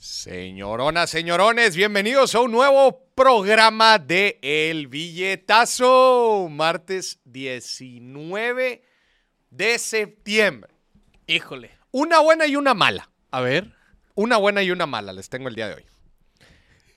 Señoronas, 0.00 1.10
señorones, 1.10 1.74
bienvenidos 1.74 2.32
a 2.36 2.40
un 2.40 2.52
nuevo 2.52 3.04
programa 3.16 3.98
de 3.98 4.38
El 4.42 4.86
Billetazo, 4.86 6.46
martes 6.48 7.18
19 7.24 8.84
de 9.50 9.78
septiembre. 9.80 10.72
Híjole. 11.26 11.72
Una 11.90 12.20
buena 12.20 12.46
y 12.46 12.54
una 12.54 12.74
mala. 12.74 13.10
A 13.32 13.40
ver, 13.40 13.74
Una 14.14 14.36
buena 14.36 14.62
y 14.62 14.70
una 14.70 14.86
mala 14.86 15.12
les 15.12 15.28
tengo 15.28 15.48
el 15.48 15.56
día 15.56 15.66
de 15.66 15.74
hoy. 15.74 15.86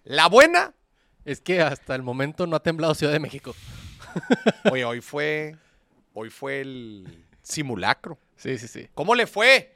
La 0.04 0.28
buena, 0.28 0.76
es 1.26 1.42
que 1.42 1.60
hasta 1.60 1.96
el 1.96 2.04
momento 2.04 2.46
no 2.46 2.56
ha 2.56 2.62
temblado 2.62 2.94
Ciudad 2.94 3.14
de 3.14 3.20
México. 3.20 3.56
oye, 4.72 4.86
hoy 4.86 5.02
fue, 5.02 5.56
hoy 6.14 6.30
fue 6.30 6.62
el 6.62 7.26
simulacro. 7.42 8.20
Sí, 8.36 8.60
sí, 8.60 8.68
sí. 8.68 8.90
¿Cómo 8.94 9.16
le 9.16 9.26
fue? 9.26 9.74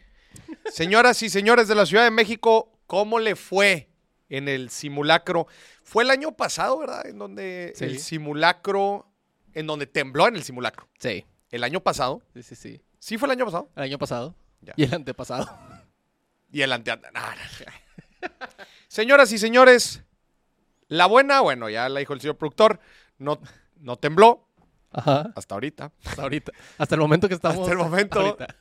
Señoras 0.72 1.24
y 1.24 1.30
señores 1.32 1.68
de 1.68 1.74
la 1.74 1.88
Ciudad 1.88 2.04
de 2.04 2.12
México, 2.12 2.75
¿cómo 2.88 3.20
le 3.20 3.36
fue 3.36 3.90
en 4.30 4.48
el 4.48 4.70
simulacro? 4.70 5.48
Fue 5.84 6.04
el 6.04 6.10
año 6.10 6.32
pasado, 6.36 6.78
¿verdad? 6.80 7.06
En 7.08 7.18
donde 7.20 7.74
Sí. 7.76 7.86
el 7.86 8.00
simulacro, 8.00 9.08
en 9.54 9.68
donde 9.68 9.88
tembló 9.88 10.28
en 10.28 10.36
el 10.36 10.44
simulacro. 10.44 10.88
Sí, 11.00 11.26
El 11.52 11.64
año 11.64 11.80
pasado. 11.82 12.22
sí, 12.34 12.44
sí, 12.44 12.56
sí. 12.56 12.82
¿Sí 13.00 13.18
fue 13.18 13.28
el 13.28 13.32
año 13.34 13.46
pasado? 13.46 13.70
El 13.76 13.84
año 13.84 13.98
pasado 14.00 14.36
Ya. 14.62 14.74
y 14.76 14.84
el 14.84 14.94
antepasado. 14.94 15.48
Y 16.52 16.62
el 16.62 16.72
ante... 16.72 16.96
no, 16.96 17.02
no. 17.12 18.32
Señoras 18.88 19.32
y 19.32 19.38
señores, 19.38 20.02
la 20.88 21.06
buena, 21.06 21.42
bueno, 21.42 21.70
ya 21.70 21.88
la 21.90 22.00
dijo 22.00 22.14
el 22.14 22.22
señor 22.22 22.38
productor, 22.38 22.80
no, 23.18 23.40
no 23.78 23.98
tembló 23.98 24.48
Ajá. 24.92 25.32
hasta 25.36 25.54
ahorita. 25.56 25.92
Hasta 26.06 26.22
ahorita. 26.24 26.52
Hasta 26.78 26.96
el 26.96 27.02
momento 27.02 27.28
que 27.28 27.36
estamos. 27.36 27.60
Hasta 27.60 27.72
el 27.72 27.78
momento. 27.78 28.20
ahorita. 28.20 28.56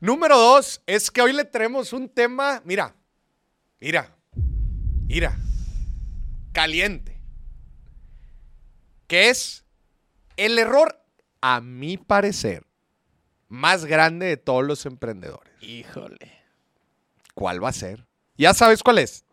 Número 0.00 0.36
dos 0.38 0.82
es 0.86 1.10
que 1.10 1.22
hoy 1.22 1.32
le 1.32 1.44
traemos 1.44 1.92
un 1.92 2.08
tema, 2.08 2.60
mira, 2.64 2.94
mira, 3.80 4.16
mira, 5.08 5.38
caliente, 6.52 7.20
que 9.06 9.30
es 9.30 9.64
el 10.36 10.58
error, 10.58 10.96
a 11.40 11.60
mi 11.60 11.96
parecer, 11.96 12.66
más 13.48 13.84
grande 13.84 14.26
de 14.26 14.36
todos 14.36 14.64
los 14.64 14.86
emprendedores. 14.86 15.52
Híjole. 15.60 16.30
¿Cuál 17.34 17.62
va 17.62 17.70
a 17.70 17.72
ser? 17.72 18.06
Ya 18.36 18.54
sabes 18.54 18.82
cuál 18.82 18.98
es. 18.98 19.24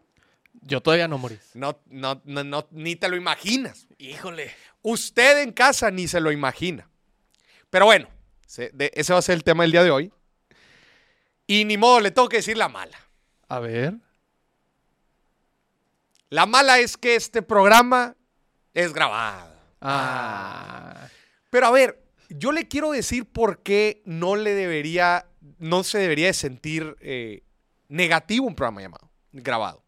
Yo 0.61 0.81
todavía 0.81 1.07
no 1.07 1.17
morí. 1.17 1.37
No, 1.53 1.79
no, 1.87 2.21
no, 2.25 2.43
no, 2.43 2.67
ni 2.71 2.95
te 2.95 3.09
lo 3.09 3.15
imaginas. 3.15 3.87
Híjole. 3.97 4.51
Usted 4.81 5.43
en 5.43 5.51
casa 5.51 5.91
ni 5.91 6.07
se 6.07 6.19
lo 6.19 6.31
imagina. 6.31 6.89
Pero 7.69 7.85
bueno, 7.85 8.09
ese 8.45 9.13
va 9.13 9.19
a 9.19 9.21
ser 9.21 9.35
el 9.35 9.43
tema 9.43 9.63
del 9.63 9.71
día 9.71 9.83
de 9.83 9.91
hoy. 9.91 10.11
Y 11.45 11.65
ni 11.65 11.77
modo, 11.77 11.99
le 11.99 12.11
tengo 12.11 12.27
que 12.27 12.37
decir 12.37 12.57
la 12.57 12.69
mala. 12.69 12.97
A 13.47 13.59
ver. 13.59 13.95
La 16.29 16.45
mala 16.45 16.79
es 16.79 16.97
que 16.97 17.15
este 17.15 17.41
programa 17.41 18.15
es 18.73 18.93
grabado. 18.93 19.55
Ah. 19.81 21.07
Pero 21.49 21.67
a 21.67 21.71
ver, 21.71 22.03
yo 22.29 22.51
le 22.51 22.67
quiero 22.67 22.91
decir 22.91 23.25
por 23.25 23.63
qué 23.63 24.01
no 24.05 24.35
le 24.35 24.53
debería, 24.53 25.27
no 25.59 25.83
se 25.83 25.99
debería 25.99 26.27
de 26.27 26.33
sentir 26.33 26.97
eh, 26.99 27.43
negativo 27.87 28.45
un 28.45 28.55
programa 28.55 28.81
llamado, 28.81 29.09
grabado. 29.31 29.83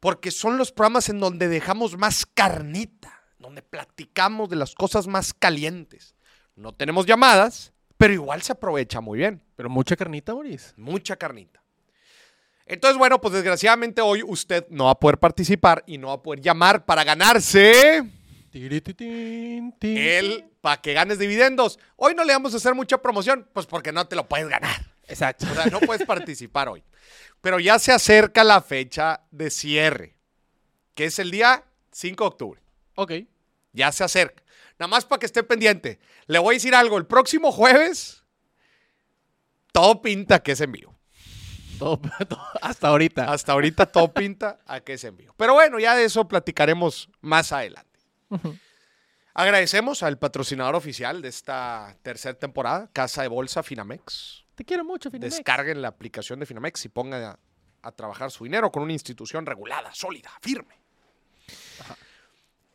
Porque 0.00 0.30
son 0.30 0.58
los 0.58 0.72
programas 0.72 1.08
en 1.08 1.20
donde 1.20 1.46
dejamos 1.48 1.96
más 1.96 2.26
carnita, 2.26 3.22
donde 3.38 3.62
platicamos 3.62 4.48
de 4.48 4.56
las 4.56 4.74
cosas 4.74 5.06
más 5.06 5.32
calientes. 5.34 6.14
No 6.56 6.74
tenemos 6.74 7.06
llamadas, 7.06 7.72
pero 7.96 8.12
igual 8.12 8.42
se 8.42 8.52
aprovecha 8.52 9.00
muy 9.00 9.18
bien. 9.18 9.42
Pero 9.56 9.68
mucha 9.68 9.94
carnita, 9.94 10.34
Moris. 10.34 10.74
Mucha 10.76 11.16
carnita. 11.16 11.59
Entonces, 12.70 12.98
bueno, 12.98 13.20
pues 13.20 13.34
desgraciadamente 13.34 14.00
hoy 14.00 14.22
usted 14.24 14.64
no 14.70 14.84
va 14.84 14.92
a 14.92 14.98
poder 15.00 15.18
participar 15.18 15.82
y 15.88 15.98
no 15.98 16.06
va 16.06 16.14
a 16.14 16.22
poder 16.22 16.40
llamar 16.40 16.84
para 16.84 17.02
ganarse 17.02 18.04
el 18.52 20.44
para 20.60 20.80
que 20.80 20.92
ganes 20.92 21.18
dividendos. 21.18 21.80
Hoy 21.96 22.14
no 22.14 22.22
le 22.22 22.32
vamos 22.32 22.54
a 22.54 22.58
hacer 22.58 22.76
mucha 22.76 22.98
promoción, 22.98 23.48
pues 23.52 23.66
porque 23.66 23.90
no 23.90 24.06
te 24.06 24.14
lo 24.14 24.28
puedes 24.28 24.48
ganar. 24.48 24.86
Exacto. 25.08 25.46
O 25.50 25.54
sea, 25.54 25.66
no 25.66 25.80
puedes 25.80 26.06
participar 26.06 26.68
hoy. 26.68 26.84
Pero 27.40 27.58
ya 27.58 27.76
se 27.80 27.90
acerca 27.90 28.44
la 28.44 28.62
fecha 28.62 29.22
de 29.32 29.50
cierre, 29.50 30.14
que 30.94 31.06
es 31.06 31.18
el 31.18 31.32
día 31.32 31.64
5 31.90 32.22
de 32.22 32.28
octubre. 32.28 32.62
Ok. 32.94 33.12
Ya 33.72 33.90
se 33.90 34.04
acerca. 34.04 34.44
Nada 34.78 34.86
más 34.86 35.04
para 35.04 35.18
que 35.18 35.26
esté 35.26 35.42
pendiente. 35.42 35.98
Le 36.26 36.38
voy 36.38 36.54
a 36.54 36.58
decir 36.58 36.76
algo. 36.76 36.98
El 36.98 37.06
próximo 37.06 37.50
jueves, 37.50 38.22
todo 39.72 40.00
pinta 40.02 40.40
que 40.40 40.52
es 40.52 40.60
en 40.60 40.70
vivo. 40.70 40.89
Todo, 41.80 42.00
todo- 42.28 42.40
hasta 42.62 42.88
ahorita. 42.88 43.32
Hasta 43.32 43.52
ahorita 43.52 43.86
todo 43.86 44.12
pinta 44.14 44.60
a 44.66 44.80
que 44.80 44.92
es 44.92 45.02
en 45.04 45.16
vivo. 45.16 45.34
Pero 45.36 45.54
bueno, 45.54 45.78
ya 45.80 45.96
de 45.96 46.04
eso 46.04 46.28
platicaremos 46.28 47.08
más 47.20 47.50
adelante. 47.50 47.98
Agradecemos 49.34 50.02
al 50.02 50.18
patrocinador 50.18 50.74
oficial 50.76 51.22
de 51.22 51.28
esta 51.28 51.96
tercera 52.02 52.38
temporada, 52.38 52.88
Casa 52.92 53.22
de 53.22 53.28
Bolsa 53.28 53.62
Finamex. 53.62 54.44
Te 54.54 54.64
quiero 54.64 54.84
mucho, 54.84 55.10
Finamex. 55.10 55.36
Descarguen 55.36 55.80
la 55.82 55.88
aplicación 55.88 56.38
de 56.38 56.46
Finamex 56.46 56.84
y 56.84 56.88
pongan 56.90 57.22
a, 57.24 57.38
a 57.82 57.92
trabajar 57.92 58.30
su 58.30 58.44
dinero 58.44 58.70
con 58.70 58.82
una 58.82 58.92
institución 58.92 59.46
regulada, 59.46 59.92
sólida, 59.94 60.30
firme. 60.42 60.74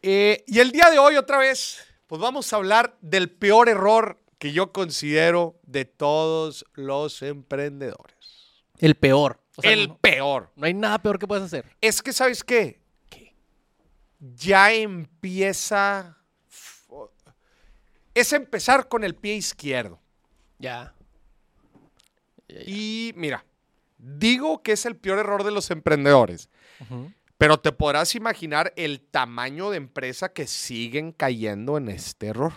Eh, 0.01 0.43
y 0.47 0.59
el 0.59 0.71
día 0.71 0.89
de 0.89 0.99
hoy, 0.99 1.15
otra 1.15 1.37
vez, 1.37 1.83
pues 2.07 2.21
vamos 2.21 2.51
a 2.51 2.55
hablar 2.57 2.97
del 3.01 3.29
peor 3.31 3.69
error 3.69 4.19
que 4.37 4.51
yo 4.51 4.71
considero 4.71 5.59
de 5.63 5.85
todos 5.85 6.65
los 6.73 7.21
emprendedores. 7.21 8.14
El 8.79 8.95
peor. 8.95 9.41
O 9.57 9.61
sea, 9.61 9.71
el 9.71 9.87
no, 9.89 9.97
peor. 9.97 10.51
no 10.55 10.65
hay 10.65 10.73
nada 10.73 10.99
peor 10.99 11.17
que 11.17 11.27
puedas 11.27 11.45
hacer. 11.45 11.65
Es 11.81 12.01
que, 12.01 12.11
¿sabes 12.13 12.43
qué? 12.43 12.81
Ya 14.19 14.71
empieza... 14.73 16.17
Es 18.13 18.31
empezar 18.33 18.87
con 18.87 19.03
el 19.03 19.15
pie 19.15 19.35
izquierdo. 19.35 19.99
Ya. 20.57 20.93
Ya, 22.47 22.59
ya. 22.59 22.63
Y 22.65 23.13
mira, 23.15 23.45
digo 23.97 24.61
que 24.63 24.71
es 24.73 24.85
el 24.85 24.95
peor 24.95 25.19
error 25.19 25.43
de 25.43 25.51
los 25.51 25.69
emprendedores, 25.71 26.49
pero 27.37 27.59
te 27.59 27.71
podrás 27.73 28.15
imaginar 28.15 28.71
el 28.77 29.01
tamaño 29.01 29.69
de 29.69 29.77
empresa 29.77 30.31
que 30.31 30.47
siguen 30.47 31.11
cayendo 31.11 31.77
en 31.77 31.89
este 31.89 32.27
error. 32.27 32.53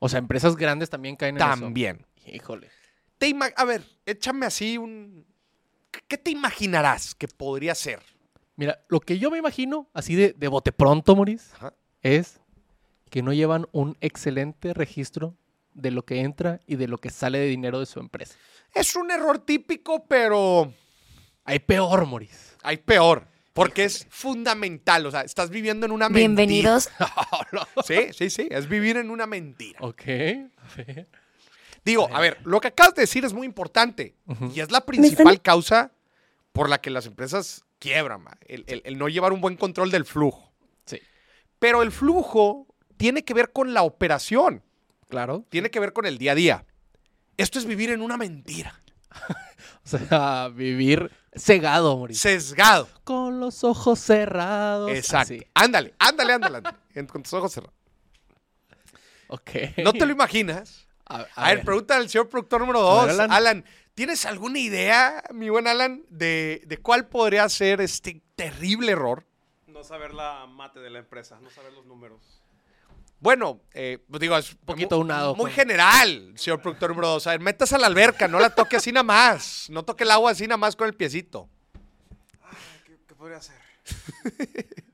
O 0.00 0.08
sea, 0.08 0.18
empresas 0.18 0.56
grandes 0.56 0.90
también 0.90 1.16
caen 1.16 1.36
en 1.36 1.38
También. 1.38 2.06
eso. 2.16 2.30
Híjole. 2.34 2.70
Te 3.24 3.30
ima- 3.30 3.54
a 3.56 3.64
ver, 3.64 3.82
échame 4.04 4.44
así 4.44 4.76
un... 4.76 5.24
¿Qué- 5.90 6.02
¿Qué 6.06 6.18
te 6.18 6.30
imaginarás 6.30 7.14
que 7.14 7.26
podría 7.26 7.74
ser? 7.74 8.00
Mira, 8.56 8.84
lo 8.88 9.00
que 9.00 9.18
yo 9.18 9.30
me 9.30 9.38
imagino, 9.38 9.88
así 9.94 10.14
de, 10.14 10.34
de 10.36 10.48
bote 10.48 10.72
pronto, 10.72 11.16
Moris, 11.16 11.52
Ajá. 11.54 11.72
es 12.02 12.38
que 13.08 13.22
no 13.22 13.32
llevan 13.32 13.66
un 13.72 13.96
excelente 14.02 14.74
registro 14.74 15.34
de 15.72 15.90
lo 15.90 16.04
que 16.04 16.20
entra 16.20 16.60
y 16.66 16.76
de 16.76 16.86
lo 16.86 16.98
que 16.98 17.08
sale 17.08 17.38
de 17.38 17.46
dinero 17.46 17.80
de 17.80 17.86
su 17.86 17.98
empresa. 17.98 18.34
Es 18.74 18.94
un 18.94 19.10
error 19.10 19.38
típico, 19.38 20.04
pero 20.04 20.70
Hay 21.44 21.60
peor, 21.60 22.04
Moris. 22.04 22.56
hay 22.62 22.76
peor. 22.76 23.26
Porque 23.54 23.84
es 23.84 24.06
fundamental. 24.10 25.06
O 25.06 25.10
sea, 25.10 25.22
estás 25.22 25.48
viviendo 25.48 25.86
en 25.86 25.92
una 25.92 26.10
mentira. 26.10 26.26
Bienvenidos. 26.26 26.90
Sí, 27.86 28.08
sí, 28.12 28.28
sí. 28.28 28.48
Es 28.50 28.68
vivir 28.68 28.98
en 28.98 29.10
una 29.10 29.26
mentira. 29.26 29.78
ok. 29.80 30.02
Digo, 31.84 32.08
a 32.14 32.20
ver, 32.20 32.38
lo 32.44 32.60
que 32.60 32.68
acabas 32.68 32.94
de 32.94 33.02
decir 33.02 33.24
es 33.24 33.32
muy 33.32 33.46
importante 33.46 34.16
y 34.54 34.60
es 34.60 34.70
la 34.70 34.86
principal 34.86 35.42
causa 35.42 35.92
por 36.52 36.68
la 36.68 36.80
que 36.80 36.90
las 36.90 37.06
empresas 37.06 37.64
quiebran, 37.78 38.22
ma, 38.22 38.38
el, 38.46 38.64
el- 38.68 38.82
el 38.84 38.96
no 38.98 39.08
llevar 39.08 39.32
un 39.32 39.40
buen 39.40 39.56
control 39.56 39.90
del 39.90 40.04
flujo. 40.06 40.52
Sí. 40.86 41.00
Pero 41.58 41.82
el 41.82 41.92
flujo 41.92 42.66
tiene 42.96 43.24
que 43.24 43.34
ver 43.34 43.52
con 43.52 43.74
la 43.74 43.82
operación, 43.82 44.62
Claro. 45.08 45.44
tiene 45.50 45.70
que 45.70 45.80
ver 45.80 45.92
con 45.92 46.06
el 46.06 46.16
día 46.16 46.32
a 46.32 46.34
día. 46.36 46.66
Esto 47.36 47.58
es 47.58 47.66
vivir 47.66 47.90
en 47.90 48.00
una 48.00 48.16
mentira, 48.16 48.80
O 49.84 49.88
sea, 49.88 50.48
vivir 50.48 51.10
cegado, 51.36 51.98
Moris. 51.98 52.18
sesgado. 52.18 52.88
Con 53.04 53.40
los 53.40 53.62
ojos 53.64 53.98
cerrados. 53.98 54.90
Exacto. 54.90 55.34
Así. 55.34 55.46
Ándale, 55.52 55.94
ándale, 55.98 56.32
ándale, 56.32 56.56
ándale, 56.58 57.06
con 57.12 57.22
tus 57.22 57.32
ojos 57.34 57.52
cerrados. 57.52 57.74
Ok. 59.28 59.50
¿No 59.84 59.92
te 59.92 60.06
lo 60.06 60.12
imaginas? 60.12 60.83
A, 61.06 61.16
a 61.20 61.26
A, 61.34 61.46
ver, 61.48 61.56
ver. 61.58 61.64
pregunta 61.64 61.96
al 61.96 62.08
señor 62.08 62.28
productor 62.28 62.60
número 62.60 62.80
dos, 62.80 63.06
ver, 63.06 63.14
Alan. 63.14 63.32
Alan. 63.32 63.64
¿Tienes 63.94 64.26
alguna 64.26 64.58
idea, 64.58 65.22
mi 65.32 65.48
buen 65.50 65.66
Alan, 65.68 66.02
de, 66.08 66.62
de 66.66 66.78
cuál 66.78 67.06
podría 67.08 67.48
ser 67.48 67.80
este 67.80 68.22
terrible 68.34 68.92
error? 68.92 69.24
No 69.66 69.84
saber 69.84 70.14
la 70.14 70.46
mate 70.46 70.80
de 70.80 70.90
la 70.90 70.98
empresa, 70.98 71.38
no 71.40 71.48
saber 71.50 71.72
los 71.72 71.86
números. 71.86 72.20
Bueno, 73.20 73.60
eh, 73.72 74.04
pues 74.10 74.20
digo, 74.20 74.36
es 74.36 74.52
un 74.52 74.58
poquito 74.66 74.98
unado 74.98 75.34
Muy 75.36 75.50
general, 75.50 76.32
señor 76.36 76.60
productor 76.60 76.90
número 76.90 77.08
dos. 77.08 77.26
A 77.26 77.30
ver, 77.30 77.40
metas 77.40 77.72
a 77.72 77.78
la 77.78 77.86
alberca, 77.86 78.26
no 78.28 78.38
la 78.40 78.50
toque 78.50 78.76
así 78.76 78.90
nada 78.92 79.04
más. 79.04 79.68
No 79.70 79.84
toque 79.84 80.04
el 80.04 80.10
agua 80.10 80.32
así 80.32 80.46
nada 80.46 80.58
más 80.58 80.74
con 80.76 80.88
el 80.88 80.94
piecito. 80.94 81.48
¿Qué, 82.84 82.98
qué 83.06 83.14
podría 83.14 83.40
ser? 83.40 83.56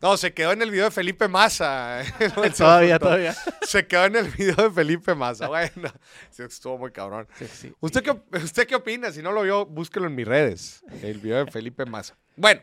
No, 0.00 0.16
se 0.16 0.32
quedó 0.32 0.52
en 0.52 0.62
el 0.62 0.70
video 0.70 0.84
de 0.84 0.90
Felipe 0.92 1.26
Massa. 1.26 2.02
todavía, 2.56 2.98
todavía. 2.98 3.34
Se 3.62 3.86
quedó 3.86 4.04
en 4.04 4.16
el 4.16 4.28
video 4.30 4.54
de 4.54 4.70
Felipe 4.70 5.14
Massa. 5.14 5.48
Bueno, 5.48 5.72
sí, 6.30 6.42
estuvo 6.44 6.78
muy 6.78 6.92
cabrón. 6.92 7.26
Sí, 7.36 7.46
sí. 7.48 7.74
¿Usted 7.80 8.02
qué, 8.04 8.38
¿Usted 8.38 8.66
qué 8.66 8.76
opina? 8.76 9.10
Si 9.10 9.22
no 9.22 9.32
lo 9.32 9.42
vio, 9.42 9.66
búsquelo 9.66 10.06
en 10.06 10.14
mis 10.14 10.26
redes. 10.28 10.84
El 11.02 11.18
video 11.18 11.44
de 11.44 11.50
Felipe 11.50 11.84
Massa. 11.84 12.16
Bueno, 12.36 12.60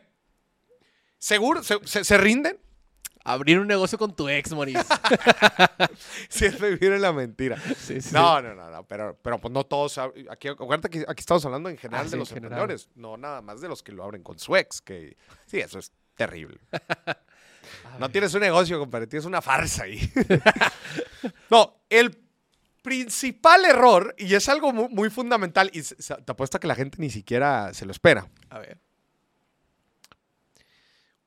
¿seguro? 1.18 1.62
¿Se, 1.64 1.78
se- 1.86 2.04
se 2.06 2.18
rinden? 2.18 2.58
Abrir 3.28 3.58
un 3.60 3.66
negocio 3.68 3.98
con 3.98 4.16
tu 4.16 4.30
ex, 4.30 4.52
Moris. 4.54 4.78
Si 6.30 6.46
es 6.46 6.62
vivir 6.62 6.92
en 6.94 7.02
la 7.02 7.12
mentira. 7.12 7.58
Sí, 7.76 8.00
sí. 8.00 8.12
No, 8.14 8.40
no, 8.40 8.54
no, 8.54 8.70
no, 8.70 8.84
pero, 8.88 9.18
pero 9.20 9.42
pues 9.42 9.52
no 9.52 9.64
todos. 9.66 9.98
Aquí, 10.30 10.48
acuérdate 10.48 10.90
que 10.92 11.00
aquí 11.08 11.22
estamos 11.22 11.44
hablando 11.44 11.68
en 11.70 11.78
general 11.78 12.02
Ah, 12.02 12.04
de 12.06 12.12
sí, 12.12 12.18
los 12.18 12.30
general. 12.30 12.52
emprendedores, 12.60 12.88
no 12.94 13.18
nada 13.18 13.42
más 13.42 13.62
de 13.62 13.68
los 13.68 13.82
que 13.82 13.94
lo 13.94 14.04
abren 14.04 14.22
con 14.22 14.38
su 14.38 14.56
ex, 14.56 14.80
que 14.80 15.18
sí, 15.48 15.58
eso 15.60 15.80
es 15.80 15.92
terrible. 16.16 16.60
No 18.00 18.10
tienes 18.10 18.34
un 18.34 18.42
negocio, 18.42 18.78
compadre, 18.78 19.08
tienes 19.08 19.26
una 19.26 19.42
farsa 19.42 19.84
ahí. 19.84 20.12
no, 21.50 21.78
el 21.90 22.18
principal 22.82 23.64
error, 23.64 24.14
y 24.18 24.34
es 24.36 24.50
algo 24.50 24.74
mu- 24.74 24.90
muy, 24.90 25.10
fundamental, 25.10 25.70
y 25.74 25.82
se- 25.82 26.02
se- 26.02 26.16
te 26.16 26.32
apuesto 26.34 26.58
a 26.58 26.60
que 26.60 26.68
la 26.68 26.76
gente 26.76 26.98
ni 27.00 27.10
siquiera 27.10 27.74
se 27.74 27.86
lo 27.86 27.92
espera. 27.94 28.30
A 28.50 28.60
ver. 28.60 28.78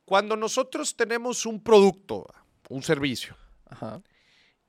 Cuando 0.05 0.37
nosotros 0.37 0.95
tenemos 0.97 1.47
un 1.47 1.63
producto, 1.63 2.27
un 2.69 2.83
servicio, 2.83 3.35
Ajá. 3.67 4.03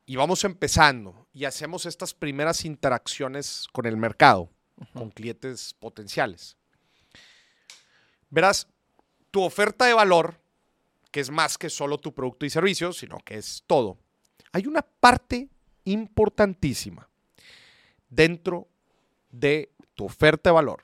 y 0.06 0.15
vamos 0.15 0.44
empezando 0.45 1.27
y 1.33 1.45
hacemos 1.45 1.86
estas 1.86 2.13
primeras 2.13 2.63
interacciones 2.65 3.68
con 3.74 3.86
el 3.86 3.98
mercado, 3.98 4.50
con 4.94 5.12
clientes 5.12 5.74
potenciales. 5.80 6.56
Verás, 8.30 8.68
tu 9.31 9.41
oferta 9.43 9.85
de 9.85 9.93
valor, 9.93 10.39
que 11.11 11.19
es 11.19 11.29
más 11.29 11.57
que 11.57 11.69
solo 11.69 11.97
tu 11.97 12.13
producto 12.13 12.45
y 12.45 12.49
servicio, 12.49 12.93
sino 12.93 13.17
que 13.19 13.35
es 13.37 13.63
todo, 13.67 13.97
hay 14.51 14.67
una 14.67 14.81
parte 14.81 15.49
importantísima 15.85 17.09
dentro 18.09 18.67
de 19.31 19.71
tu 19.95 20.05
oferta 20.05 20.49
de 20.49 20.53
valor. 20.53 20.83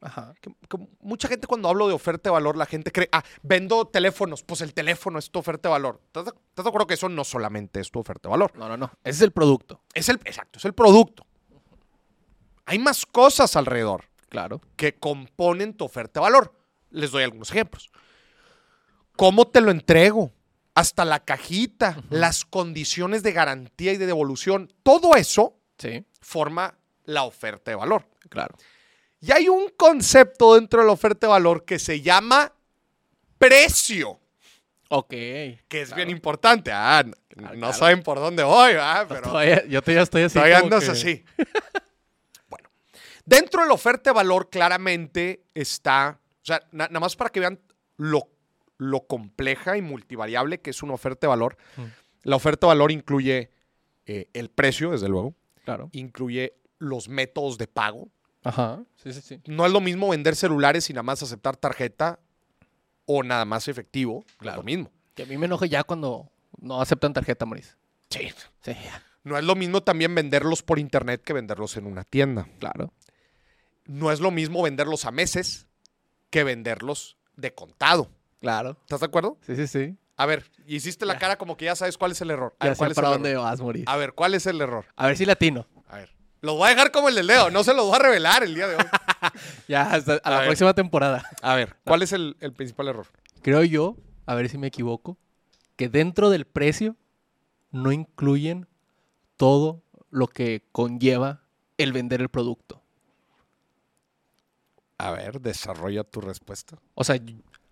Ajá. 0.00 0.34
Que- 0.40 0.52
que 0.68 0.88
mucha 1.00 1.28
gente 1.28 1.46
cuando 1.46 1.68
hablo 1.68 1.86
de 1.86 1.94
oferta 1.94 2.28
de 2.28 2.32
valor, 2.32 2.56
la 2.56 2.66
gente 2.66 2.90
cree, 2.90 3.08
ah, 3.12 3.22
vendo 3.42 3.86
teléfonos, 3.86 4.42
pues 4.42 4.60
el 4.60 4.74
teléfono 4.74 5.18
es 5.18 5.30
tu 5.30 5.38
oferta 5.38 5.68
de 5.68 5.72
valor. 5.72 6.00
¿Estás 6.06 6.24
de, 6.24 6.32
estás 6.48 6.64
de 6.64 6.68
acuerdo 6.68 6.86
que 6.88 6.94
eso 6.94 7.08
no 7.08 7.22
solamente 7.22 7.78
es 7.80 7.90
tu 7.90 8.00
oferta 8.00 8.28
de 8.28 8.32
valor? 8.32 8.52
No, 8.58 8.68
no, 8.68 8.76
no. 8.76 8.90
Ese 9.04 9.16
es 9.18 9.22
el 9.22 9.30
producto. 9.32 9.80
Es 9.94 10.08
el, 10.08 10.16
exacto, 10.24 10.58
es 10.58 10.64
el 10.64 10.72
producto. 10.74 11.24
Hay 12.66 12.78
más 12.78 13.06
cosas 13.06 13.54
alrededor 13.56 14.04
Claro. 14.28 14.60
que 14.76 14.94
componen 14.98 15.74
tu 15.74 15.84
oferta 15.84 16.18
de 16.20 16.22
valor. 16.24 16.52
Les 16.92 17.10
doy 17.10 17.22
algunos 17.24 17.50
ejemplos. 17.50 17.90
¿Cómo 19.16 19.46
te 19.48 19.60
lo 19.60 19.70
entrego? 19.70 20.32
Hasta 20.74 21.04
la 21.04 21.20
cajita, 21.24 22.02
las 22.08 22.44
condiciones 22.46 23.22
de 23.22 23.32
garantía 23.32 23.92
y 23.92 23.98
de 23.98 24.06
devolución. 24.06 24.72
Todo 24.82 25.16
eso 25.16 25.58
Sí. 25.78 26.04
forma 26.20 26.78
la 27.04 27.24
oferta 27.24 27.70
de 27.70 27.74
valor. 27.74 28.06
Claro. 28.30 28.56
Y 29.20 29.32
hay 29.32 29.48
un 29.48 29.68
concepto 29.76 30.54
dentro 30.54 30.80
de 30.80 30.86
la 30.86 30.92
oferta 30.92 31.26
de 31.26 31.30
valor 31.32 31.64
que 31.64 31.78
se 31.78 32.00
llama 32.00 32.52
precio, 33.38 34.18
Ok. 34.88 35.08
que 35.10 35.58
es 35.70 35.88
Claro. 35.88 35.96
bien 35.96 36.10
importante. 36.10 36.72
Ah, 36.72 36.98
Ah, 37.00 37.04
no 37.36 37.50
claro. 37.52 37.72
saben 37.72 38.02
por 38.02 38.18
dónde 38.18 38.42
voy, 38.42 38.72
ah, 38.78 39.04
pero 39.08 39.22
Todavía- 39.22 39.64
yo 39.66 39.80
ya 39.82 40.02
estoy 40.02 40.22
así. 40.22 40.34
todavía 40.34 40.58
andas 40.58 40.84
que- 40.84 40.90
así. 40.90 41.24
bueno, 42.48 42.68
dentro 43.24 43.62
de 43.62 43.68
la 43.68 43.74
oferta 43.74 44.10
de 44.10 44.14
valor 44.14 44.48
claramente 44.50 45.44
está, 45.54 46.18
o 46.42 46.44
sea, 46.44 46.60
na- 46.72 46.88
nada 46.88 47.00
más 47.00 47.16
para 47.16 47.30
que 47.30 47.40
vean 47.40 47.60
lo, 47.96 48.28
lo 48.78 49.06
compleja 49.06 49.76
y 49.76 49.82
multivariable 49.82 50.60
que 50.60 50.70
es 50.70 50.82
una 50.82 50.94
oferta 50.94 51.26
de 51.26 51.28
valor. 51.28 51.56
Mm. 51.76 51.82
La 52.24 52.36
oferta 52.36 52.66
de 52.66 52.68
valor 52.68 52.90
incluye 52.92 53.50
eh, 54.06 54.28
el 54.32 54.48
precio, 54.50 54.90
desde 54.90 55.08
luego, 55.08 55.34
Claro. 55.64 55.88
incluye 55.92 56.54
los 56.78 57.08
métodos 57.08 57.58
de 57.58 57.68
pago, 57.68 58.08
Ajá. 58.44 58.82
Sí, 58.96 59.12
sí, 59.12 59.20
sí. 59.20 59.40
no 59.46 59.64
es 59.66 59.72
lo 59.72 59.80
mismo 59.80 60.08
vender 60.08 60.34
celulares 60.34 60.90
y 60.90 60.92
nada 60.92 61.04
más 61.04 61.22
aceptar 61.22 61.56
tarjeta 61.56 62.18
o 63.06 63.22
nada 63.22 63.44
más 63.44 63.68
efectivo. 63.68 64.14
No 64.14 64.26
es 64.30 64.36
Claro. 64.38 64.56
lo 64.58 64.62
mismo. 64.64 64.90
Que 65.14 65.22
a 65.22 65.26
mí 65.26 65.36
me 65.38 65.46
enoja 65.46 65.66
ya 65.66 65.84
cuando 65.84 66.28
no 66.60 66.80
aceptan 66.80 67.12
tarjeta, 67.12 67.44
Moris. 67.46 67.76
Sí. 68.10 68.30
Sí. 68.62 68.72
No 69.22 69.38
es 69.38 69.44
lo 69.44 69.54
mismo 69.54 69.82
también 69.84 70.12
venderlos 70.14 70.62
por 70.64 70.80
internet 70.80 71.22
que 71.22 71.32
venderlos 71.32 71.76
en 71.76 71.86
una 71.86 72.02
tienda. 72.02 72.48
Claro. 72.58 72.92
No 73.86 74.10
es 74.10 74.18
lo 74.20 74.30
mismo 74.32 74.62
venderlos 74.62 75.04
a 75.04 75.12
meses 75.12 75.68
que 76.32 76.42
venderlos 76.44 77.16
de 77.36 77.54
contado. 77.54 78.10
Claro. 78.40 78.76
¿Estás 78.80 79.00
de 79.00 79.06
acuerdo? 79.06 79.36
Sí, 79.46 79.54
sí, 79.54 79.66
sí. 79.68 79.96
A 80.16 80.26
ver, 80.26 80.50
hiciste 80.66 81.04
la 81.06 81.12
Ya. 81.14 81.18
cara 81.20 81.36
como 81.38 81.56
que 81.56 81.66
ya 81.66 81.76
sabes 81.76 81.96
cuál 81.98 82.12
es 82.12 82.20
el 82.22 82.30
error. 82.30 82.56
A 82.58 82.64
Ya 82.64 82.70
ver, 82.70 82.78
¿cuál 82.78 82.88
sé 82.88 82.92
es 82.92 82.96
para 82.96 83.08
el 83.08 83.14
dónde 83.14 83.30
error? 83.32 83.44
vas, 83.44 83.60
Moris. 83.60 83.84
A 83.86 83.96
ver, 83.96 84.14
¿cuál 84.14 84.34
es 84.34 84.46
el 84.46 84.60
error? 84.60 84.86
A 84.96 85.06
ver 85.06 85.16
si 85.16 85.26
latino. 85.26 85.66
A 85.88 85.96
ver. 85.98 86.10
Los 86.40 86.56
voy 86.56 86.66
a 86.66 86.70
dejar 86.70 86.90
como 86.90 87.08
el 87.10 87.14
del 87.14 87.26
Leo, 87.28 87.50
no 87.50 87.62
se 87.62 87.72
los 87.74 87.86
voy 87.86 87.94
a 87.96 87.98
revelar 88.00 88.42
el 88.42 88.54
día 88.54 88.66
de 88.66 88.76
hoy. 88.76 88.84
Ya, 89.68 89.82
hasta 89.82 90.14
a, 90.14 90.16
A 90.24 90.30
la 90.30 90.38
ver. 90.38 90.46
próxima 90.48 90.74
temporada. 90.74 91.22
A 91.42 91.54
ver, 91.54 91.76
¿cuál 91.84 92.02
es 92.02 92.12
el, 92.12 92.36
el 92.40 92.52
principal 92.52 92.88
error? 92.88 93.06
Creo 93.42 93.62
yo, 93.62 93.96
a 94.26 94.34
ver 94.34 94.48
si 94.48 94.58
me 94.58 94.66
equivoco, 94.66 95.18
que 95.76 95.88
dentro 95.88 96.30
del 96.30 96.46
precio 96.46 96.96
no 97.70 97.92
incluyen 97.92 98.66
todo 99.36 99.82
lo 100.10 100.26
que 100.26 100.64
conlleva 100.72 101.42
el 101.78 101.92
vender 101.92 102.20
el 102.20 102.28
producto. 102.28 102.81
A 105.02 105.10
ver, 105.10 105.40
desarrolla 105.40 106.04
tu 106.04 106.20
respuesta. 106.20 106.76
O 106.94 107.02
sea, 107.02 107.20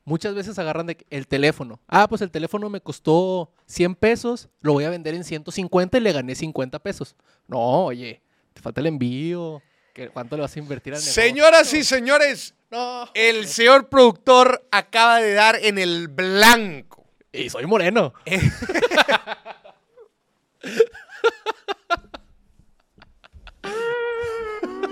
muchas 0.05 0.35
veces 0.35 0.59
agarran 0.59 0.87
de 0.87 0.97
el 1.11 1.29
teléfono. 1.29 1.79
Ah, 1.87 2.09
pues 2.09 2.23
el 2.23 2.31
teléfono 2.31 2.69
me 2.69 2.81
costó 2.81 3.53
100 3.67 3.95
pesos, 3.95 4.49
lo 4.63 4.73
voy 4.73 4.85
a 4.85 4.91
vender 4.91 5.15
en 5.15 5.23
150 5.23 5.99
y 5.99 6.01
le 6.01 6.13
gané 6.13 6.35
50 6.35 6.79
pesos. 6.81 7.15
No, 7.47 7.85
oye, 7.87 8.21
te 8.53 8.61
falta 8.61 8.81
el 8.81 8.89
envío. 8.89 9.63
¿qué- 9.95 10.09
¿Cuánto 10.09 10.37
le 10.37 10.43
vas 10.43 10.57
a 10.57 10.59
invertir 10.59 10.95
al 10.95 11.01
negocio? 11.01 11.23
Señoras 11.23 11.73
y 11.75 11.85
señores, 11.85 12.55
No. 12.71 13.09
el 13.15 13.47
señor 13.47 13.89
productor 13.89 14.67
acaba 14.73 15.21
de 15.21 15.35
dar 15.35 15.57
en 15.63 15.79
el 15.79 16.09
blanco. 16.09 17.05
Y 17.33 17.49
soy 17.49 17.67
moreno. 17.67 18.13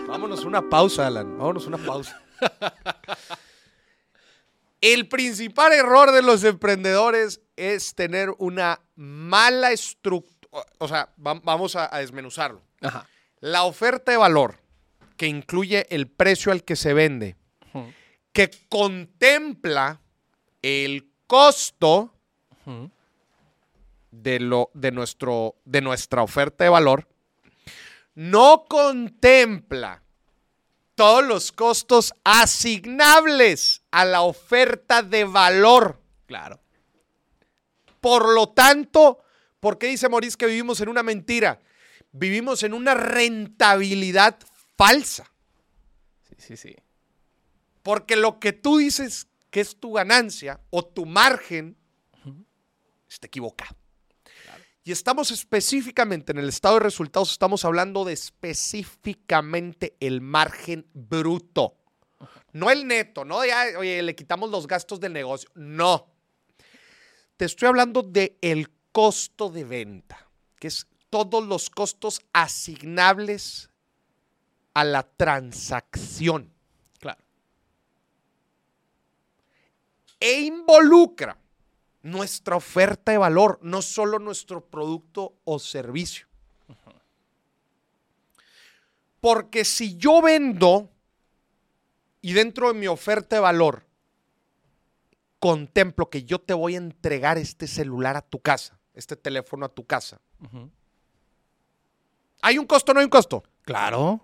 Vámonos 0.08 0.44
una 0.44 0.68
pausa, 0.68 1.06
Alan. 1.06 1.36
Vámonos 1.38 1.66
una 1.66 1.78
pausa. 1.78 2.20
El 4.80 5.08
principal 5.08 5.72
error 5.72 6.12
de 6.12 6.22
los 6.22 6.44
emprendedores 6.44 7.40
es 7.56 7.94
tener 7.94 8.30
una 8.38 8.80
mala 8.94 9.72
estructura. 9.72 10.64
O 10.78 10.86
sea, 10.86 11.12
va- 11.24 11.40
vamos 11.42 11.74
a, 11.76 11.94
a 11.94 11.98
desmenuzarlo. 11.98 12.62
Ajá. 12.80 13.06
La 13.40 13.64
oferta 13.64 14.12
de 14.12 14.18
valor, 14.18 14.60
que 15.16 15.26
incluye 15.26 15.86
el 15.94 16.06
precio 16.08 16.52
al 16.52 16.62
que 16.64 16.76
se 16.76 16.94
vende, 16.94 17.36
que 18.32 18.50
contempla 18.68 20.00
el 20.62 21.10
costo 21.26 22.14
de, 24.12 24.40
lo, 24.40 24.70
de, 24.74 24.92
nuestro, 24.92 25.56
de 25.64 25.80
nuestra 25.80 26.22
oferta 26.22 26.62
de 26.64 26.70
valor, 26.70 27.08
no 28.14 28.64
contempla 28.68 30.02
todos 30.98 31.24
los 31.24 31.52
costos 31.52 32.12
asignables 32.24 33.82
a 33.92 34.04
la 34.04 34.22
oferta 34.22 35.00
de 35.00 35.22
valor. 35.22 36.02
Claro. 36.26 36.60
Por 38.00 38.34
lo 38.34 38.48
tanto, 38.48 39.22
¿por 39.60 39.78
qué 39.78 39.86
dice 39.86 40.08
Maurice 40.08 40.36
que 40.36 40.46
vivimos 40.46 40.80
en 40.80 40.88
una 40.88 41.04
mentira? 41.04 41.60
Vivimos 42.10 42.64
en 42.64 42.74
una 42.74 42.94
rentabilidad 42.94 44.40
falsa. 44.76 45.30
Sí, 46.28 46.34
sí, 46.38 46.56
sí. 46.56 46.76
Porque 47.84 48.16
lo 48.16 48.40
que 48.40 48.52
tú 48.52 48.78
dices 48.78 49.28
que 49.50 49.60
es 49.60 49.78
tu 49.78 49.92
ganancia 49.92 50.58
o 50.70 50.84
tu 50.84 51.06
margen 51.06 51.76
está 53.08 53.28
equivocado. 53.28 53.77
Y 54.88 54.92
estamos 54.92 55.30
específicamente 55.30 56.32
en 56.32 56.38
el 56.38 56.48
estado 56.48 56.76
de 56.76 56.80
resultados, 56.80 57.32
estamos 57.32 57.62
hablando 57.66 58.06
de 58.06 58.14
específicamente 58.14 59.94
el 60.00 60.22
margen 60.22 60.86
bruto. 60.94 61.76
No 62.54 62.70
el 62.70 62.86
neto, 62.86 63.22
no 63.22 63.40
"Ay, 63.40 63.74
oye, 63.76 64.02
le 64.02 64.16
quitamos 64.16 64.48
los 64.48 64.66
gastos 64.66 64.98
del 64.98 65.12
negocio. 65.12 65.50
No. 65.54 66.06
Te 67.36 67.44
estoy 67.44 67.68
hablando 67.68 68.02
de 68.02 68.38
el 68.40 68.70
costo 68.90 69.50
de 69.50 69.64
venta, 69.64 70.26
que 70.58 70.68
es 70.68 70.86
todos 71.10 71.46
los 71.46 71.68
costos 71.68 72.22
asignables 72.32 73.68
a 74.72 74.84
la 74.84 75.02
transacción. 75.02 76.50
Claro. 76.98 77.22
e 80.18 80.40
involucra 80.40 81.36
nuestra 82.10 82.56
oferta 82.56 83.12
de 83.12 83.18
valor, 83.18 83.58
no 83.62 83.82
solo 83.82 84.18
nuestro 84.18 84.64
producto 84.64 85.34
o 85.44 85.58
servicio. 85.58 86.26
Porque 89.20 89.64
si 89.64 89.96
yo 89.96 90.22
vendo 90.22 90.90
y 92.20 92.32
dentro 92.32 92.72
de 92.72 92.78
mi 92.78 92.86
oferta 92.86 93.36
de 93.36 93.40
valor 93.40 93.86
contemplo 95.38 96.10
que 96.10 96.24
yo 96.24 96.40
te 96.40 96.54
voy 96.54 96.74
a 96.74 96.78
entregar 96.78 97.38
este 97.38 97.66
celular 97.66 98.16
a 98.16 98.22
tu 98.22 98.40
casa, 98.40 98.78
este 98.94 99.16
teléfono 99.16 99.66
a 99.66 99.68
tu 99.68 99.86
casa. 99.86 100.20
¿hay 102.42 102.58
un 102.58 102.66
costo 102.66 102.92
o 102.92 102.94
no 102.94 103.00
hay 103.00 103.04
un 103.04 103.10
costo? 103.10 103.42
Claro. 103.62 104.20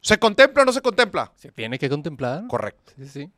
¿Se 0.00 0.18
contempla 0.18 0.62
o 0.62 0.66
no 0.66 0.72
se 0.72 0.82
contempla? 0.82 1.32
Se 1.36 1.50
tiene 1.50 1.78
que 1.78 1.88
contemplar. 1.88 2.46
Correcto. 2.46 2.92
Sí, 2.96 3.08
sí. 3.08 3.30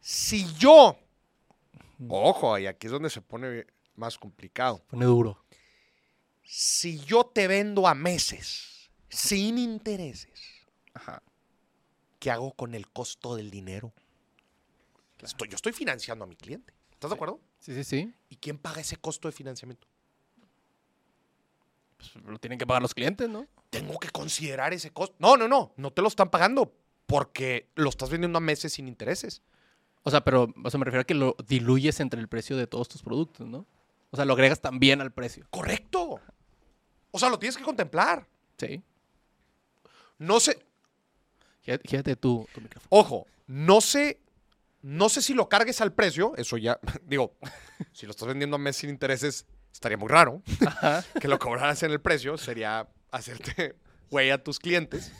Si 0.00 0.54
yo, 0.54 0.96
ojo, 2.08 2.58
y 2.58 2.66
aquí 2.66 2.86
es 2.86 2.92
donde 2.92 3.10
se 3.10 3.20
pone 3.22 3.66
más 3.96 4.18
complicado, 4.18 4.84
Pone 4.88 5.04
duro. 5.06 5.44
si 6.42 6.98
yo 7.00 7.24
te 7.26 7.48
vendo 7.48 7.86
a 7.88 7.94
meses, 7.94 8.90
sin 9.08 9.58
intereses, 9.58 10.30
Ajá. 10.94 11.22
¿qué 12.18 12.30
hago 12.30 12.52
con 12.52 12.74
el 12.74 12.88
costo 12.90 13.34
del 13.36 13.50
dinero? 13.50 13.92
Estoy- 15.20 15.48
yo 15.48 15.56
estoy 15.56 15.72
financiando 15.72 16.24
a 16.24 16.28
mi 16.28 16.36
cliente. 16.36 16.72
¿Estás 16.92 17.10
de 17.10 17.14
acuerdo? 17.16 17.40
Sí, 17.58 17.74
sí, 17.74 17.82
sí. 17.84 18.14
¿Y 18.28 18.36
quién 18.36 18.58
paga 18.58 18.80
ese 18.80 18.96
costo 18.96 19.26
de 19.28 19.32
financiamiento? 19.32 19.86
Pues 21.96 22.14
lo 22.24 22.38
tienen 22.38 22.58
que 22.58 22.66
pagar 22.66 22.82
los 22.82 22.94
clientes, 22.94 23.28
¿no? 23.28 23.46
Tengo 23.70 23.98
que 23.98 24.08
considerar 24.10 24.72
ese 24.72 24.90
costo. 24.92 25.16
No, 25.18 25.36
no, 25.36 25.48
no, 25.48 25.72
no 25.76 25.92
te 25.92 26.02
lo 26.02 26.08
están 26.08 26.30
pagando 26.30 26.72
porque 27.06 27.68
lo 27.74 27.90
estás 27.90 28.10
vendiendo 28.10 28.38
a 28.38 28.40
meses 28.40 28.72
sin 28.74 28.86
intereses. 28.88 29.42
O 30.08 30.10
sea, 30.10 30.24
pero 30.24 30.52
o 30.64 30.70
sea, 30.70 30.78
me 30.78 30.86
refiero 30.86 31.02
a 31.02 31.04
que 31.04 31.12
lo 31.14 31.36
diluyes 31.46 32.00
entre 32.00 32.18
el 32.18 32.28
precio 32.28 32.56
de 32.56 32.66
todos 32.66 32.88
tus 32.88 33.02
productos, 33.02 33.46
¿no? 33.46 33.66
O 34.10 34.16
sea, 34.16 34.24
lo 34.24 34.32
agregas 34.32 34.60
también 34.60 35.02
al 35.02 35.12
precio. 35.12 35.46
Correcto. 35.50 36.18
O 37.10 37.18
sea, 37.18 37.28
lo 37.28 37.38
tienes 37.38 37.58
que 37.58 37.62
contemplar. 37.62 38.26
Sí. 38.56 38.82
No 40.18 40.40
sé, 40.40 40.58
Fíjate, 41.84 42.16
tu 42.16 42.48
micrófono. 42.56 42.86
ojo, 42.88 43.26
no 43.46 43.82
sé, 43.82 44.22
no 44.80 45.10
sé 45.10 45.20
si 45.20 45.34
lo 45.34 45.50
cargues 45.50 45.82
al 45.82 45.92
precio, 45.92 46.32
eso 46.36 46.56
ya, 46.56 46.80
digo, 47.06 47.34
si 47.92 48.06
lo 48.06 48.12
estás 48.12 48.26
vendiendo 48.28 48.56
a 48.56 48.58
mes 48.58 48.76
sin 48.76 48.88
intereses, 48.88 49.46
estaría 49.70 49.98
muy 49.98 50.08
raro. 50.08 50.42
Ajá. 50.66 51.04
que 51.20 51.28
lo 51.28 51.38
cobraras 51.38 51.82
en 51.82 51.90
el 51.90 52.00
precio 52.00 52.38
sería 52.38 52.88
hacerte 53.10 53.76
güey 54.10 54.30
a 54.30 54.42
tus 54.42 54.58
clientes. 54.58 55.12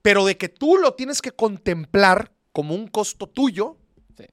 Pero 0.00 0.24
de 0.24 0.38
que 0.38 0.48
tú 0.48 0.78
lo 0.78 0.94
tienes 0.94 1.20
que 1.20 1.32
contemplar 1.32 2.32
como 2.56 2.74
un 2.74 2.88
costo 2.88 3.26
tuyo, 3.26 3.76
Sí. 4.16 4.24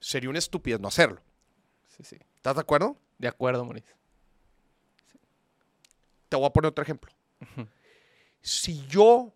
sería 0.00 0.28
una 0.28 0.40
estupidez 0.40 0.80
no 0.80 0.88
hacerlo. 0.88 1.22
Sí, 1.86 2.02
sí. 2.02 2.16
¿Estás 2.34 2.56
de 2.56 2.62
acuerdo? 2.62 2.96
De 3.16 3.28
acuerdo, 3.28 3.64
Maurice. 3.64 3.94
Te 6.28 6.36
voy 6.36 6.46
a 6.46 6.50
poner 6.50 6.70
otro 6.70 6.82
ejemplo. 6.82 7.12
Si 8.42 8.84
yo, 8.88 9.32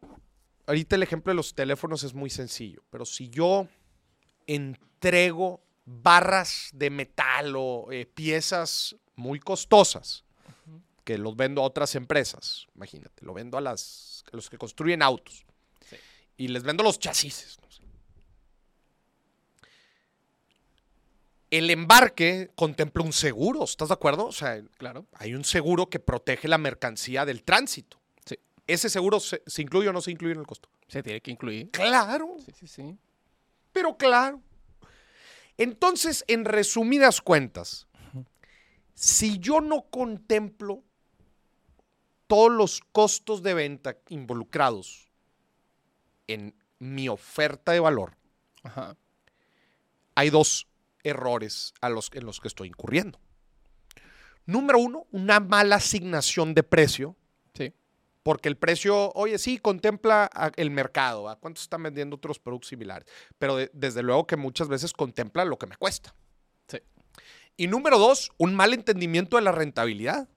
ahorita 0.67 0.97
el 0.97 1.05
ejemplo 1.05 1.31
de 1.31 1.37
los 1.37 1.55
teléfonos 1.55 2.03
es 2.03 2.13
muy 2.13 2.29
sencillo, 2.29 2.83
pero 2.91 3.05
si 3.05 3.29
yo 3.31 3.69
entrego 4.49 5.61
barras 5.85 6.71
de 6.73 6.91
metal 6.91 7.55
o 7.57 7.87
eh, 7.93 8.05
piezas 8.07 8.97
muy 9.15 9.39
costosas 9.39 10.25
que 11.05 11.19
los 11.19 11.37
vendo 11.37 11.63
a 11.63 11.67
otras 11.67 11.95
empresas, 11.95 12.67
imagínate, 12.75 13.25
lo 13.25 13.33
vendo 13.33 13.59
a, 13.59 13.61
las, 13.61 14.25
a 14.33 14.37
los 14.37 14.51
que 14.51 14.59
construyen 14.59 15.03
autos 15.03 15.45
Sí. 15.89 15.97
y 16.37 16.49
les 16.49 16.65
vendo 16.65 16.83
los 16.83 16.99
chasis. 16.99 17.59
no 17.63 17.71
sé. 17.71 17.83
El 21.53 21.69
embarque 21.69 22.51
contempla 22.55 23.05
un 23.05 23.13
seguro, 23.13 23.63
¿estás 23.65 23.89
de 23.89 23.95
acuerdo? 23.95 24.25
O 24.25 24.33
sea, 24.33 24.63
Claro. 24.79 25.07
hay 25.13 25.35
un 25.35 25.45
seguro 25.45 25.91
que 25.91 26.01
protege 26.01 26.49
la 26.49 26.57
mercancía 26.57 27.27
del 27.27 27.43
tránsito. 27.45 28.01
Sí. 28.25 28.39
¿Ese 28.67 28.89
seguro 28.89 29.21
se, 29.21 29.43
se 29.47 29.61
incluye 29.61 29.87
o 29.89 29.93
no 29.93 30.01
se 30.01 30.11
incluye 30.13 30.33
en 30.33 30.41
el 30.41 30.47
costo? 30.47 30.71
Se 30.89 31.03
tiene 31.03 31.21
que 31.21 31.31
incluir. 31.31 31.71
Claro, 31.71 32.37
Sí, 32.47 32.53
sí, 32.59 32.67
sí. 32.67 32.97
pero 33.71 33.99
claro. 33.99 34.41
Entonces, 35.59 36.25
en 36.27 36.47
resumidas 36.47 37.21
cuentas, 37.21 37.87
si 38.95 39.39
yo 39.39 39.61
no 39.61 39.83
contemplo 39.91 40.83
todos 42.29 42.51
los 42.51 42.81
costos 42.93 43.43
de 43.43 43.53
venta 43.53 43.99
involucrados 44.09 45.07
en 46.29 46.55
mi 46.79 47.11
oferta 47.11 47.73
de 47.73 47.81
valor, 47.81 48.17
Ajá. 48.63 48.97
hay 50.15 50.31
dos 50.31 50.67
errores 51.05 51.75
a 51.81 51.89
los, 51.89 52.11
en 52.13 52.25
los 52.27 52.41
que 52.41 52.49
estoy 52.49 52.69
incurriendo. 52.69 53.19
Número 54.47 54.79
uno, 54.79 55.07
una 55.13 55.41
mala 55.41 55.77
asignación 55.77 56.55
de 56.55 56.63
precio 56.63 57.17
Sí. 57.55 57.73
Porque 58.23 58.49
el 58.49 58.57
precio, 58.57 59.13
oye, 59.15 59.37
sí, 59.39 59.59
contempla 59.59 60.31
el 60.57 60.71
mercado, 60.71 61.29
a 61.29 61.37
cuánto 61.39 61.61
están 61.61 61.83
vendiendo 61.83 62.17
otros 62.17 62.39
productos 62.39 62.69
similares, 62.71 63.07
pero 63.39 63.57
de- 63.57 63.71
desde 63.75 64.03
luego 64.03 64.27
que 64.27 64.37
muchas 64.37 64.69
veces 64.69 64.93
contempla 64.93 65.45
lo 65.45 65.59
que 65.59 65.67
me 65.67 65.77
cuesta. 65.77 66.15
Sí. 66.69 66.79
Y 67.57 67.67
número 67.67 67.99
dos, 67.99 68.31
un 68.39 68.55
mal 68.55 68.75
entendimiento 68.75 69.37
de 69.37 69.43
la 69.43 69.53
rentabilidad. 69.53 70.29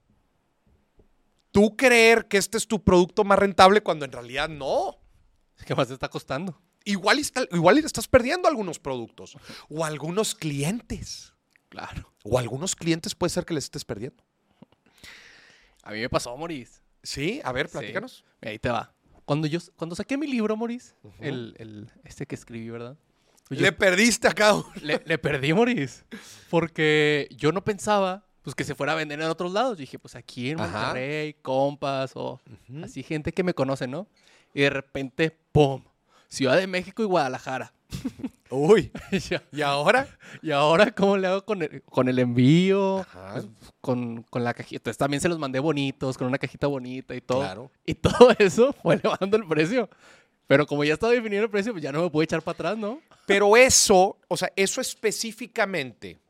Tú 1.52 1.76
creer 1.76 2.26
que 2.28 2.36
este 2.36 2.58
es 2.58 2.66
tu 2.68 2.82
producto 2.84 3.24
más 3.24 3.38
rentable 3.38 3.80
cuando 3.82 4.04
en 4.04 4.12
realidad 4.12 4.48
no. 4.48 4.98
¿Qué 5.64 5.74
más 5.74 5.88
te 5.88 5.94
está 5.94 6.08
costando? 6.08 6.60
Igual, 6.86 7.18
está- 7.18 7.46
igual 7.52 7.76
estás 7.78 8.08
perdiendo 8.08 8.48
algunos 8.48 8.78
productos 8.78 9.36
o 9.68 9.84
algunos 9.84 10.34
clientes. 10.34 11.34
Claro. 11.68 12.10
O 12.24 12.38
algunos 12.38 12.74
clientes 12.74 13.14
puede 13.14 13.30
ser 13.30 13.44
que 13.44 13.52
les 13.54 13.64
estés 13.64 13.84
perdiendo. 13.84 14.22
A 15.82 15.90
mí 15.92 16.00
me 16.00 16.08
pasó, 16.08 16.36
Maurice. 16.36 16.80
Sí, 17.02 17.40
a 17.44 17.52
ver, 17.52 17.66
Sí. 17.68 17.72
platícanos. 17.72 18.24
Ahí 18.40 18.58
te 18.58 18.70
va. 18.70 18.92
Cuando 19.24 19.46
yo 19.46 19.58
cuando 19.76 19.94
saqué 19.96 20.16
mi 20.16 20.26
libro, 20.26 20.56
Maurice, 20.56 20.94
el, 21.20 21.54
el- 21.58 21.90
este 22.04 22.26
que 22.26 22.34
escribí, 22.34 22.70
¿verdad? 22.70 22.96
Pues 23.48 23.60
yo- 23.60 23.66
Le 23.66 23.72
perdiste 23.72 24.28
a 24.28 24.32
cada 24.32 24.54
uno. 24.54 24.72
le, 24.82 25.02
le 25.04 25.18
perdí, 25.18 25.52
Maurice. 25.52 26.04
Porque 26.50 27.28
yo 27.36 27.52
no 27.52 27.62
pensaba 27.64 28.24
pues 28.42 28.54
que 28.54 28.62
se 28.62 28.76
fuera 28.76 28.92
a 28.92 28.96
vender 28.96 29.20
en 29.20 29.26
otros 29.26 29.52
lados. 29.52 29.76
Yo 29.76 29.80
dije, 29.80 29.98
pues 29.98 30.14
aquí 30.14 30.50
en 30.50 30.60
Ajá. 30.60 30.70
Monterrey, 30.86 31.34
compas 31.42 32.12
o 32.14 32.40
así 32.84 33.02
gente 33.02 33.32
que 33.32 33.42
me 33.42 33.54
conoce, 33.54 33.88
¿no? 33.88 34.06
Y 34.54 34.60
de 34.62 34.70
repente, 34.70 35.36
¡pum! 35.50 35.82
Ciudad 36.28 36.56
de 36.56 36.66
México 36.66 37.02
y 37.02 37.06
Guadalajara. 37.06 37.72
Uy, 38.50 38.92
Y 39.12 39.18
yo, 39.18 39.38
¿y 39.52 39.62
ahora? 39.62 40.06
¿Y 40.42 40.50
ahora 40.50 40.92
cómo 40.92 41.16
le 41.16 41.26
hago 41.26 41.44
con 41.44 41.62
el, 41.62 41.82
con 41.82 42.08
el 42.08 42.18
envío? 42.18 43.00
Ajá. 43.00 43.34
Pues, 43.34 43.46
con, 43.80 44.22
con 44.24 44.44
la 44.44 44.54
cajita. 44.54 44.76
Entonces, 44.76 44.98
también 44.98 45.20
se 45.20 45.28
los 45.28 45.38
mandé 45.38 45.58
bonitos, 45.58 46.16
con 46.18 46.26
una 46.26 46.38
cajita 46.38 46.66
bonita 46.66 47.14
y 47.14 47.20
todo. 47.20 47.40
Claro. 47.40 47.70
Y 47.84 47.94
todo 47.94 48.34
eso 48.38 48.72
fue 48.72 48.96
elevando 48.96 49.36
el 49.36 49.46
precio. 49.46 49.88
Pero 50.46 50.66
como 50.66 50.84
ya 50.84 50.94
estaba 50.94 51.12
definido 51.12 51.42
el 51.42 51.50
precio, 51.50 51.72
pues 51.72 51.82
ya 51.82 51.90
no 51.90 52.02
me 52.02 52.10
pude 52.10 52.24
echar 52.24 52.40
para 52.42 52.54
atrás, 52.54 52.78
¿no? 52.78 53.00
Pero 53.26 53.56
eso, 53.56 54.16
o 54.28 54.36
sea, 54.36 54.52
eso 54.54 54.80
específicamente, 54.80 56.20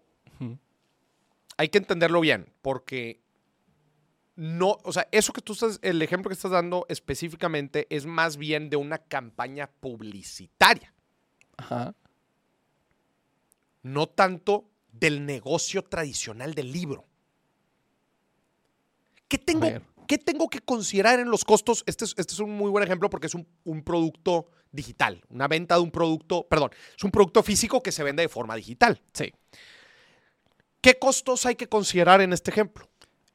hay 1.59 1.69
que 1.69 1.79
entenderlo 1.79 2.21
bien, 2.21 2.47
porque 2.63 3.21
no, 4.37 4.77
o 4.85 4.93
sea, 4.93 5.09
eso 5.13 5.33
que 5.33 5.41
tú 5.41 5.55
estás, 5.55 5.79
el 5.81 6.01
ejemplo 6.03 6.29
que 6.29 6.35
estás 6.35 6.51
dando 6.51 6.85
específicamente 6.91 7.87
es 7.89 8.05
más 8.05 8.37
bien 8.37 8.69
de 8.69 8.77
una 8.77 8.99
campaña 8.99 9.71
publicitaria, 9.81 10.93
Ajá. 11.57 11.95
no 13.83 14.07
tanto 14.09 14.69
del 14.93 15.25
negocio 15.25 15.83
tradicional 15.83 16.55
del 16.55 16.71
libro. 16.71 17.07
¿Qué 19.27 19.39
tengo, 19.39 19.67
qué 20.07 20.19
tengo 20.19 20.49
que 20.49 20.61
considerar 20.61 21.19
en 21.19 21.31
los 21.31 21.45
costos? 21.45 21.83
Este 21.87 22.05
es, 22.05 22.15
este 22.19 22.35
es 22.35 22.39
un 22.39 22.51
muy 22.51 22.71
buen 22.71 22.85
ejemplo 22.85 23.09
porque 23.09 23.29
es 23.29 23.35
un, 23.35 23.49
un 23.65 23.83
producto 23.83 24.51
digital, 24.71 25.25
una 25.31 25.49
venta 25.49 25.77
de 25.77 25.81
un 25.81 25.91
producto, 25.91 26.47
perdón, 26.47 26.71
es 26.95 27.03
un 27.03 27.11
producto 27.11 27.43
físico 27.43 27.83
que 27.83 27.91
se 27.91 28.05
vende 28.05 28.23
de 28.23 28.29
forma 28.29 28.55
digital. 28.55 29.01
Sí. 29.15 29.33
¿Qué 30.83 30.99
costos 30.99 31.47
hay 31.47 31.57
que 31.57 31.69
considerar 31.69 32.21
en 32.21 32.35
este 32.35 32.51
ejemplo? 32.51 32.87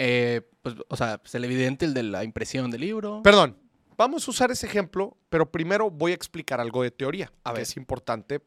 Eh, 0.04 0.42
pues, 0.64 0.76
o 0.88 0.96
sea, 0.96 1.20
pues 1.20 1.36
el 1.36 1.46
evidente, 1.46 1.86
el 1.86 1.94
de 1.94 2.02
la 2.04 2.24
impresión 2.24 2.72
del 2.72 2.82
libro. 2.82 3.22
Perdón, 3.24 3.56
vamos 3.98 4.28
a 4.28 4.32
usar 4.32 4.50
ese 4.50 4.66
ejemplo, 4.66 5.16
pero 5.30 5.52
primero 5.52 5.92
voy 5.92 6.12
a 6.12 6.16
explicar 6.16 6.60
algo 6.60 6.82
de 6.82 6.90
teoría, 6.90 7.32
A 7.44 7.52
que 7.52 7.58
ver. 7.58 7.62
es 7.64 7.78
importante 7.78 8.42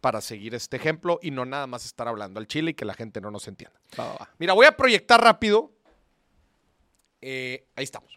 para 0.00 0.20
seguir 0.20 0.54
este 0.54 0.76
ejemplo 0.76 1.18
y 1.22 1.32
no 1.32 1.44
nada 1.44 1.66
más 1.66 1.84
estar 1.84 2.06
hablando 2.06 2.38
al 2.38 2.46
chile 2.46 2.70
y 2.70 2.74
que 2.74 2.84
la 2.84 2.94
gente 2.94 3.20
no 3.20 3.30
nos 3.32 3.48
entienda. 3.48 3.76
Va, 3.98 4.06
va, 4.06 4.12
va. 4.14 4.30
Mira, 4.38 4.52
voy 4.52 4.66
a 4.66 4.76
proyectar 4.76 5.20
rápido. 5.20 5.72
Eh, 7.20 7.66
ahí 7.76 7.84
estamos. 7.84 8.16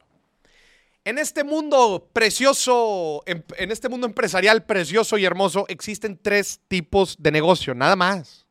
En 1.03 1.17
este 1.19 1.43
mundo 1.43 2.09
precioso, 2.13 3.21
em- 3.27 3.43
en 3.57 3.71
este 3.71 3.89
mundo 3.89 4.07
empresarial 4.07 4.63
precioso 4.65 5.17
y 5.19 5.25
hermoso, 5.25 5.65
existen 5.69 6.17
tres 6.19 6.59
tipos 6.67 7.15
de 7.19 7.31
negocio, 7.31 7.73
nada 7.73 7.95
más. 7.95 8.45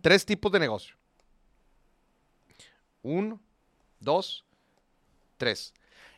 Tres 0.00 0.24
tipos 0.24 0.50
de 0.52 0.60
negocio. 0.60 0.94
Uno, 3.02 3.40
dos, 4.02 4.44
tres. 5.36 5.74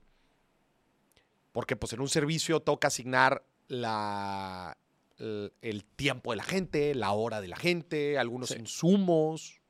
porque 1.52 1.76
pues 1.76 1.92
en 1.92 2.00
un 2.00 2.08
servicio 2.08 2.60
toca 2.60 2.88
asignar 2.88 3.44
la, 3.68 4.76
el, 5.20 5.52
el 5.62 5.84
tiempo 5.84 6.32
de 6.32 6.36
la 6.38 6.42
gente, 6.44 6.94
la 6.94 7.12
hora 7.12 7.40
de 7.40 7.48
la 7.48 7.56
gente, 7.56 8.18
algunos 8.18 8.48
Sí. 8.50 8.56
insumos. 8.58 9.60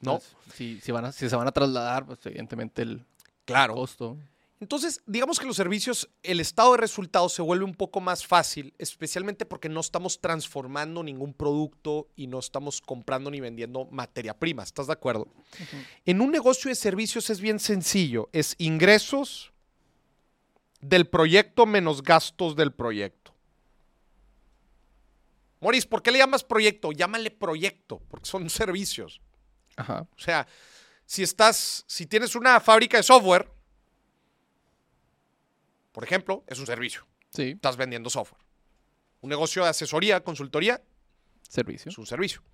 ¿No? 0.00 0.18
Pues, 0.18 0.36
si, 0.54 0.80
si, 0.80 0.92
van 0.92 1.04
a, 1.06 1.12
si 1.12 1.28
se 1.28 1.36
van 1.36 1.46
a 1.48 1.52
trasladar, 1.52 2.06
pues 2.06 2.18
evidentemente 2.26 2.82
el 2.82 3.04
Claro. 3.44 3.74
costo. 3.74 4.16
Entonces, 4.58 5.02
digamos 5.06 5.38
que 5.38 5.44
los 5.46 5.56
servicios, 5.56 6.08
el 6.22 6.40
estado 6.40 6.72
de 6.72 6.78
resultados 6.78 7.34
se 7.34 7.42
vuelve 7.42 7.64
un 7.66 7.74
poco 7.74 8.00
más 8.00 8.26
fácil, 8.26 8.72
especialmente 8.78 9.44
porque 9.44 9.68
no 9.68 9.80
estamos 9.80 10.18
transformando 10.20 11.02
ningún 11.02 11.34
producto 11.34 12.08
y 12.16 12.26
no 12.26 12.38
estamos 12.38 12.80
comprando 12.80 13.30
ni 13.30 13.38
vendiendo 13.40 13.84
materia 13.90 14.32
prima. 14.38 14.62
¿Estás 14.62 14.86
de 14.86 14.94
acuerdo? 14.94 15.28
En 16.06 16.22
un 16.22 16.30
negocio 16.30 16.70
de 16.70 16.74
servicios 16.74 17.28
es 17.28 17.40
bien 17.42 17.58
sencillo. 17.60 18.30
Es 18.32 18.54
ingresos 18.56 19.52
del 20.80 21.06
proyecto 21.06 21.66
menos 21.66 22.02
gastos 22.02 22.56
del 22.56 22.72
proyecto. 22.72 23.34
Moris, 25.66 25.84
¿por 25.84 26.00
qué 26.00 26.12
le 26.12 26.18
llamas 26.18 26.44
proyecto? 26.44 26.92
Llámale 26.92 27.32
proyecto, 27.32 28.00
porque 28.08 28.26
son 28.26 28.48
servicios. 28.62 29.20
Ajá. 29.74 30.06
O 30.16 30.20
sea, 30.20 30.46
si 31.04 31.24
estás, 31.24 31.82
si 31.88 32.06
tienes 32.06 32.36
una 32.36 32.60
fábrica 32.60 32.98
de 32.98 33.02
software, 33.02 33.50
por 35.90 36.04
ejemplo, 36.04 36.44
es 36.46 36.60
un 36.60 36.66
servicio. 36.66 37.04
Sí, 37.30 37.50
Estás 37.56 37.76
vendiendo 37.76 38.08
software. 38.08 38.40
Un 39.22 39.28
negocio 39.28 39.64
de 39.64 39.70
asesoría, 39.70 40.22
consultoría, 40.22 40.80
servicio. 41.48 41.90
es 41.90 41.98
un 41.98 42.06
servicio. 42.06 42.44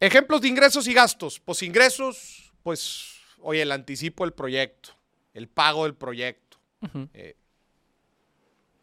Ejemplos 0.00 0.40
de 0.40 0.48
ingresos 0.48 0.88
y 0.88 0.94
gastos. 0.94 1.40
Pues 1.40 1.62
ingresos, 1.62 2.54
pues, 2.62 3.18
oye, 3.40 3.60
el 3.60 3.70
anticipo 3.70 4.24
del 4.24 4.32
proyecto, 4.32 4.96
el 5.34 5.46
pago 5.46 5.84
del 5.84 5.94
proyecto. 5.94 6.56
Eh, 7.12 7.36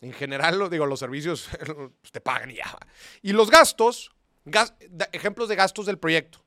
en 0.01 0.13
general, 0.13 0.57
lo 0.59 0.67
digo, 0.69 0.85
los 0.85 0.99
servicios 0.99 1.47
pues, 2.01 2.11
te 2.11 2.19
pagan 2.21 2.51
y 2.51 2.55
ya. 2.55 2.77
Y 3.21 3.33
los 3.33 3.49
gastos, 3.49 4.11
gas- 4.45 4.73
ejemplos 5.11 5.47
de 5.49 5.55
gastos 5.55 5.85
del 5.85 5.97
proyecto. 5.97 6.43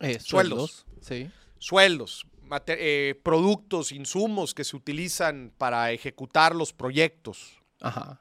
Eh, 0.00 0.18
Sueldos. 0.20 0.86
Sí. 1.00 1.30
sueldos, 1.58 2.26
eh, 2.66 3.20
productos, 3.24 3.92
insumos 3.92 4.54
que 4.54 4.64
se 4.64 4.76
utilizan 4.76 5.52
para 5.58 5.90
ejecutar 5.92 6.54
los 6.54 6.72
proyectos. 6.72 7.60
Ajá. 7.80 8.20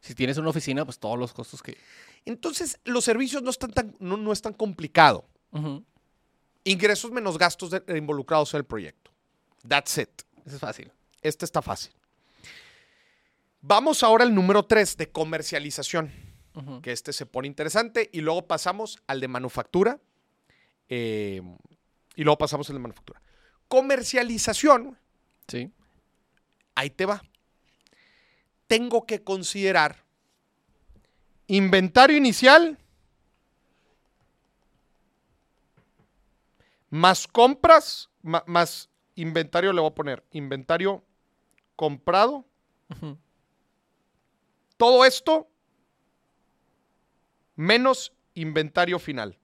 Si 0.00 0.14
tienes 0.14 0.36
una 0.36 0.50
oficina, 0.50 0.84
pues 0.84 0.98
todos 0.98 1.18
los 1.18 1.32
costos 1.32 1.62
que. 1.62 1.78
Entonces, 2.26 2.78
los 2.84 3.04
servicios 3.04 3.42
no, 3.42 3.48
están 3.48 3.72
tan, 3.72 3.96
no, 4.00 4.18
no 4.18 4.32
es 4.32 4.42
tan 4.42 4.52
complicado. 4.52 5.26
Ingresos 6.64 7.10
menos 7.10 7.38
gastos 7.38 7.70
de- 7.70 7.82
involucrados 7.96 8.52
en 8.54 8.58
el 8.58 8.64
proyecto. 8.64 9.10
That's 9.66 9.96
it. 9.98 10.10
Eso 10.44 10.56
es 10.56 10.60
fácil. 10.60 10.92
Este 11.22 11.44
está 11.46 11.62
fácil. 11.62 11.92
Vamos 13.66 14.02
ahora 14.02 14.24
al 14.24 14.34
número 14.34 14.64
3 14.66 14.98
de 14.98 15.10
comercialización, 15.10 16.12
que 16.82 16.92
este 16.92 17.14
se 17.14 17.24
pone 17.24 17.48
interesante, 17.48 18.10
y 18.12 18.20
luego 18.20 18.46
pasamos 18.46 18.98
al 19.06 19.20
de 19.20 19.28
manufactura. 19.28 19.98
eh, 20.90 21.40
y 22.14 22.24
luego 22.24 22.36
pasamos 22.36 22.68
al 22.68 22.76
de 22.76 22.80
manufactura. 22.80 23.22
Comercialización, 23.68 24.98
Sí. 25.48 25.72
ahí 26.74 26.90
te 26.90 27.06
va. 27.06 27.22
Tengo 28.66 29.06
que 29.06 29.24
considerar 29.24 30.04
inventario 31.46 32.18
inicial 32.18 32.76
más 36.90 37.26
compras, 37.26 38.10
más 38.22 38.90
inventario, 39.14 39.72
le 39.72 39.80
voy 39.80 39.90
a 39.90 39.94
poner 39.94 40.22
inventario 40.32 41.02
comprado. 41.76 42.44
Ujú. 42.90 43.16
Todo 44.84 45.06
esto 45.06 45.48
menos 47.56 48.12
inventario 48.34 48.98
final. 48.98 49.38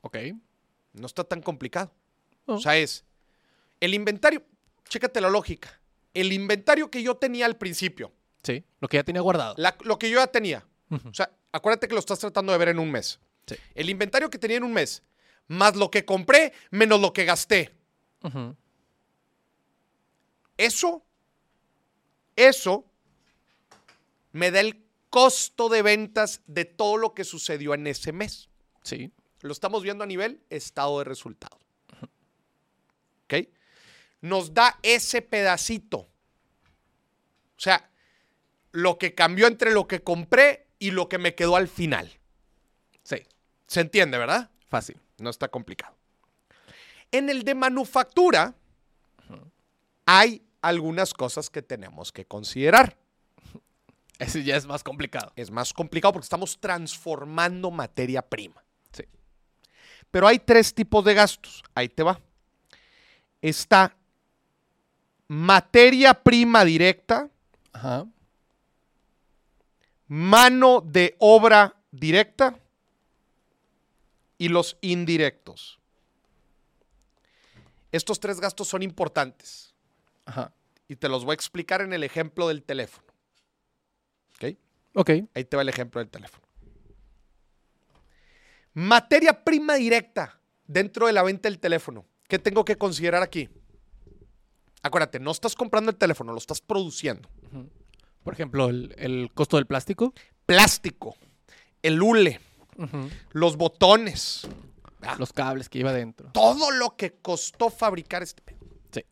Ok. 0.00 0.16
No 0.94 1.06
está 1.06 1.22
tan 1.22 1.40
complicado. 1.40 1.92
Oh. 2.46 2.54
O 2.54 2.58
sea, 2.58 2.76
es 2.76 3.04
el 3.78 3.94
inventario, 3.94 4.42
chécate 4.88 5.20
la 5.20 5.30
lógica. 5.30 5.80
El 6.12 6.32
inventario 6.32 6.90
que 6.90 7.00
yo 7.04 7.16
tenía 7.16 7.46
al 7.46 7.56
principio, 7.56 8.12
Sí. 8.42 8.64
Lo 8.80 8.88
que 8.88 8.96
ya 8.96 9.04
tenía 9.04 9.20
guardado. 9.22 9.54
la- 9.58 9.76
lo 9.84 9.96
que 9.96 10.10
yo 10.10 10.18
ya 10.18 10.26
tenía. 10.26 10.66
O 10.90 11.14
sea, 11.14 11.30
acuérdate 11.52 11.86
que 11.86 11.94
lo 11.94 12.00
estás 12.00 12.18
tratando 12.18 12.50
de 12.50 12.58
ver 12.58 12.70
en 12.70 12.80
un 12.80 12.90
mes. 12.90 13.20
Sí. 13.46 13.54
El 13.76 13.90
inventario 13.90 14.28
que 14.28 14.38
tenía 14.40 14.56
en 14.56 14.64
un 14.64 14.72
mes, 14.72 15.04
más 15.46 15.76
lo 15.76 15.88
que 15.88 16.04
compré, 16.04 16.52
menos 16.72 17.00
lo 17.00 17.12
que 17.12 17.24
gasté. 17.24 17.72
Eso, 20.56 21.04
eso 22.34 22.84
me 24.32 24.50
da 24.50 24.60
el 24.60 24.84
costo 25.10 25.68
de 25.68 25.82
ventas 25.82 26.42
de 26.46 26.64
todo 26.64 26.96
lo 26.96 27.14
que 27.14 27.24
sucedió 27.24 27.74
en 27.74 27.86
ese 27.86 28.12
mes. 28.12 28.48
Sí. 28.82 29.10
Lo 29.40 29.52
estamos 29.52 29.82
viendo 29.82 30.04
a 30.04 30.06
nivel 30.06 30.42
estado 30.50 30.98
de 30.98 31.04
resultado. 31.04 31.58
¿Ok? 33.24 33.48
Nos 34.20 34.52
da 34.54 34.78
ese 34.82 35.22
pedacito. 35.22 35.98
O 35.98 37.60
sea, 37.60 37.90
lo 38.72 38.98
que 38.98 39.14
cambió 39.14 39.46
entre 39.46 39.72
lo 39.72 39.86
que 39.86 40.02
compré 40.02 40.66
y 40.78 40.90
lo 40.90 41.08
que 41.08 41.18
me 41.18 41.34
quedó 41.34 41.56
al 41.56 41.68
final. 41.68 42.18
Sí. 43.02 43.26
¿Se 43.66 43.80
entiende, 43.80 44.18
verdad? 44.18 44.50
Fácil. 44.68 45.00
No 45.18 45.30
está 45.30 45.48
complicado. 45.48 45.96
En 47.10 47.30
el 47.30 47.42
de 47.42 47.54
manufactura 47.54 48.54
hay 50.06 50.42
algunas 50.62 51.14
cosas 51.14 51.50
que 51.50 51.62
tenemos 51.62 52.12
que 52.12 52.24
considerar. 52.24 52.96
Ese 54.18 54.42
ya 54.42 54.56
es 54.56 54.66
más 54.66 54.82
complicado. 54.82 55.32
Es 55.36 55.50
más 55.50 55.72
complicado 55.72 56.14
porque 56.14 56.24
estamos 56.24 56.58
transformando 56.58 57.70
materia 57.70 58.20
prima. 58.22 58.62
Sí. 58.92 59.04
Pero 60.10 60.26
hay 60.26 60.38
tres 60.38 60.74
tipos 60.74 61.04
de 61.04 61.14
gastos. 61.14 61.62
Ahí 61.74 61.88
te 61.88 62.02
va. 62.02 62.20
Está 63.40 63.94
materia 65.28 66.14
prima 66.14 66.64
directa, 66.64 67.28
Ajá. 67.72 68.06
mano 70.08 70.80
de 70.80 71.14
obra 71.18 71.76
directa 71.92 72.58
y 74.38 74.48
los 74.48 74.78
indirectos. 74.80 75.78
Estos 77.92 78.18
tres 78.18 78.40
gastos 78.40 78.68
son 78.68 78.82
importantes 78.82 79.74
Ajá. 80.24 80.52
y 80.88 80.96
te 80.96 81.08
los 81.08 81.24
voy 81.24 81.32
a 81.32 81.34
explicar 81.34 81.82
en 81.82 81.92
el 81.92 82.02
ejemplo 82.02 82.48
del 82.48 82.62
teléfono. 82.62 83.07
¿Ok? 85.00 85.10
Ahí 85.34 85.44
te 85.44 85.56
va 85.56 85.62
el 85.62 85.68
ejemplo 85.68 86.00
del 86.00 86.10
teléfono. 86.10 86.44
Materia 88.74 89.44
prima 89.44 89.74
directa 89.74 90.40
dentro 90.66 91.06
de 91.06 91.12
la 91.12 91.22
venta 91.22 91.48
del 91.48 91.58
teléfono. 91.58 92.04
¿Qué 92.28 92.38
tengo 92.38 92.64
que 92.64 92.76
considerar 92.76 93.22
aquí? 93.22 93.48
Acuérdate, 94.82 95.18
no 95.20 95.30
estás 95.30 95.54
comprando 95.54 95.90
el 95.90 95.96
teléfono, 95.96 96.32
lo 96.32 96.38
estás 96.38 96.60
produciendo. 96.60 97.28
Por 98.22 98.32
ejemplo, 98.34 98.68
el, 98.68 98.94
el 98.98 99.30
costo 99.34 99.56
del 99.56 99.66
plástico. 99.66 100.12
Plástico, 100.46 101.16
el 101.82 102.02
hule, 102.02 102.40
los 103.30 103.56
botones. 103.56 104.46
Los 105.18 105.32
cables 105.32 105.68
que 105.68 105.78
iba 105.78 105.92
dentro. 105.92 106.30
todo 106.32 106.72
lo 106.72 106.96
que 106.96 107.12
costó 107.22 107.70
fabricar 107.70 108.22
este 108.24 108.42
pedo. 108.42 108.58
Sí. 108.92 109.04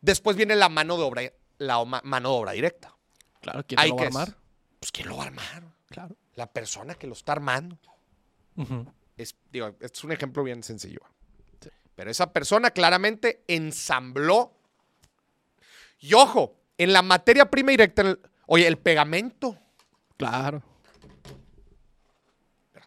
Después 0.00 0.36
viene 0.36 0.54
la 0.54 0.68
mano 0.68 0.96
de 0.96 1.02
obra, 1.02 1.22
la 1.58 1.84
ma- 1.84 2.00
mano 2.04 2.30
de 2.30 2.34
obra 2.36 2.52
directa. 2.52 2.94
Claro, 3.40 3.64
¿quién 3.66 3.80
Hay 3.80 3.90
lo 3.90 3.96
va 3.96 4.02
a 4.02 4.06
es- 4.08 4.16
armar? 4.16 4.36
Pues 4.78 4.92
¿quién 4.92 5.08
lo 5.08 5.16
va 5.16 5.24
a 5.24 5.26
armar? 5.26 5.62
Claro. 5.88 6.16
La 6.34 6.46
persona 6.46 6.94
que 6.94 7.06
lo 7.06 7.12
está 7.14 7.32
armando. 7.32 7.78
Es, 9.16 9.34
digo, 9.52 9.68
este 9.68 9.86
es 9.86 10.04
un 10.04 10.12
ejemplo 10.12 10.42
bien 10.44 10.62
sencillo. 10.62 11.00
Sí. 11.60 11.68
Pero 11.94 12.10
esa 12.10 12.32
persona 12.32 12.70
claramente 12.70 13.42
ensambló. 13.48 14.52
Y 15.98 16.14
ojo, 16.14 16.56
en 16.78 16.92
la 16.92 17.02
materia 17.02 17.50
prima 17.50 17.70
directa, 17.72 18.02
el- 18.02 18.20
oye, 18.46 18.66
el 18.66 18.78
pegamento. 18.78 19.58
Claro. 20.16 20.62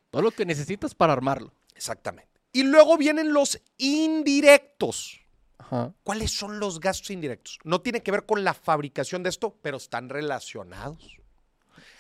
Todo 0.10 0.22
lo 0.22 0.32
que 0.32 0.46
necesitas 0.46 0.94
para 0.94 1.14
armarlo. 1.14 1.52
Exactamente. 1.76 2.30
Y 2.52 2.64
luego 2.64 2.98
vienen 2.98 3.34
los 3.34 3.60
indirectos. 3.78 5.20
Ajá. 5.58 5.94
¿Cuáles 6.04 6.32
son 6.32 6.60
los 6.60 6.80
gastos 6.80 7.12
indirectos? 7.12 7.60
No 7.64 7.82
tiene 7.82 8.02
que 8.04 8.12
ver 8.12 8.26
con 8.26 8.44
la 8.44 8.54
fabricación 8.54 9.24
de 9.24 9.30
esto, 9.30 9.58
pero 9.62 9.78
están 9.78 10.10
relacionados. 10.10 11.18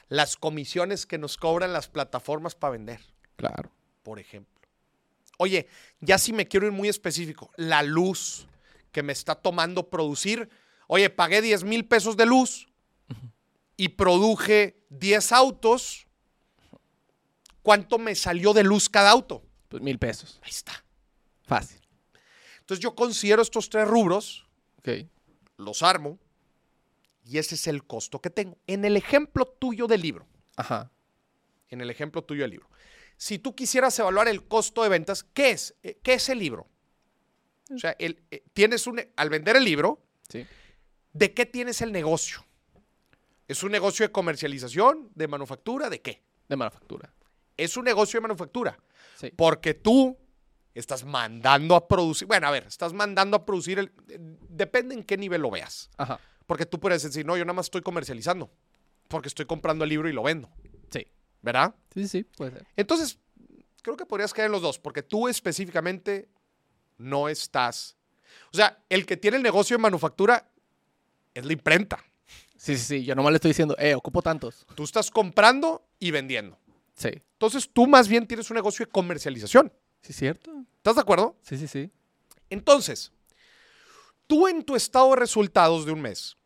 Las 0.10 0.36
comisiones 0.38 1.06
que 1.06 1.18
nos 1.18 1.38
cobran 1.38 1.74
las 1.74 1.88
plataformas 1.88 2.56
para 2.56 2.72
vender, 2.72 3.00
Claro. 3.38 3.72
por 4.04 4.20
ejemplo. 4.20 4.52
Oye, 5.38 5.68
ya 6.02 6.18
si 6.18 6.34
me 6.34 6.48
quiero 6.48 6.66
ir 6.68 6.72
muy 6.72 6.90
específico, 6.90 7.52
la 7.56 7.82
luz 7.84 8.48
que 8.92 9.02
me 9.02 9.14
está 9.14 9.34
tomando 9.36 9.90
producir. 9.90 10.50
Oye, 10.88 11.10
pagué 11.10 11.42
10 11.42 11.64
mil 11.64 11.86
pesos 11.88 12.16
de 12.18 12.26
luz 12.26 12.68
y 13.76 13.90
produje 13.90 14.78
10 14.90 15.32
autos. 15.32 16.06
¿Cuánto 17.64 17.98
me 17.98 18.14
salió 18.14 18.54
de 18.54 18.64
luz 18.64 18.90
cada 18.90 19.10
auto? 19.10 19.42
Pues 19.70 19.82
mil 19.82 19.98
pesos. 19.98 20.40
Ahí 20.44 20.52
está. 20.52 20.84
Fácil. 21.44 21.80
Entonces 22.64 22.82
yo 22.82 22.96
considero 22.96 23.42
estos 23.42 23.70
tres 23.70 23.86
rubros 23.88 24.48
los 25.58 25.84
armo 25.84 26.18
y 27.26 27.38
ese 27.38 27.56
es 27.56 27.68
el 27.68 27.84
costo 27.86 28.20
que 28.22 28.30
tengo. 28.30 28.58
En 28.68 28.86
el 28.86 28.96
ejemplo 28.98 29.46
tuyo 29.46 29.86
del 29.88 30.02
libro, 30.02 30.26
Ajá. 30.56 30.90
en 31.70 31.82
el 31.82 31.90
ejemplo 31.90 32.24
tuyo 32.24 32.44
del 32.44 32.52
libro, 32.52 32.70
si 33.18 33.38
tú 33.38 33.54
quisieras 33.54 33.98
evaluar 34.00 34.28
el 34.30 34.46
costo 34.48 34.82
de 34.84 34.90
ventas, 34.90 35.24
¿qué 35.24 35.52
es? 35.52 35.76
Eh, 35.84 36.00
¿Qué 36.02 36.14
es 36.16 36.30
el 36.30 36.40
libro? 36.40 36.68
O 37.74 37.78
sea, 37.78 37.96
el- 38.00 38.24
eh, 38.32 38.44
tienes 38.54 38.88
un, 38.88 39.02
al 39.16 39.30
vender 39.30 39.56
el 39.58 39.64
libro, 39.66 40.02
Sí. 40.30 40.46
¿de 41.14 41.34
qué 41.34 41.46
tienes 41.46 41.82
el 41.82 41.92
negocio? 41.92 42.46
¿Es 43.48 43.62
un 43.64 43.72
negocio 43.72 44.06
de 44.08 44.12
comercialización, 44.12 45.12
de 45.16 45.28
manufactura, 45.28 45.90
de 45.90 46.02
qué? 46.02 46.24
De 46.48 46.56
manufactura. 46.56 47.14
Es 47.58 47.76
un 47.78 47.84
negocio 47.86 48.18
de 48.18 48.22
manufactura, 48.22 48.78
Sí. 49.16 49.32
porque 49.36 49.74
tú 49.74 50.18
estás 50.74 51.04
mandando 51.04 51.76
a 51.76 51.88
producir, 51.88 52.28
bueno, 52.28 52.48
a 52.48 52.52
ver, 52.52 52.66
estás 52.68 52.94
mandando 52.94 53.38
a 53.38 53.46
producir, 53.46 53.80
el, 53.80 53.92
eh, 54.10 54.18
depende 54.50 54.96
en 54.96 55.04
qué 55.04 55.18
nivel 55.18 55.42
lo 55.42 55.52
veas. 55.52 55.90
Ajá. 55.98 56.20
Porque 56.46 56.66
tú 56.66 56.80
puedes 56.80 57.04
decir, 57.04 57.26
no, 57.26 57.38
yo 57.38 57.46
nada 57.46 57.54
más 57.54 57.68
estoy 57.68 57.82
comercializando. 57.82 58.52
Porque 59.08 59.28
estoy 59.28 59.46
comprando 59.46 59.84
el 59.84 59.90
libro 59.90 60.10
y 60.10 60.14
lo 60.14 60.24
vendo. 60.24 60.50
Sí. 60.92 61.08
¿Verdad? 61.42 61.76
Sí, 61.94 62.08
sí, 62.08 62.24
puede 62.24 62.52
ser. 62.52 62.68
Entonces, 62.76 63.20
creo 63.82 63.96
que 63.96 64.06
podrías 64.06 64.34
caer 64.34 64.48
en 64.48 64.54
los 64.54 64.62
dos. 64.62 64.80
Porque 64.80 65.04
tú 65.04 65.28
específicamente 65.28 66.30
no 66.98 67.30
estás. 67.30 67.98
O 68.52 68.58
sea, 68.58 68.84
el 68.90 69.06
que 69.06 69.18
tiene 69.18 69.38
el 69.38 69.44
negocio 69.44 69.78
de 69.78 69.82
manufactura 69.82 70.50
es 71.34 71.46
la 71.46 71.54
imprenta. 71.54 72.04
Sí, 72.58 72.78
sí, 72.78 72.86
sí. 72.86 73.04
Yo 73.04 73.16
nomás 73.16 73.32
le 73.32 73.38
estoy 73.38 73.50
diciendo, 73.50 73.76
eh, 73.78 73.94
ocupo 73.94 74.22
tantos. 74.22 74.66
Tú 74.76 74.84
estás 74.84 75.12
comprando 75.12 75.86
y 76.00 76.12
vendiendo. 76.12 76.58
Sí. 76.96 77.10
Entonces, 77.34 77.70
tú 77.72 77.88
más 77.88 78.08
bien 78.08 78.26
tienes 78.26 78.50
un 78.50 78.56
negocio 78.56 78.86
de 78.86 78.92
comercialización. 78.92 79.72
Sí, 80.04 80.14
cierto. 80.14 80.64
¿Estás 80.78 80.96
de 80.96 81.02
acuerdo? 81.02 81.36
Sí, 81.42 81.58
sí, 81.58 81.68
sí. 81.68 81.90
Entonces, 82.50 83.12
tú 84.28 84.48
en 84.48 84.64
tu 84.64 84.76
estado 84.76 85.10
de 85.12 85.16
resultados 85.16 85.86
de 85.86 85.92
un 85.94 86.02
mes, 86.02 86.38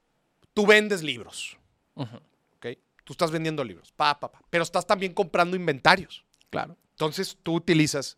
tú 0.54 0.66
vendes 0.66 1.02
libros. 1.04 1.58
¿ok? 1.96 2.68
Tú 3.04 3.14
estás 3.14 3.32
vendiendo 3.32 3.64
libros, 3.64 3.92
pa, 3.94 4.20
pa, 4.20 4.32
pa, 4.32 4.42
pero 4.50 4.64
estás 4.64 4.86
también 4.86 5.14
comprando 5.14 5.56
inventarios. 5.58 6.24
Claro. 6.50 6.78
Entonces 6.92 7.38
tú 7.44 7.56
utilizas 7.56 8.18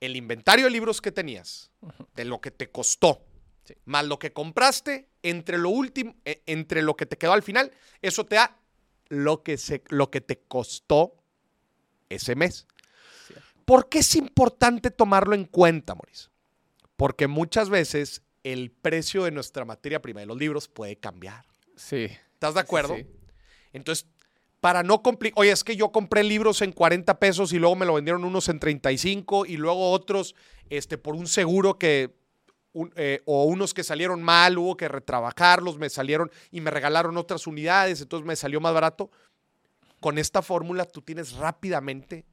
el 0.00 0.16
inventario 0.16 0.64
de 0.66 0.70
libros 0.70 1.00
que 1.00 1.12
tenías, 1.12 1.70
de 2.14 2.24
lo 2.24 2.40
que 2.40 2.50
te 2.50 2.70
costó, 2.70 3.22
Sí. 3.64 3.74
más 3.84 4.06
lo 4.06 4.18
que 4.18 4.32
compraste, 4.32 5.10
entre 5.22 5.58
lo 5.58 5.68
último, 5.68 6.16
eh, 6.24 6.42
entre 6.46 6.80
lo 6.80 6.96
que 6.96 7.04
te 7.04 7.18
quedó 7.18 7.34
al 7.34 7.42
final, 7.42 7.70
eso 8.00 8.24
te 8.24 8.36
da 8.36 8.56
lo 9.10 9.42
que, 9.42 9.58
se, 9.58 9.82
lo 9.88 10.10
que 10.10 10.22
te 10.22 10.38
costó 10.38 11.14
ese 12.08 12.34
mes. 12.34 12.66
¿Por 13.68 13.88
qué 13.90 13.98
es 13.98 14.16
importante 14.16 14.90
tomarlo 14.90 15.34
en 15.34 15.44
cuenta, 15.44 15.94
Maurice? 15.94 16.28
Porque 16.96 17.26
muchas 17.28 17.68
veces 17.68 18.22
el 18.42 18.70
precio 18.70 19.24
de 19.24 19.30
nuestra 19.30 19.66
materia 19.66 20.00
prima 20.00 20.20
de 20.20 20.26
los 20.26 20.38
libros 20.38 20.68
puede 20.68 20.96
cambiar. 20.96 21.44
Sí. 21.76 22.08
¿Estás 22.32 22.54
de 22.54 22.60
acuerdo? 22.60 22.96
sí. 22.96 23.06
Entonces, 23.74 24.06
para 24.60 24.82
no 24.82 25.02
complicar, 25.02 25.38
oye, 25.38 25.50
es 25.52 25.62
que 25.64 25.76
yo 25.76 25.92
compré 25.92 26.24
libros 26.24 26.62
en 26.62 26.72
40 26.72 27.18
pesos 27.18 27.52
y 27.52 27.58
luego 27.58 27.76
me 27.76 27.84
lo 27.84 27.92
vendieron 27.92 28.24
unos 28.24 28.48
en 28.48 28.58
35 28.58 29.44
y 29.44 29.58
luego 29.58 29.92
otros 29.92 30.34
este, 30.70 30.96
por 30.96 31.14
un 31.14 31.26
seguro 31.28 31.78
que, 31.78 32.16
un- 32.72 32.90
eh, 32.96 33.20
o 33.26 33.44
unos 33.44 33.74
que 33.74 33.84
salieron 33.84 34.22
mal, 34.22 34.56
hubo 34.56 34.76
que 34.78 34.88
retrabajarlos, 34.88 35.76
me 35.78 35.90
salieron 35.90 36.30
y 36.50 36.62
me 36.62 36.70
regalaron 36.70 37.18
otras 37.18 37.46
unidades, 37.46 38.00
entonces 38.00 38.26
me 38.26 38.34
salió 38.34 38.60
más 38.62 38.72
barato. 38.72 39.10
Con 40.00 40.16
esta 40.16 40.40
fórmula 40.40 40.86
tú 40.86 41.02
tienes 41.02 41.32
rápidamente 41.34 42.24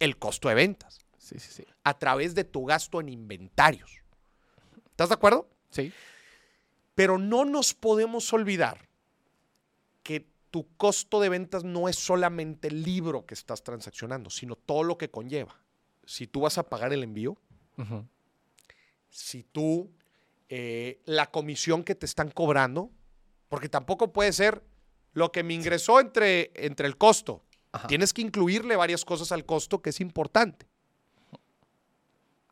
el 0.00 0.18
costo 0.18 0.48
de 0.48 0.56
ventas 0.56 0.98
Sí, 1.18 1.38
sí, 1.38 1.52
sí. 1.52 1.64
a 1.84 1.96
través 1.98 2.34
de 2.34 2.42
tu 2.42 2.64
gasto 2.64 3.00
en 3.00 3.08
inventarios. 3.08 4.00
¿Estás 4.90 5.10
de 5.10 5.14
acuerdo? 5.14 5.48
Sí. 5.70 5.92
Pero 6.94 7.18
no 7.18 7.44
nos 7.44 7.72
podemos 7.72 8.32
olvidar 8.32 8.88
que 10.02 10.26
tu 10.50 10.66
costo 10.76 11.20
de 11.20 11.28
ventas 11.28 11.62
no 11.62 11.88
es 11.88 11.96
solamente 11.96 12.68
el 12.68 12.82
libro 12.82 13.24
que 13.24 13.34
estás 13.34 13.62
transaccionando, 13.62 14.28
sino 14.30 14.56
todo 14.56 14.82
lo 14.82 14.98
que 14.98 15.10
conlleva. 15.10 15.60
Si 16.04 16.26
tú 16.26 16.40
vas 16.40 16.58
a 16.58 16.64
pagar 16.68 16.92
el 16.92 17.04
envío, 17.04 17.36
si 19.08 19.44
tú, 19.44 19.90
eh, 20.48 21.00
la 21.04 21.30
comisión 21.30 21.84
que 21.84 21.94
te 21.94 22.06
están 22.06 22.30
cobrando, 22.30 22.90
porque 23.48 23.68
tampoco 23.68 24.12
puede 24.12 24.32
ser 24.32 24.64
lo 25.12 25.30
que 25.32 25.42
me 25.42 25.54
ingresó 25.54 26.00
entre, 26.00 26.50
entre 26.54 26.86
el 26.86 26.96
costo. 26.96 27.44
Ajá. 27.72 27.86
Tienes 27.86 28.12
que 28.12 28.22
incluirle 28.22 28.76
varias 28.76 29.04
cosas 29.04 29.32
al 29.32 29.44
costo 29.44 29.80
que 29.80 29.90
es 29.90 30.00
importante. 30.00 30.66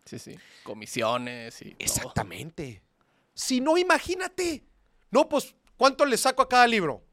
Sí, 0.04 0.18
sí. 0.18 0.38
Comisiones 0.62 1.60
y 1.60 1.72
todo. 1.72 1.76
Exactamente. 1.80 2.82
Si 3.34 3.60
no, 3.60 3.76
imagínate. 3.76 4.64
No, 5.10 5.28
pues, 5.28 5.54
¿cuánto 5.76 6.04
le 6.06 6.16
saco 6.16 6.42
a 6.42 6.48
cada 6.48 6.66
libro? 6.66 7.04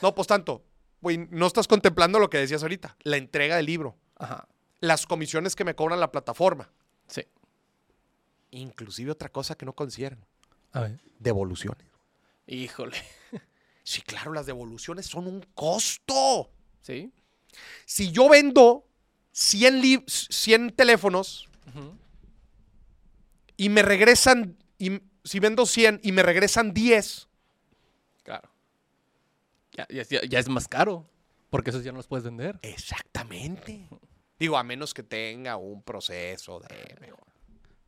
No, 0.00 0.14
pues 0.14 0.26
tanto. 0.26 0.64
Güey, 1.00 1.28
no 1.30 1.46
estás 1.46 1.68
contemplando 1.68 2.18
lo 2.18 2.30
que 2.30 2.38
decías 2.38 2.62
ahorita. 2.62 2.96
La 3.02 3.16
entrega 3.16 3.56
del 3.56 3.66
libro. 3.66 3.96
Ajá. 4.16 4.48
Las 4.80 5.06
comisiones 5.06 5.54
que 5.54 5.64
me 5.64 5.74
cobran 5.74 6.00
la 6.00 6.10
plataforma. 6.10 6.72
Sí. 7.06 7.22
Inclusive 8.50 9.12
otra 9.12 9.28
cosa 9.28 9.56
que 9.56 9.66
no 9.66 9.74
consideran. 9.74 10.24
A 10.72 10.80
ver. 10.80 11.00
Devoluciones. 11.18 11.86
Híjole. 12.46 12.96
Sí, 13.84 14.00
claro, 14.02 14.32
las 14.32 14.46
devoluciones 14.46 15.06
son 15.06 15.26
un 15.26 15.42
costo. 15.54 16.52
Sí. 16.82 17.12
Si 17.84 18.10
yo 18.12 18.28
vendo 18.28 18.86
100, 19.32 19.80
lib- 19.82 20.04
100 20.08 20.70
teléfonos 20.74 21.48
y 23.56 23.68
me 23.68 23.82
regresan, 23.82 24.56
y, 24.78 25.00
si 25.24 25.38
vendo 25.40 25.66
100 25.66 26.00
y 26.02 26.12
me 26.12 26.22
regresan 26.22 26.72
10, 26.74 27.28
Claro. 28.24 28.48
Ya, 29.72 29.86
ya- 29.88 30.04
ya- 30.04 30.22
ya 30.28 30.38
es 30.38 30.48
más 30.48 30.68
caro. 30.68 31.08
Porque 31.50 31.70
esos 31.70 31.82
ya 31.82 31.90
no 31.92 31.96
los 31.98 32.06
puedes 32.06 32.24
vender. 32.24 32.58
exactamente. 32.62 33.88
Digo, 34.38 34.56
a 34.58 34.62
menos 34.64 34.94
que 34.94 35.02
tenga 35.02 35.56
un 35.56 35.82
proceso 35.82 36.60
de. 36.60 37.12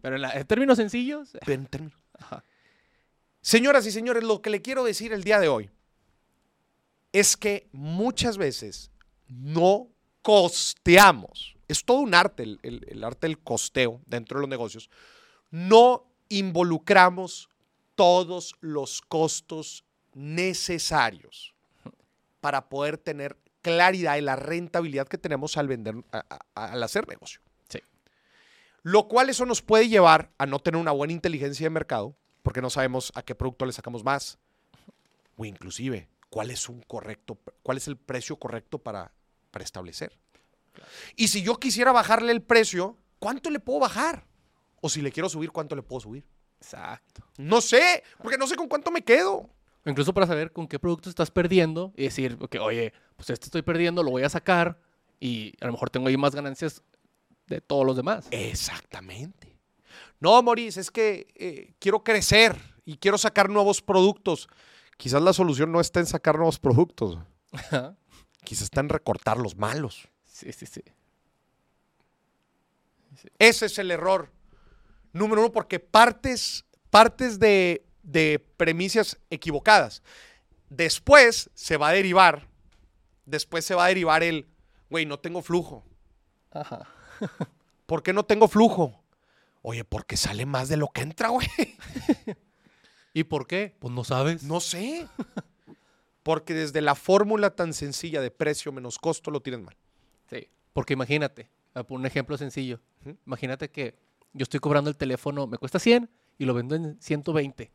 Pero 0.01 0.17
en, 0.17 0.23
la- 0.23 0.33
en 0.33 0.47
términos 0.47 0.77
sencillos. 0.77 1.31
Pero 1.41 1.53
en 1.53 1.67
términos- 1.67 1.99
Ajá. 2.19 2.45
Señoras 3.41 3.87
y 3.87 3.91
señores, 3.93 4.23
lo 4.25 4.41
que 4.43 4.51
le 4.51 4.61
quiero 4.63 4.85
decir 4.85 5.13
el 5.13 5.23
día 5.25 5.39
de 5.41 5.49
hoy 5.49 5.71
es 7.13 7.37
que 7.37 7.69
muchas 7.73 8.39
veces 8.39 8.91
no 9.29 9.89
costeamos. 10.23 11.57
Es 11.69 11.85
todo 11.85 11.99
un 11.99 12.15
arte, 12.15 12.43
el, 12.43 12.61
el- 12.63 12.85
el 12.89 13.05
arte 13.05 13.27
del 13.27 13.39
costeo 13.39 14.01
dentro 14.07 14.39
de 14.39 14.43
los 14.43 14.51
negocios. 14.51 14.91
No 15.51 16.07
involucramos 16.29 17.49
todos 17.95 18.55
los 18.61 19.01
costos 19.03 19.85
necesarios 20.15 21.55
para 22.41 22.69
poder 22.69 22.99
tener 22.99 23.37
claridad 23.63 24.15
de 24.15 24.23
la 24.23 24.37
rentabilidad 24.37 25.09
que 25.09 25.17
tenemos 25.19 25.57
al 25.57 25.69
vender, 25.69 25.95
a- 26.13 26.25
a- 26.55 26.73
al 26.73 26.83
hacer 26.83 27.09
negocio. 27.09 27.41
Sí. 27.69 27.81
Lo 28.83 29.09
cual 29.09 29.31
eso 29.31 29.47
nos 29.47 29.63
puede 29.63 29.89
llevar 29.89 30.31
a 30.39 30.45
no 30.47 30.59
tener 30.59 30.81
una 30.81 30.93
buena 30.93 31.13
inteligencia 31.15 31.65
de 31.65 31.71
mercado, 31.71 32.15
porque 32.43 32.61
no 32.61 32.69
sabemos 32.69 33.11
a 33.15 33.23
qué 33.23 33.35
producto 33.35 33.65
le 33.65 33.73
sacamos 33.73 34.05
más, 34.05 34.39
o 35.37 35.45
inclusive 35.47 36.09
cuál 36.35 36.51
es 36.51 36.69
un 36.69 36.83
correcto, 36.83 37.39
cuál 37.63 37.77
es 37.77 37.87
el 37.87 37.97
precio 37.97 38.35
correcto 38.41 38.81
para, 38.81 39.15
para 39.53 39.65
establecer. 39.65 40.19
Y 41.15 41.29
si 41.29 41.45
yo 41.45 41.61
quisiera 41.61 41.93
bajarle 41.93 42.33
el 42.33 42.43
precio, 42.43 42.99
¿cuánto 43.21 43.51
le 43.51 43.61
puedo 43.61 43.79
bajar? 43.79 44.27
O 44.81 44.89
si 44.89 45.01
le 45.01 45.13
quiero 45.13 45.29
subir, 45.29 45.53
¿cuánto 45.53 45.77
le 45.77 45.83
puedo 45.85 46.01
subir? 46.01 46.27
Exacto. 46.61 47.23
No 47.39 47.61
sé, 47.61 48.03
porque 48.21 48.37
no 48.37 48.49
sé 48.49 48.57
con 48.57 48.67
cuánto 48.67 48.91
me 48.91 49.03
quedo. 49.03 49.49
Incluso 49.87 50.13
para 50.13 50.27
saber 50.27 50.51
con 50.51 50.67
qué 50.67 50.81
producto 50.81 51.09
estás 51.09 51.31
perdiendo 51.31 51.93
y 51.97 52.03
decir, 52.03 52.37
que, 52.51 52.59
oye, 52.59 52.93
pues 53.15 53.31
este 53.31 53.45
estoy 53.45 53.63
perdiendo, 53.63 54.03
lo 54.03 54.11
voy 54.11 54.25
a 54.25 54.29
sacar 54.29 54.81
y 55.21 55.53
a 55.61 55.67
lo 55.67 55.73
mejor 55.73 55.89
tengo 55.89 56.09
ahí 56.09 56.17
más 56.17 56.35
ganancias 56.35 56.83
de 57.47 57.61
todos 57.61 57.87
los 57.87 57.95
demás. 57.95 58.27
Exactamente. 58.33 59.57
No, 60.19 60.43
Maurice, 60.43 60.81
es 60.81 60.91
que 60.91 61.29
eh, 61.37 61.75
quiero 61.79 62.03
crecer 62.03 62.57
y 62.85 62.97
quiero 62.97 63.19
sacar 63.19 63.49
nuevos 63.49 63.81
productos. 63.81 64.49
Quizás 64.97 65.23
la 65.23 65.33
solución 65.33 65.73
no 65.73 65.81
está 65.81 66.01
en 66.01 66.07
sacar 66.07 66.37
nuevos 66.37 66.59
productos, 66.59 67.19
Ajá. 67.53 67.97
quizás 68.45 68.65
está 68.65 68.81
en 68.81 68.89
recortar 68.89 69.37
los 69.39 69.57
malos. 69.57 70.09
sí, 70.27 70.53
sí, 70.53 70.67
sí. 70.67 70.83
Ese 73.39 73.67
es 73.67 73.79
el 73.79 73.91
error. 73.91 74.31
Número 75.13 75.41
uno, 75.43 75.53
porque 75.53 75.79
partes, 75.81 76.65
partes 76.91 77.39
de, 77.39 77.87
de 78.03 78.45
premisas 78.57 79.19
equivocadas. 79.31 80.03
Después 80.69 81.49
se 81.55 81.77
va 81.77 81.89
a 81.89 81.93
derivar, 81.93 82.49
después 83.25 83.65
se 83.65 83.75
va 83.75 83.85
a 83.85 83.89
derivar 83.89 84.23
el, 84.23 84.49
güey, 84.91 85.07
no 85.07 85.19
tengo 85.21 85.41
flujo. 85.43 85.85
Ajá. 86.51 86.87
¿Por 87.87 88.03
qué 88.03 88.13
no 88.13 88.25
tengo 88.25 88.49
flujo? 88.49 89.03
Oye, 89.63 89.85
porque 89.85 90.17
sale 90.17 90.45
más 90.47 90.69
de 90.69 90.77
lo 90.77 90.89
que 90.89 91.03
entra, 91.03 91.29
güey. 91.29 91.47
¿Y 93.15 93.25
por 93.25 93.47
qué? 93.47 93.75
Pues 93.79 93.95
no 93.95 94.05
sabes. 94.05 94.43
No 94.43 94.61
sé. 94.61 95.07
Porque 96.23 96.53
desde 96.53 96.81
la 96.81 96.95
fórmula 96.95 97.55
tan 97.55 97.73
sencilla 97.73 98.21
de 98.21 98.31
precio 98.31 98.73
menos 98.73 98.99
costo 98.99 99.31
lo 99.31 99.41
tienes 99.41 99.63
mal. 99.63 99.77
Sí. 100.29 100.49
Porque 100.73 100.95
imagínate, 100.95 101.49
por 101.73 101.93
un 101.93 102.07
ejemplo 102.07 102.37
sencillo. 102.37 102.81
Imagínate 103.27 103.71
que 103.71 103.95
yo 104.33 104.43
estoy 104.43 104.59
cobrando 104.59 104.91
el 104.91 104.97
teléfono, 104.97 105.47
me 105.47 105.59
cuesta 105.59 105.79
100 105.79 106.11
y 106.39 106.45
lo 106.45 106.55
vendo 106.55 106.75
en 106.75 107.01
120. 107.01 107.71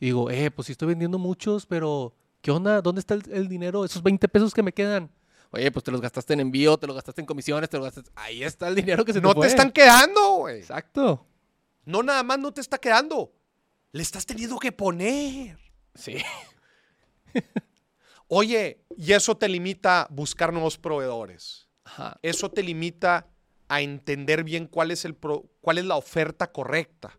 Y 0.00 0.04
digo, 0.04 0.30
eh, 0.30 0.50
pues 0.50 0.66
sí 0.66 0.72
estoy 0.72 0.88
vendiendo 0.88 1.18
muchos, 1.18 1.64
pero 1.64 2.14
¿qué 2.42 2.50
onda? 2.50 2.82
¿Dónde 2.82 2.98
está 2.98 3.14
el, 3.14 3.22
el 3.32 3.48
dinero? 3.48 3.84
Esos 3.84 4.02
20 4.02 4.28
pesos 4.28 4.52
que 4.52 4.62
me 4.62 4.72
quedan. 4.72 5.10
Oye, 5.52 5.70
pues 5.70 5.84
te 5.84 5.90
los 5.90 6.00
gastaste 6.00 6.32
en 6.34 6.40
envío, 6.40 6.76
te 6.76 6.86
los 6.86 6.96
gastaste 6.96 7.20
en 7.20 7.26
comisiones, 7.26 7.70
te 7.70 7.76
los 7.76 7.86
gastaste. 7.86 8.10
Ahí 8.16 8.42
está 8.42 8.68
el 8.68 8.74
dinero 8.74 9.04
que 9.04 9.12
se 9.12 9.20
no 9.20 9.28
te 9.28 9.34
te 9.34 9.38
fue. 9.40 9.46
están 9.46 9.70
quedando, 9.70 10.32
güey. 10.38 10.58
Exacto. 10.58 11.26
No 11.84 12.02
nada 12.02 12.22
más 12.22 12.38
no 12.38 12.52
te 12.52 12.60
está 12.60 12.78
quedando. 12.78 13.32
Le 13.92 14.02
estás 14.02 14.24
teniendo 14.26 14.58
que 14.58 14.72
poner. 14.72 15.58
Sí. 15.94 16.16
Oye, 18.28 18.82
y 18.96 19.12
eso 19.12 19.36
te 19.36 19.48
limita 19.48 20.02
a 20.02 20.08
buscar 20.10 20.52
nuevos 20.52 20.78
proveedores. 20.78 21.68
Ajá. 21.84 22.18
Eso 22.22 22.50
te 22.50 22.62
limita 22.62 23.28
a 23.68 23.80
entender 23.82 24.44
bien 24.44 24.66
cuál 24.66 24.90
es, 24.90 25.04
el 25.04 25.14
pro- 25.14 25.44
cuál 25.60 25.78
es 25.78 25.84
la 25.84 25.96
oferta 25.96 26.50
correcta. 26.50 27.18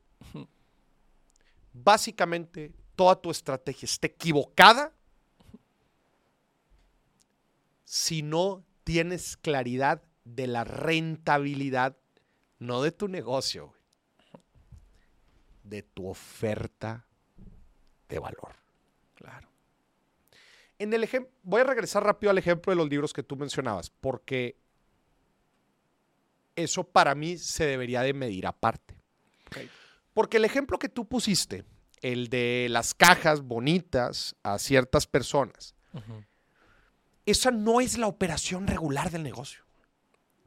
Básicamente, 1.73 2.71
toda 2.95 3.19
tu 3.19 3.31
estrategia 3.31 3.85
está 3.85 4.07
equivocada 4.07 4.93
si 7.83 8.21
no 8.21 8.63
tienes 8.83 9.37
claridad 9.37 10.03
de 10.23 10.47
la 10.47 10.63
rentabilidad, 10.63 11.97
no 12.59 12.81
de 12.81 12.91
tu 12.91 13.07
negocio, 13.07 13.67
güey, 13.67 13.81
de 15.63 15.83
tu 15.83 16.07
oferta 16.07 17.05
de 18.09 18.19
valor. 18.19 18.55
Claro. 19.15 19.49
En 20.79 20.93
el 20.93 21.07
voy 21.43 21.61
a 21.61 21.63
regresar 21.63 22.03
rápido 22.03 22.29
al 22.29 22.37
ejemplo 22.37 22.71
de 22.71 22.75
los 22.75 22.89
libros 22.89 23.13
que 23.13 23.23
tú 23.23 23.35
mencionabas, 23.35 23.89
porque 23.89 24.57
eso 26.55 26.83
para 26.83 27.15
mí 27.15 27.37
se 27.37 27.65
debería 27.65 28.01
de 28.01 28.13
medir 28.13 28.45
aparte. 28.45 28.95
Porque 30.13 30.37
el 30.37 30.45
ejemplo 30.45 30.77
que 30.77 30.89
tú 30.89 31.07
pusiste, 31.07 31.63
el 32.01 32.27
de 32.27 32.67
las 32.69 32.93
cajas 32.93 33.41
bonitas 33.41 34.35
a 34.43 34.59
ciertas 34.59 35.07
personas, 35.07 35.75
esa 37.25 37.51
no 37.51 37.81
es 37.81 37.97
la 37.97 38.07
operación 38.07 38.67
regular 38.67 39.09
del 39.09 39.23
negocio. 39.23 39.63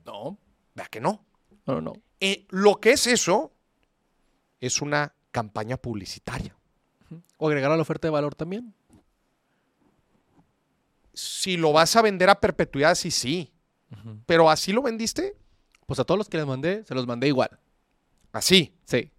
No, 0.05 0.39
¿Verdad 0.75 0.91
que 0.91 1.01
no? 1.01 1.25
no, 1.67 1.75
no, 1.75 1.81
no. 1.81 1.93
Eh, 2.21 2.47
lo 2.51 2.77
que 2.81 2.93
es 2.93 3.07
eso 3.07 3.56
es 4.61 4.81
una 4.83 5.15
campaña 5.31 5.77
publicitaria. 5.77 6.55
O 7.39 7.49
agregar 7.49 7.71
a 7.71 7.77
la 7.77 7.83
oferta 7.83 8.07
de 8.09 8.13
valor 8.13 8.35
también. 8.35 8.75
Si 11.13 11.57
lo 11.57 11.73
vas 11.73 11.95
a 11.97 12.03
vender 12.03 12.29
a 12.31 12.41
perpetuidad, 12.41 12.95
sí, 12.95 13.11
sí. 13.11 13.53
Pero 14.27 14.51
así 14.51 14.73
lo 14.73 14.83
vendiste, 14.83 15.37
Pues 15.87 16.01
a 16.01 16.05
todos 16.05 16.19
los 16.19 16.29
que 16.29 16.37
les 16.37 16.47
mandé, 16.47 16.85
se 16.85 16.95
los 16.95 17.07
mandé 17.07 17.29
igual. 17.29 17.59
así. 18.33 18.75
Sí. 18.85 19.13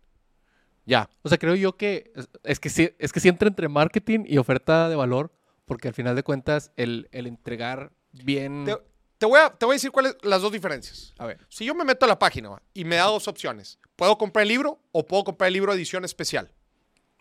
Ya. 0.86 1.10
O 1.24 1.30
sea, 1.30 1.38
creo 1.38 1.56
yo 1.56 1.76
que 1.78 2.12
es, 2.16 2.30
es 2.44 2.60
que 2.60 2.70
sí, 2.70 2.90
es 3.00 3.12
que 3.14 3.20
sí 3.20 3.28
entra 3.30 3.48
entre 3.48 3.68
marketing 3.70 4.26
y 4.28 4.38
oferta 4.38 4.90
de 4.90 4.96
valor, 4.96 5.32
porque 5.66 5.88
al 5.88 5.94
final 5.94 6.16
de 6.16 6.24
cuentas 6.24 6.72
el, 6.76 7.08
el 7.12 7.26
entregar 7.28 7.92
bien. 8.12 8.66
Te, 8.66 8.78
te 9.18 9.26
voy 9.26 9.40
a, 9.40 9.50
te 9.50 9.66
voy 9.66 9.74
a 9.74 9.78
decir 9.78 9.92
cuáles 9.92 10.16
las 10.24 10.42
dos 10.42 10.52
diferencias. 10.52 11.14
A 11.18 11.26
ver. 11.26 11.46
Si 11.50 11.66
yo 11.66 11.74
me 11.74 11.84
meto 11.86 12.06
a 12.06 12.08
la 12.10 12.20
página 12.20 12.62
y 12.74 12.84
me 12.86 12.98
da 12.98 13.06
dos 13.06 13.28
opciones, 13.28 13.80
puedo 13.98 14.18
comprar 14.18 14.44
el 14.44 14.48
libro 14.50 14.80
o 14.94 15.06
puedo 15.06 15.26
comprar 15.26 15.50
el 15.50 15.54
libro 15.56 15.74
edición 15.74 16.06
especial. 16.06 16.50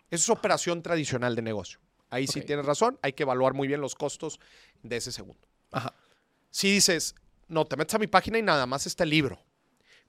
Eso 0.09 0.31
es 0.31 0.37
operación 0.37 0.81
tradicional 0.81 1.35
de 1.35 1.41
negocio. 1.41 1.79
Ahí 2.09 2.25
sí 2.27 2.41
tienes 2.41 2.65
razón, 2.65 2.97
hay 3.01 3.11
que 3.11 3.23
evaluar 3.23 3.53
muy 3.53 3.67
bien 3.67 3.81
los 3.81 3.93
costos 3.95 4.39
de 4.81 4.95
ese 4.95 5.11
segundo. 5.11 5.45
Ajá. 5.73 5.93
Si 6.49 6.71
dices, 6.71 7.13
no, 7.49 7.65
te 7.65 7.75
metes 7.75 7.93
a 7.95 7.99
mi 7.99 8.07
página 8.07 8.37
y 8.39 8.41
nada 8.41 8.65
más 8.65 8.87
está 8.87 9.03
el 9.03 9.09
libro, 9.09 9.43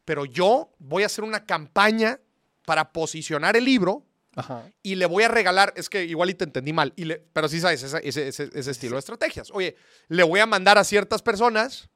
pero 0.04 0.24
yo 0.24 0.70
voy 0.78 1.02
a 1.02 1.06
hacer 1.06 1.24
una 1.24 1.44
campaña 1.44 2.20
para 2.64 2.92
posicionar 2.92 3.56
el 3.56 3.64
libro 3.64 4.04
Ajá. 4.36 4.70
y 4.84 4.94
le 4.94 5.06
voy 5.06 5.24
a 5.24 5.28
regalar, 5.28 5.72
es 5.76 5.88
que 5.90 6.04
igual 6.04 6.30
y 6.30 6.34
te 6.34 6.44
entendí 6.44 6.72
mal, 6.72 6.92
y 6.94 7.06
le- 7.06 7.18
pero 7.32 7.48
sí 7.48 7.58
sabes 7.58 7.82
ese, 7.82 7.98
ese- 8.08 8.28
ese- 8.28 8.50
ese 8.54 8.70
estilo 8.70 8.94
de 8.94 9.00
estrategias. 9.00 9.50
Oye, 9.50 9.74
le 10.06 10.22
voy 10.22 10.38
a 10.38 10.46
mandar 10.46 10.78
a 10.78 10.84
ciertas 10.84 11.22
personas 11.22 11.88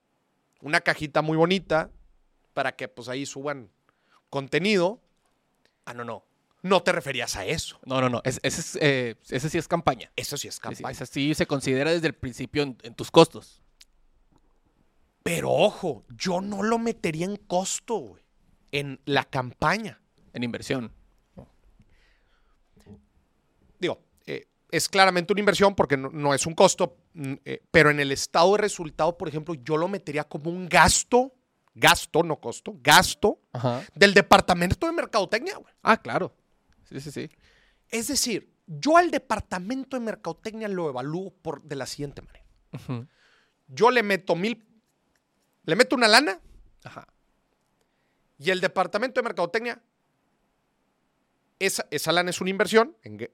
una 0.61 0.81
cajita 0.81 1.23
muy 1.23 1.37
bonita 1.37 1.91
para 2.55 2.73
que 2.75 2.89
pues 2.89 3.09
ahí 3.09 3.25
suban 3.27 3.71
contenido. 4.33 4.99
Ah, 5.85 5.93
no, 5.95 6.05
no. 6.05 6.25
No 6.63 6.83
te 6.83 6.91
referías 6.93 7.37
a 7.37 7.45
eso. 7.45 7.79
No, 7.85 8.01
no, 8.01 8.09
no. 8.09 8.23
es- 8.25 8.41
ese, 8.43 8.61
es, 8.61 8.79
eh, 8.81 9.17
ese 9.29 9.51
sí 9.51 9.59
es 9.59 9.69
campaña. 9.69 10.11
Eso 10.17 10.37
sí 10.39 10.49
es 10.49 10.59
campaña. 10.59 10.91
esa 10.91 11.07
sí 11.07 11.35
se 11.35 11.47
considera 11.47 11.91
desde 11.93 12.07
el 12.07 12.15
principio 12.15 12.63
en, 12.63 12.79
en 12.83 12.95
tus 12.95 13.11
costos. 13.11 13.61
Pero 15.23 15.51
ojo, 15.53 16.05
yo 16.17 16.41
no 16.41 16.63
lo 16.63 16.79
metería 16.79 17.27
en 17.27 17.37
costo, 17.37 17.97
güey, 17.97 18.23
en 18.73 19.01
la 19.05 19.25
campaña. 19.25 20.01
En 20.33 20.43
inversión. 20.45 20.93
digo, 23.79 24.01
eh, 24.27 24.47
es 24.71 24.89
claramente 24.89 25.33
una 25.33 25.41
inversión 25.41 25.75
porque 25.75 25.97
no, 25.97 26.09
no 26.11 26.33
es 26.35 26.47
un 26.47 26.55
costo, 26.55 26.97
mm, 27.15 27.35
eh, 27.45 27.63
pero 27.71 27.91
en 27.91 27.99
el 28.01 28.13
estado 28.13 28.53
de 28.53 28.59
resultado, 28.59 29.19
por 29.19 29.29
ejemplo, 29.29 29.55
yo 29.55 29.77
lo 29.77 29.89
metería 29.89 30.25
como 30.25 30.51
un 30.51 30.69
gasto, 30.69 31.33
gasto, 31.75 32.23
no 32.23 32.37
costo, 32.41 32.75
gasto 32.83 33.41
Ajá. 33.53 33.83
del 33.95 34.15
departamento 34.15 34.87
de 34.87 34.93
mercadotecnia. 34.93 35.57
güey. 35.57 35.73
Ah, 35.83 35.97
claro. 36.01 36.35
Sí, 36.89 37.01
sí, 37.01 37.11
sí. 37.11 37.31
Es 37.89 38.09
decir, 38.09 38.53
yo 38.67 38.97
al 38.97 39.11
departamento 39.11 39.97
de 39.99 40.05
mercadotecnia 40.05 40.69
lo 40.69 40.89
evalúo 40.89 41.31
por, 41.31 41.63
de 41.63 41.77
la 41.77 41.87
siguiente 41.87 42.23
manera. 42.23 42.45
Yo 43.69 43.91
le 43.91 44.03
meto 44.03 44.35
mil, 44.37 44.65
le 45.65 45.77
meto 45.77 45.95
una 45.97 46.09
lana 46.09 46.41
Ajá. 46.85 47.07
y 48.39 48.51
el 48.51 48.61
departamento 48.61 49.21
de 49.21 49.25
mercadotecnia, 49.25 49.83
esa, 51.59 51.87
esa 51.91 52.13
lana 52.13 52.31
es 52.31 52.41
una 52.41 52.51
inversión 52.51 52.97
en 53.03 53.19
ge- 53.19 53.33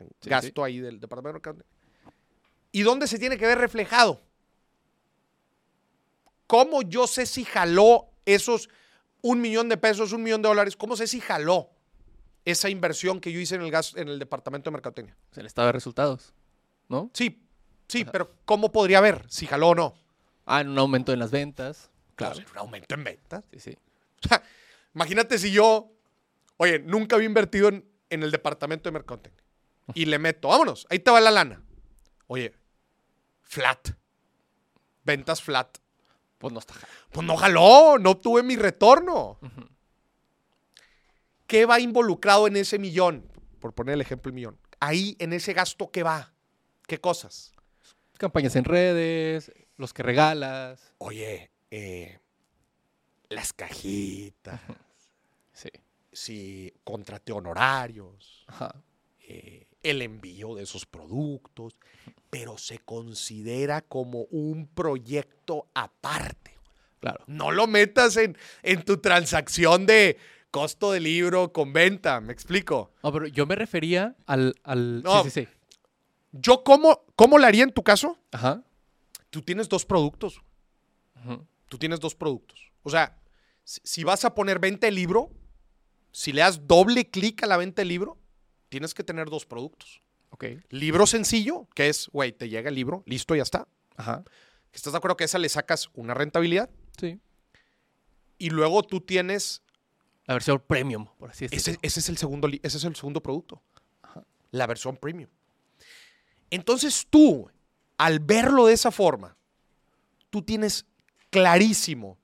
en 0.00 0.08
Sí, 0.20 0.28
gasto 0.30 0.64
ahí 0.64 0.80
del 0.80 0.98
departamento 1.00 1.28
de 1.28 1.32
mercadotecnia. 1.34 1.78
¿Y 2.72 2.82
dónde 2.82 3.06
se 3.06 3.18
tiene 3.18 3.36
que 3.38 3.46
ver 3.46 3.58
reflejado? 3.58 4.20
¿Cómo 6.52 6.82
yo 6.82 7.06
sé 7.06 7.24
si 7.24 7.46
jaló 7.46 8.10
esos 8.26 8.68
un 9.22 9.40
millón 9.40 9.70
de 9.70 9.78
pesos, 9.78 10.12
un 10.12 10.22
millón 10.22 10.42
de 10.42 10.48
dólares? 10.48 10.76
¿Cómo 10.76 10.98
sé 10.98 11.06
si 11.06 11.18
jaló 11.18 11.70
esa 12.44 12.68
inversión 12.68 13.22
que 13.22 13.32
yo 13.32 13.40
hice 13.40 13.54
en 13.54 13.62
el, 13.62 13.70
gas, 13.70 13.94
en 13.96 14.06
el 14.08 14.18
departamento 14.18 14.68
de 14.68 14.72
mercadotecnia? 14.72 15.16
Es 15.30 15.38
el 15.38 15.46
estado 15.46 15.68
de 15.68 15.72
resultados. 15.72 16.34
¿No? 16.90 17.10
Sí, 17.14 17.42
sí, 17.88 18.02
Ajá. 18.02 18.12
pero 18.12 18.34
¿cómo 18.44 18.70
podría 18.70 19.00
ver 19.00 19.24
si 19.30 19.46
jaló 19.46 19.70
o 19.70 19.74
no? 19.74 19.94
Ah, 20.44 20.60
en 20.60 20.68
un 20.68 20.78
aumento 20.78 21.14
en 21.14 21.20
las 21.20 21.30
ventas. 21.30 21.90
Claro. 22.16 22.34
Pues, 22.34 22.50
un 22.50 22.58
aumento 22.58 22.94
en 22.96 23.04
ventas. 23.04 23.46
Sí, 23.50 23.58
sí. 23.58 23.78
O 24.22 24.28
sea, 24.28 24.42
imagínate 24.94 25.38
si 25.38 25.52
yo, 25.52 25.90
oye, 26.58 26.80
nunca 26.80 27.16
había 27.16 27.28
invertido 27.28 27.68
en, 27.70 27.90
en 28.10 28.22
el 28.22 28.30
departamento 28.30 28.90
de 28.90 28.92
mercadotecnia 28.92 29.42
y 29.94 30.04
le 30.04 30.18
meto, 30.18 30.48
vámonos, 30.48 30.86
ahí 30.90 30.98
te 30.98 31.10
va 31.10 31.18
la 31.18 31.30
lana. 31.30 31.62
Oye, 32.26 32.52
flat. 33.40 33.88
Ventas 35.02 35.40
flat. 35.40 35.78
Pues 36.42 36.52
no 36.52 36.58
está. 36.58 36.74
Pues 37.12 37.24
no 37.24 37.36
jaló, 37.36 37.98
no 38.00 38.10
obtuve 38.10 38.42
mi 38.42 38.56
retorno. 38.56 39.38
¿Qué 41.46 41.66
va 41.66 41.78
involucrado 41.78 42.48
en 42.48 42.56
ese 42.56 42.80
millón? 42.80 43.30
Por 43.60 43.72
poner 43.72 43.94
el 43.94 44.00
ejemplo 44.00 44.30
el 44.30 44.34
millón. 44.34 44.58
Ahí, 44.80 45.14
en 45.20 45.32
ese 45.32 45.52
gasto, 45.52 45.92
¿qué 45.92 46.02
va? 46.02 46.32
¿Qué 46.88 46.98
cosas? 47.00 47.52
Campañas 48.18 48.56
en 48.56 48.64
redes, 48.64 49.52
los 49.76 49.92
que 49.94 50.02
regalas. 50.02 50.92
Oye, 50.98 51.52
eh, 51.70 52.18
las 53.28 53.52
cajitas, 53.52 54.60
Sí. 55.52 55.68
si 56.10 56.74
contraté 56.82 57.30
honorarios, 57.30 58.44
Ajá. 58.48 58.74
eh, 59.20 59.68
el 59.82 60.02
envío 60.02 60.54
de 60.54 60.62
esos 60.62 60.86
productos, 60.86 61.76
pero 62.30 62.58
se 62.58 62.78
considera 62.78 63.82
como 63.82 64.22
un 64.30 64.66
proyecto 64.66 65.66
aparte. 65.74 66.52
Claro. 67.00 67.24
No 67.26 67.50
lo 67.50 67.66
metas 67.66 68.16
en, 68.16 68.38
en 68.62 68.84
tu 68.84 68.98
transacción 68.98 69.86
de 69.86 70.18
costo 70.52 70.92
de 70.92 71.00
libro 71.00 71.52
con 71.52 71.72
venta, 71.72 72.20
¿me 72.20 72.32
explico? 72.32 72.92
No, 73.02 73.12
pero 73.12 73.26
yo 73.26 73.46
me 73.46 73.56
refería 73.56 74.14
al. 74.26 74.54
al... 74.62 75.02
No. 75.02 75.24
Sí, 75.24 75.30
sí, 75.30 75.42
sí. 75.42 75.48
Yo, 76.32 76.62
¿cómo, 76.62 77.04
¿cómo 77.16 77.38
lo 77.38 77.46
haría 77.46 77.64
en 77.64 77.72
tu 77.72 77.82
caso? 77.82 78.18
Ajá. 78.30 78.62
Tú 79.30 79.42
tienes 79.42 79.68
dos 79.68 79.84
productos. 79.84 80.40
Ujú. 81.24 81.44
Tú 81.68 81.78
tienes 81.78 82.00
dos 82.00 82.14
productos. 82.14 82.70
O 82.82 82.90
sea, 82.90 83.18
si, 83.64 83.80
si 83.82 84.04
vas 84.04 84.24
a 84.24 84.34
poner 84.34 84.58
venta 84.58 84.86
de 84.86 84.92
libro, 84.92 85.30
si 86.12 86.32
le 86.32 86.42
das 86.42 86.66
doble 86.68 87.10
clic 87.10 87.42
a 87.42 87.46
la 87.46 87.56
venta 87.56 87.82
de 87.82 87.86
libro, 87.86 88.18
tienes 88.72 88.94
que 88.94 89.04
tener 89.04 89.28
dos 89.28 89.44
productos. 89.44 90.00
Ok. 90.30 90.44
Libro 90.70 91.06
sencillo, 91.06 91.68
que 91.74 91.90
es, 91.90 92.08
güey, 92.08 92.32
te 92.32 92.48
llega 92.48 92.70
el 92.70 92.74
libro, 92.74 93.02
listo, 93.04 93.36
ya 93.36 93.42
está. 93.42 93.68
Ajá. 93.96 94.24
¿Estás 94.72 94.94
de 94.94 94.96
acuerdo 94.96 95.18
que 95.18 95.24
a 95.24 95.26
esa 95.26 95.38
le 95.38 95.50
sacas 95.50 95.90
una 95.92 96.14
rentabilidad? 96.14 96.70
Sí. 96.98 97.20
Y 98.38 98.48
luego 98.48 98.82
tú 98.82 99.02
tienes 99.02 99.60
La 100.26 100.32
versión 100.32 100.58
premium, 100.66 101.06
por 101.18 101.28
así 101.28 101.44
decirlo. 101.44 101.58
Ese, 101.58 101.78
ese 101.82 102.00
es 102.00 102.08
el 102.08 102.16
segundo, 102.16 102.48
ese 102.48 102.78
es 102.78 102.84
el 102.84 102.96
segundo 102.96 103.22
producto. 103.22 103.60
La 104.52 104.66
versión 104.66 104.96
premium. 104.96 105.28
Entonces 106.48 107.06
tú, 107.10 107.50
al 107.98 108.20
verlo 108.20 108.66
de 108.66 108.72
esa 108.72 108.90
forma, 108.90 109.36
tú 110.30 110.40
tienes 110.40 110.86
clarísimo 111.28 112.16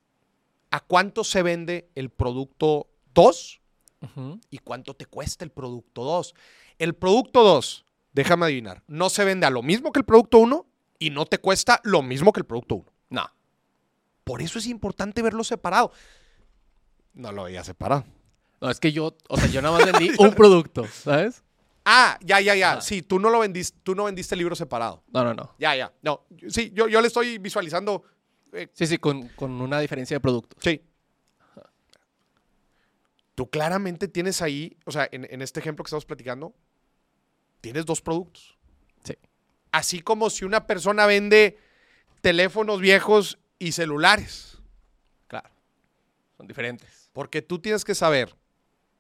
a 0.71 0.81
cuánto 0.81 1.25
se 1.25 1.43
vende 1.43 1.91
el 1.95 2.09
producto 2.09 2.89
2 3.13 3.58
Y 4.51 4.59
cuánto 4.59 4.95
te 4.95 5.07
cuesta 5.07 5.45
el 5.45 5.51
producto 5.51 6.05
2. 6.05 6.35
El 6.79 6.95
producto 6.95 7.43
2, 7.43 7.85
déjame 8.13 8.47
adivinar, 8.47 8.83
no 8.87 9.11
se 9.11 9.25
vende 9.25 9.47
a 9.47 9.51
lo 9.51 9.63
mismo 9.63 9.91
que 9.93 9.99
el 10.01 10.05
producto 10.05 10.39
1 10.39 10.67
y 11.01 11.11
no 11.11 11.27
te 11.27 11.39
cuesta 11.39 11.81
lo 11.85 12.03
mismo 12.03 12.33
que 12.33 12.41
el 12.41 12.47
producto 12.47 12.77
1. 12.77 12.93
No. 13.11 13.27
Por 14.25 14.43
eso 14.43 14.59
es 14.59 14.67
importante 14.67 15.23
verlo 15.23 15.43
separado. 15.45 15.93
No 17.15 17.33
lo 17.33 17.45
veía 17.45 17.65
separado. 17.65 18.05
No, 18.61 18.71
es 18.71 18.79
que 18.81 18.93
yo, 18.93 19.17
o 19.29 19.37
sea, 19.37 19.47
yo 19.49 19.63
nada 19.63 19.79
más 19.79 19.87
vendí 19.93 20.11
un 20.19 20.33
producto, 20.35 20.87
¿sabes? 20.87 21.43
Ah, 21.85 22.19
ya, 22.23 22.41
ya, 22.41 22.55
ya. 22.55 22.81
Sí, 22.81 23.03
tú 23.03 23.19
no 23.19 23.31
lo 23.31 23.39
vendiste, 23.41 23.79
tú 23.83 23.95
no 23.95 24.05
vendiste 24.05 24.35
el 24.35 24.41
libro 24.41 24.55
separado. 24.55 25.03
No, 25.13 25.25
no, 25.25 25.33
no. 25.35 25.55
Ya, 25.59 25.75
ya. 25.75 25.93
No, 26.03 26.25
sí, 26.49 26.71
yo, 26.75 26.87
yo 26.87 27.01
le 27.01 27.07
estoy 27.07 27.39
visualizando. 27.39 28.03
eh, 28.53 28.69
Sí, 28.75 28.87
sí, 28.87 28.99
con, 28.99 29.29
con 29.29 29.53
una 29.61 29.81
diferencia 29.81 30.17
de 30.17 30.21
productos. 30.21 30.59
sí. 30.63 30.83
Tú 33.39 33.49
claramente 33.49 34.09
tienes 34.09 34.43
ahí, 34.43 34.77
o 34.85 34.91
sea, 34.91 35.09
en, 35.13 35.25
en 35.31 35.43
este 35.43 35.61
ejemplo 35.61 35.85
que 35.85 35.91
estamos 35.91 36.05
platicando, 36.05 36.57
tienes 37.61 37.87
dos 37.87 38.03
productos. 38.03 38.59
Sí. 39.05 39.15
Así 39.71 40.01
como 40.01 40.29
si 40.29 40.45
una 40.45 40.67
persona 40.67 41.07
vende 41.07 41.57
teléfonos 42.21 42.81
viejos 42.81 43.39
y 43.61 43.71
celulares. 43.71 44.59
Claro. 45.29 45.51
Son 46.37 46.49
diferentes. 46.49 47.11
Porque 47.13 47.41
tú 47.41 47.61
tienes 47.61 47.85
que 47.85 47.95
saber 47.95 48.35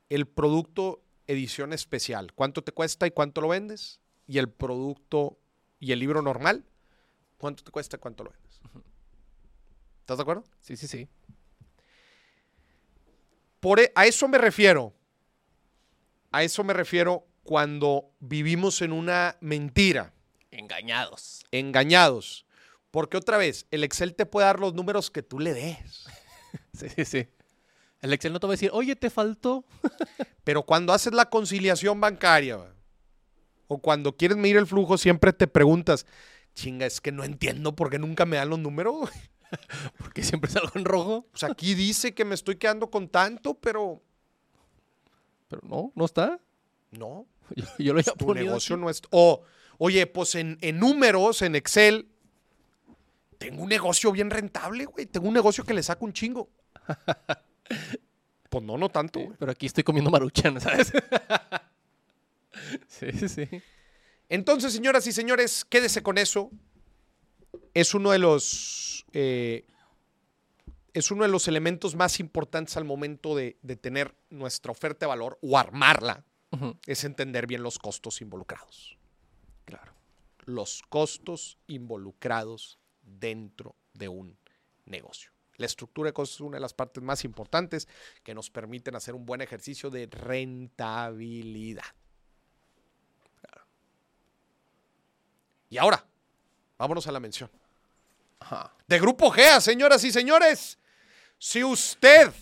el 0.08 0.28
producto 0.28 1.02
edición 1.26 1.72
especial, 1.72 2.32
cuánto 2.32 2.62
te 2.62 2.70
cuesta 2.70 3.08
y 3.08 3.10
cuánto 3.10 3.40
lo 3.40 3.48
vendes, 3.48 4.00
y 4.28 4.38
el 4.38 4.48
producto 4.48 5.36
y 5.80 5.90
el 5.90 5.98
libro 5.98 6.22
normal, 6.22 6.64
cuánto 7.38 7.64
te 7.64 7.72
cuesta 7.72 7.96
y 7.96 7.98
cuánto 7.98 8.22
lo 8.22 8.30
vendes. 8.30 8.60
¿Estás 9.98 10.18
de 10.18 10.22
acuerdo? 10.22 10.44
Sí, 10.60 10.76
sí, 10.76 10.86
sí. 10.86 11.08
Por, 13.60 13.80
e- 13.80 13.92
a 13.94 14.06
eso 14.06 14.28
me 14.28 14.38
refiero. 14.38 14.94
A 16.30 16.42
eso 16.42 16.62
me 16.64 16.72
refiero 16.74 17.26
cuando 17.42 18.10
vivimos 18.20 18.82
en 18.82 18.92
una 18.92 19.36
mentira, 19.40 20.12
Engañados. 20.50 21.44
engañados. 21.50 22.44
Porque 22.90 23.16
otra 23.16 23.36
vez, 23.38 23.66
el 23.70 23.84
Excel 23.84 24.14
te 24.14 24.26
puede 24.26 24.46
dar 24.46 24.60
los 24.60 24.74
números 24.74 25.10
que 25.10 25.22
tú 25.22 25.38
le 25.38 25.52
des. 25.54 26.06
Sí, 26.72 26.86
sí, 26.94 27.04
sí. 27.04 27.28
El 28.00 28.12
Excel 28.12 28.32
no 28.32 28.40
te 28.40 28.46
va 28.46 28.52
a 28.52 28.56
decir, 28.56 28.70
oye, 28.72 28.94
te 28.96 29.10
faltó. 29.10 29.64
Pero 30.44 30.62
cuando 30.62 30.92
haces 30.92 31.12
la 31.12 31.28
conciliación 31.28 32.00
bancaria 32.00 32.58
o 33.66 33.78
cuando 33.78 34.16
quieres 34.16 34.38
medir 34.38 34.56
el 34.56 34.66
flujo, 34.66 34.96
siempre 34.96 35.32
te 35.34 35.46
preguntas, 35.46 36.06
chinga, 36.54 36.86
es 36.86 37.00
que 37.02 37.12
no 37.12 37.24
entiendo 37.24 37.74
por 37.76 37.90
qué 37.90 37.98
nunca 37.98 38.24
me 38.26 38.36
dan 38.36 38.48
los 38.50 38.58
números. 38.58 39.10
güey". 39.50 39.92
Porque 39.98 40.22
siempre 40.22 40.50
salgo 40.50 40.72
en 40.74 40.84
rojo. 40.84 41.26
Sea, 41.34 41.50
aquí 41.50 41.74
dice 41.74 42.14
que 42.14 42.24
me 42.24 42.34
estoy 42.34 42.56
quedando 42.56 42.90
con 42.90 43.08
tanto, 43.08 43.54
pero 43.54 44.02
Pero 45.48 45.62
no, 45.66 45.92
no 45.94 46.04
está. 46.04 46.38
no, 46.90 47.26
Yo, 47.56 47.64
yo 47.78 47.92
lo 47.94 48.00
había 48.00 48.12
tu 48.12 48.34
negocio 48.34 48.76
aquí. 48.76 48.82
no 48.82 48.90
es... 48.90 49.00
O, 49.10 49.42
oye, 49.78 50.06
pues 50.06 50.34
en, 50.34 50.58
en 50.60 50.78
números, 50.78 51.40
en 51.42 51.54
Excel, 51.56 52.08
tengo 53.38 53.62
un 53.62 53.68
negocio 53.70 54.12
bien 54.12 54.28
rentable, 54.30 54.84
güey. 54.84 55.06
Tengo 55.06 55.28
un 55.28 55.34
negocio 55.34 55.64
que 55.64 55.72
le 55.74 55.82
saco 55.82 56.04
un 56.04 56.12
chingo. 56.12 56.48
Pues 58.50 58.64
no, 58.64 58.78
no 58.78 58.88
tanto, 58.88 59.18
Sí, 59.20 59.26
güey. 59.26 59.36
pero 59.38 59.52
aquí 59.52 59.66
estoy 59.66 59.84
comiendo 59.84 60.10
maruchan, 60.10 60.58
¿sabes? 60.58 60.90
sí, 62.86 63.12
sí. 63.28 63.46
Entonces, 64.30 64.72
señoras 64.72 65.06
y 65.06 65.12
señores, 65.12 65.66
quédese 65.66 66.02
con 66.02 66.16
eso. 66.16 66.50
Es 67.74 67.92
uno 67.94 68.10
de 68.10 68.18
los. 68.18 68.97
Eh, 69.12 69.66
es 70.92 71.10
uno 71.10 71.22
de 71.22 71.28
los 71.28 71.48
elementos 71.48 71.94
más 71.94 72.20
importantes 72.20 72.76
al 72.76 72.84
momento 72.84 73.36
de, 73.36 73.56
de 73.62 73.76
tener 73.76 74.14
nuestra 74.30 74.72
oferta 74.72 75.06
de 75.06 75.08
valor 75.08 75.38
o 75.42 75.58
armarla. 75.58 76.24
Es 76.86 77.04
entender 77.04 77.46
bien 77.46 77.62
los 77.62 77.78
costos 77.78 78.22
involucrados. 78.22 78.96
Claro. 79.66 79.92
Los 80.46 80.82
costos 80.88 81.58
involucrados 81.66 82.78
dentro 83.02 83.76
de 83.92 84.08
un 84.08 84.38
negocio. 84.86 85.30
La 85.56 85.66
estructura 85.66 86.08
de 86.08 86.14
costos 86.14 86.36
es 86.36 86.40
una 86.40 86.56
de 86.56 86.62
las 86.62 86.72
partes 86.72 87.02
más 87.02 87.24
importantes 87.24 87.86
que 88.22 88.32
nos 88.32 88.48
permiten 88.48 88.94
hacer 88.94 89.14
un 89.14 89.26
buen 89.26 89.42
ejercicio 89.42 89.90
de 89.90 90.06
rentabilidad. 90.06 91.84
Y 95.68 95.76
ahora, 95.76 96.06
vámonos 96.78 97.06
a 97.08 97.12
la 97.12 97.20
mención. 97.20 97.50
De 98.86 98.98
Grupo 98.98 99.30
GEA, 99.30 99.60
señoras 99.60 100.02
y 100.04 100.12
señores. 100.12 100.78
Si 101.38 101.62
usted, 101.62 102.32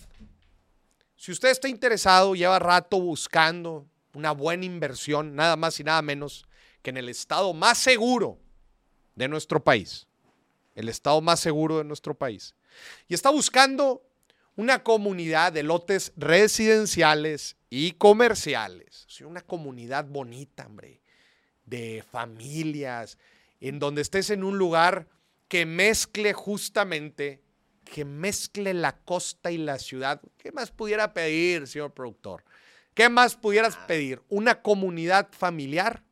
si 1.15 1.31
usted 1.31 1.49
está 1.49 1.67
interesado, 1.67 2.35
lleva 2.35 2.57
rato 2.59 2.99
buscando 2.99 3.85
una 4.13 4.31
buena 4.31 4.65
inversión, 4.65 5.35
nada 5.35 5.55
más 5.55 5.79
y 5.79 5.83
nada 5.83 6.01
menos 6.01 6.47
que 6.81 6.89
en 6.89 6.97
el 6.97 7.09
estado 7.09 7.53
más 7.53 7.77
seguro 7.77 8.39
de 9.15 9.27
nuestro 9.27 9.63
país, 9.63 10.07
el 10.73 10.89
estado 10.89 11.21
más 11.21 11.39
seguro 11.39 11.79
de 11.79 11.83
nuestro 11.83 12.15
país, 12.15 12.55
y 13.07 13.13
está 13.13 13.29
buscando 13.29 14.01
una 14.55 14.83
comunidad 14.83 15.53
de 15.53 15.63
lotes 15.63 16.13
residenciales 16.15 17.57
y 17.69 17.91
comerciales, 17.91 19.05
o 19.21 19.27
una 19.27 19.41
comunidad 19.41 20.05
bonita, 20.05 20.65
hombre, 20.65 21.01
de 21.65 22.03
familias, 22.09 23.17
en 23.59 23.79
donde 23.79 24.01
estés 24.01 24.29
en 24.29 24.43
un 24.43 24.57
lugar 24.57 25.07
que 25.47 25.65
mezcle 25.65 26.33
justamente, 26.33 27.41
que 27.85 28.05
mezcle 28.05 28.73
la 28.73 28.97
costa 28.97 29.51
y 29.51 29.57
la 29.57 29.79
ciudad. 29.79 30.21
¿Qué 30.37 30.51
más 30.51 30.71
pudiera 30.71 31.13
pedir, 31.13 31.67
señor 31.67 31.93
productor? 31.93 32.43
¿Qué 32.93 33.09
más 33.09 33.35
pudieras 33.35 33.75
pedir? 33.75 34.21
Una 34.27 34.61
comunidad 34.61 35.29
familiar 35.31 36.03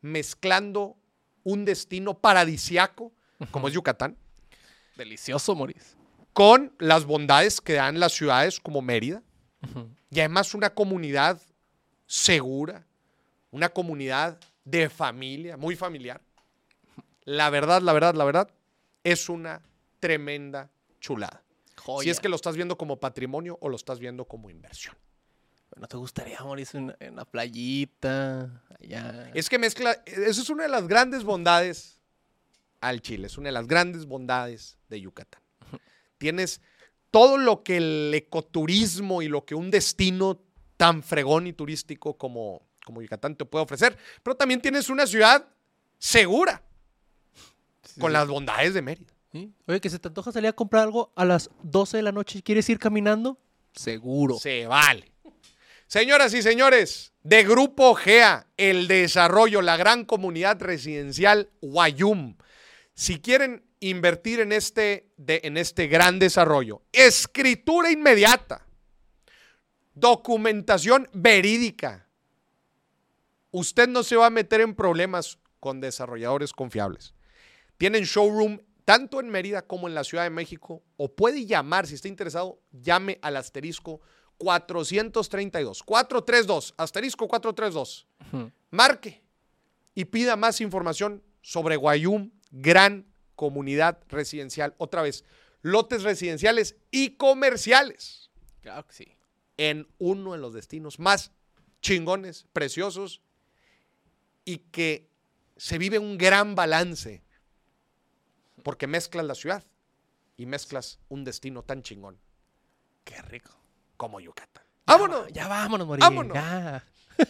mezclando 0.00 0.96
un 1.44 1.64
destino 1.64 2.18
paradisiaco, 2.18 3.12
como 3.50 3.68
es 3.68 3.74
Yucatán, 3.74 4.16
Delicioso, 4.96 5.54
Moris. 5.54 5.96
con 6.32 6.74
las 6.78 7.04
bondades 7.04 7.60
que 7.60 7.74
dan 7.74 8.00
las 8.00 8.12
ciudades 8.12 8.60
como 8.60 8.82
Mérida. 8.82 9.22
Y 10.10 10.20
además 10.20 10.54
una 10.54 10.70
comunidad 10.70 11.40
segura, 12.06 12.86
una 13.50 13.68
comunidad 13.68 14.38
de 14.64 14.88
familia, 14.88 15.56
muy 15.56 15.76
familiar. 15.76 16.20
La 17.24 17.50
verdad, 17.50 17.82
la 17.82 17.92
verdad, 17.92 18.14
la 18.14 18.24
verdad, 18.24 18.50
es 19.04 19.28
una 19.28 19.62
tremenda 19.98 20.70
chulada. 21.00 21.42
Joya. 21.76 22.04
Si 22.04 22.10
es 22.10 22.20
que 22.20 22.28
lo 22.28 22.36
estás 22.36 22.56
viendo 22.56 22.76
como 22.76 22.98
patrimonio 22.98 23.56
o 23.60 23.68
lo 23.68 23.76
estás 23.76 23.98
viendo 23.98 24.26
como 24.26 24.50
inversión. 24.50 24.96
¿No 25.76 25.86
te 25.86 25.96
gustaría, 25.96 26.40
Moris, 26.40 26.74
en, 26.74 26.94
en 27.00 27.16
la 27.16 27.24
playita? 27.24 28.62
Allá. 28.80 29.30
Es 29.34 29.48
que 29.48 29.58
mezcla, 29.58 29.92
eso 30.04 30.42
es 30.42 30.50
una 30.50 30.64
de 30.64 30.68
las 30.68 30.86
grandes 30.88 31.24
bondades 31.24 32.00
al 32.80 33.00
Chile, 33.00 33.28
es 33.28 33.38
una 33.38 33.48
de 33.48 33.52
las 33.52 33.66
grandes 33.66 34.06
bondades 34.06 34.78
de 34.88 35.00
Yucatán. 35.00 35.40
Tienes 36.18 36.60
todo 37.10 37.38
lo 37.38 37.62
que 37.62 37.76
el 37.78 38.12
ecoturismo 38.14 39.22
y 39.22 39.28
lo 39.28 39.44
que 39.44 39.54
un 39.54 39.70
destino 39.70 40.42
tan 40.76 41.02
fregón 41.02 41.46
y 41.46 41.52
turístico 41.52 42.16
como, 42.16 42.62
como 42.84 43.02
Yucatán 43.02 43.36
te 43.36 43.44
puede 43.44 43.64
ofrecer, 43.64 43.96
pero 44.22 44.36
también 44.36 44.60
tienes 44.60 44.90
una 44.90 45.06
ciudad 45.06 45.46
segura 45.98 46.62
Sí, 47.94 48.00
con 48.00 48.10
sí. 48.10 48.12
las 48.14 48.28
bondades 48.28 48.74
de 48.74 48.82
Mérida. 48.82 49.12
¿Sí? 49.32 49.52
Oye, 49.66 49.80
que 49.80 49.90
se 49.90 49.98
te 49.98 50.08
antoja 50.08 50.32
salir 50.32 50.48
a 50.48 50.52
comprar 50.52 50.82
algo 50.84 51.12
a 51.14 51.24
las 51.24 51.50
12 51.62 51.98
de 51.98 52.02
la 52.02 52.12
noche 52.12 52.38
y 52.38 52.42
quieres 52.42 52.68
ir 52.68 52.78
caminando. 52.78 53.38
Seguro. 53.74 54.36
Se 54.38 54.66
vale. 54.66 55.12
Señoras 55.86 56.34
y 56.34 56.42
señores, 56.42 57.12
de 57.22 57.44
Grupo 57.44 57.94
GEA, 57.94 58.46
el 58.56 58.86
desarrollo, 58.88 59.60
la 59.62 59.76
gran 59.76 60.04
comunidad 60.04 60.60
residencial 60.60 61.50
Guayum. 61.60 62.36
Si 62.94 63.20
quieren 63.20 63.64
invertir 63.80 64.40
en 64.40 64.52
este, 64.52 65.10
de- 65.16 65.40
en 65.44 65.56
este 65.56 65.86
gran 65.86 66.18
desarrollo, 66.18 66.82
escritura 66.92 67.90
inmediata, 67.90 68.66
documentación 69.94 71.08
verídica, 71.12 72.06
usted 73.50 73.88
no 73.88 74.02
se 74.02 74.16
va 74.16 74.26
a 74.26 74.30
meter 74.30 74.60
en 74.60 74.74
problemas 74.74 75.38
con 75.58 75.80
desarrolladores 75.80 76.52
confiables. 76.52 77.14
Tienen 77.80 78.04
showroom 78.04 78.60
tanto 78.84 79.20
en 79.20 79.30
Mérida 79.30 79.62
como 79.62 79.88
en 79.88 79.94
la 79.94 80.04
Ciudad 80.04 80.24
de 80.24 80.28
México, 80.30 80.82
o 80.98 81.14
puede 81.16 81.46
llamar, 81.46 81.86
si 81.86 81.94
está 81.94 82.08
interesado, 82.08 82.60
llame 82.72 83.18
al 83.22 83.38
asterisco 83.38 84.02
432. 84.36 85.82
432, 85.82 86.74
asterisco 86.76 87.26
432. 87.26 88.06
Ujú. 88.26 88.52
Marque 88.70 89.22
y 89.94 90.04
pida 90.04 90.36
más 90.36 90.60
información 90.60 91.22
sobre 91.40 91.76
Guayum, 91.76 92.32
gran 92.50 93.06
comunidad 93.34 93.98
residencial. 94.08 94.74
Otra 94.76 95.00
vez, 95.00 95.24
lotes 95.62 96.02
residenciales 96.02 96.76
y 96.90 97.16
comerciales 97.16 98.30
Claro 98.60 98.86
que 98.86 98.92
sí. 98.92 99.16
en 99.56 99.88
uno 99.96 100.32
de 100.32 100.38
los 100.38 100.52
destinos 100.52 100.98
más 100.98 101.32
chingones, 101.80 102.46
preciosos 102.52 103.22
y 104.44 104.58
que 104.58 105.08
se 105.56 105.78
vive 105.78 105.98
un 105.98 106.18
gran 106.18 106.54
balance 106.54 107.22
porque 108.62 108.86
mezclas 108.86 109.24
la 109.26 109.34
ciudad 109.34 109.64
y 110.36 110.46
mezclas 110.46 110.98
un 111.08 111.24
destino 111.24 111.62
tan 111.62 111.82
chingón 111.82 112.18
Qué 113.04 113.20
rico. 113.22 113.50
como 113.96 114.20
Yucatán. 114.20 114.64
Ya 114.86 114.94
¡Vámonos! 114.96 115.22
va- 115.24 115.28
Ya 115.30 115.48
vámonos, 115.48 115.86
Morín. 115.86 116.00
Vámonos. 116.00 116.34
Ya. 116.34 116.84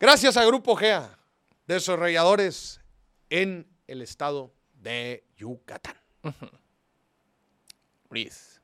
Gracias 0.00 0.36
a 0.36 0.44
Grupo 0.44 0.76
GEA, 0.76 1.18
desarrolladores 1.66 2.80
en 3.30 3.66
el 3.86 4.02
estado 4.02 4.54
de 4.74 5.24
Yucatán. 5.36 5.96
Luis, 8.10 8.60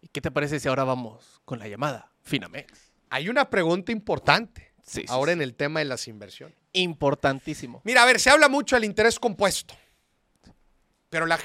¿y 0.00 0.08
qué 0.08 0.20
te 0.20 0.30
parece 0.30 0.60
si 0.60 0.68
ahora 0.68 0.84
vamos 0.84 1.40
con 1.44 1.58
la 1.58 1.68
llamada 1.68 2.12
Finamex? 2.22 2.92
Hay 3.10 3.28
una 3.28 3.50
pregunta 3.50 3.92
importante 3.92 4.72
Sí, 4.82 5.04
ahora 5.08 5.32
sí. 5.32 5.34
en 5.34 5.42
el 5.42 5.54
tema 5.54 5.80
de 5.80 5.86
las 5.86 6.06
inversiones. 6.08 6.56
Importantísimo. 6.72 7.80
Mira, 7.84 8.02
a 8.02 8.06
ver, 8.06 8.20
se 8.20 8.30
habla 8.30 8.48
mucho 8.48 8.76
del 8.76 8.84
interés 8.84 9.18
compuesto, 9.18 9.74
pero 11.16 11.24
la 11.24 11.38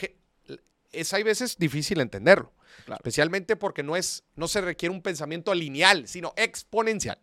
es 0.91 1.13
hay 1.13 1.24
veces 1.24 1.57
difícil 1.57 2.01
entenderlo, 2.01 2.51
Claro. 2.84 2.99
especialmente 2.99 3.55
porque 3.55 3.84
no 3.84 3.95
es 3.95 4.26
no 4.36 4.49
se 4.49 4.59
requiere 4.59 4.93
un 4.93 5.01
pensamiento 5.01 5.53
lineal, 5.53 6.09
sino 6.09 6.34
exponencial. 6.36 7.17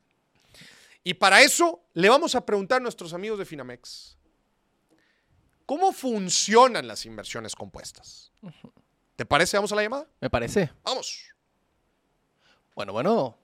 Y 1.05 1.13
para 1.13 1.43
eso 1.43 1.83
le 1.93 2.09
vamos 2.09 2.35
a 2.35 2.47
preguntar 2.47 2.79
a 2.79 2.81
nuestros 2.81 3.13
amigos 3.13 3.39
de 3.39 3.45
Finamex, 3.45 4.17
¿cómo 5.67 5.93
funcionan 5.93 6.87
las 6.89 7.05
inversiones 7.05 7.55
compuestas? 7.55 8.33
¿Te 9.17 9.27
parece? 9.27 9.59
Vamos 9.59 9.73
a 9.73 9.77
la 9.77 9.83
llamada. 9.83 10.07
Me 10.19 10.31
parece. 10.31 10.71
Vamos. 10.85 11.23
Bueno, 12.75 12.95
bueno. 12.95 13.37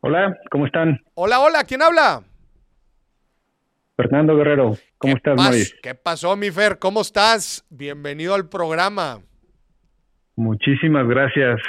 Hola, 0.00 0.38
¿cómo 0.50 0.64
están? 0.64 1.04
Hola, 1.12 1.40
hola, 1.40 1.64
¿quién 1.64 1.82
habla? 1.82 2.24
Fernando 3.98 4.36
Guerrero, 4.36 4.76
¿cómo 4.96 5.14
¿Qué 5.14 5.16
estás, 5.16 5.36
pas-? 5.36 5.74
¿Qué 5.82 5.92
pasó, 5.96 6.36
mi 6.36 6.52
Fer? 6.52 6.78
¿Cómo 6.78 7.00
estás? 7.00 7.64
Bienvenido 7.68 8.32
al 8.32 8.48
programa. 8.48 9.20
Muchísimas 10.36 11.08
gracias. 11.08 11.60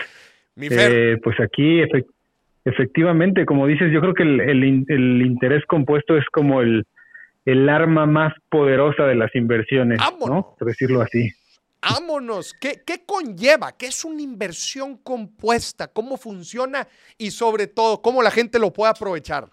Mi 0.54 0.70
Fer, 0.70 0.92
Eh, 0.92 1.18
pues 1.24 1.40
aquí, 1.40 1.82
efe- 1.82 2.06
efectivamente, 2.66 3.48
como 3.48 3.66
dices, 3.66 3.92
yo 3.92 4.00
creo 4.00 4.14
que 4.14 4.22
el, 4.22 4.42
el 4.42 4.64
in- 4.64 4.86
el 4.90 5.24
interés 5.24 5.66
compuesto 5.66 6.16
es 6.18 6.26
como 6.32 6.62
el, 6.62 6.86
el 7.46 7.68
arma 7.68 8.06
más 8.06 8.32
poderosa 8.50 9.06
de 9.08 9.16
las 9.16 9.34
inversiones, 9.34 9.98
¡Vámonos! 9.98 10.30
¿no? 10.30 10.56
Por 10.60 10.68
decirlo 10.68 11.02
así. 11.02 11.32
vámonos. 11.82 12.54
¿Qué, 12.54 12.84
¿Qué 12.86 13.06
conlleva? 13.08 13.76
¿Qué 13.76 13.88
es 13.88 14.06
una 14.06 14.22
inversión 14.22 14.98
compuesta? 14.98 15.88
¿Cómo 15.88 16.16
funciona? 16.16 16.88
Y 17.18 17.32
sobre 17.32 17.66
todo, 17.66 18.04
¿cómo 18.04 18.22
la 18.22 18.30
gente 18.30 18.60
lo 18.60 18.72
puede 18.72 18.92
aprovechar? 18.92 19.46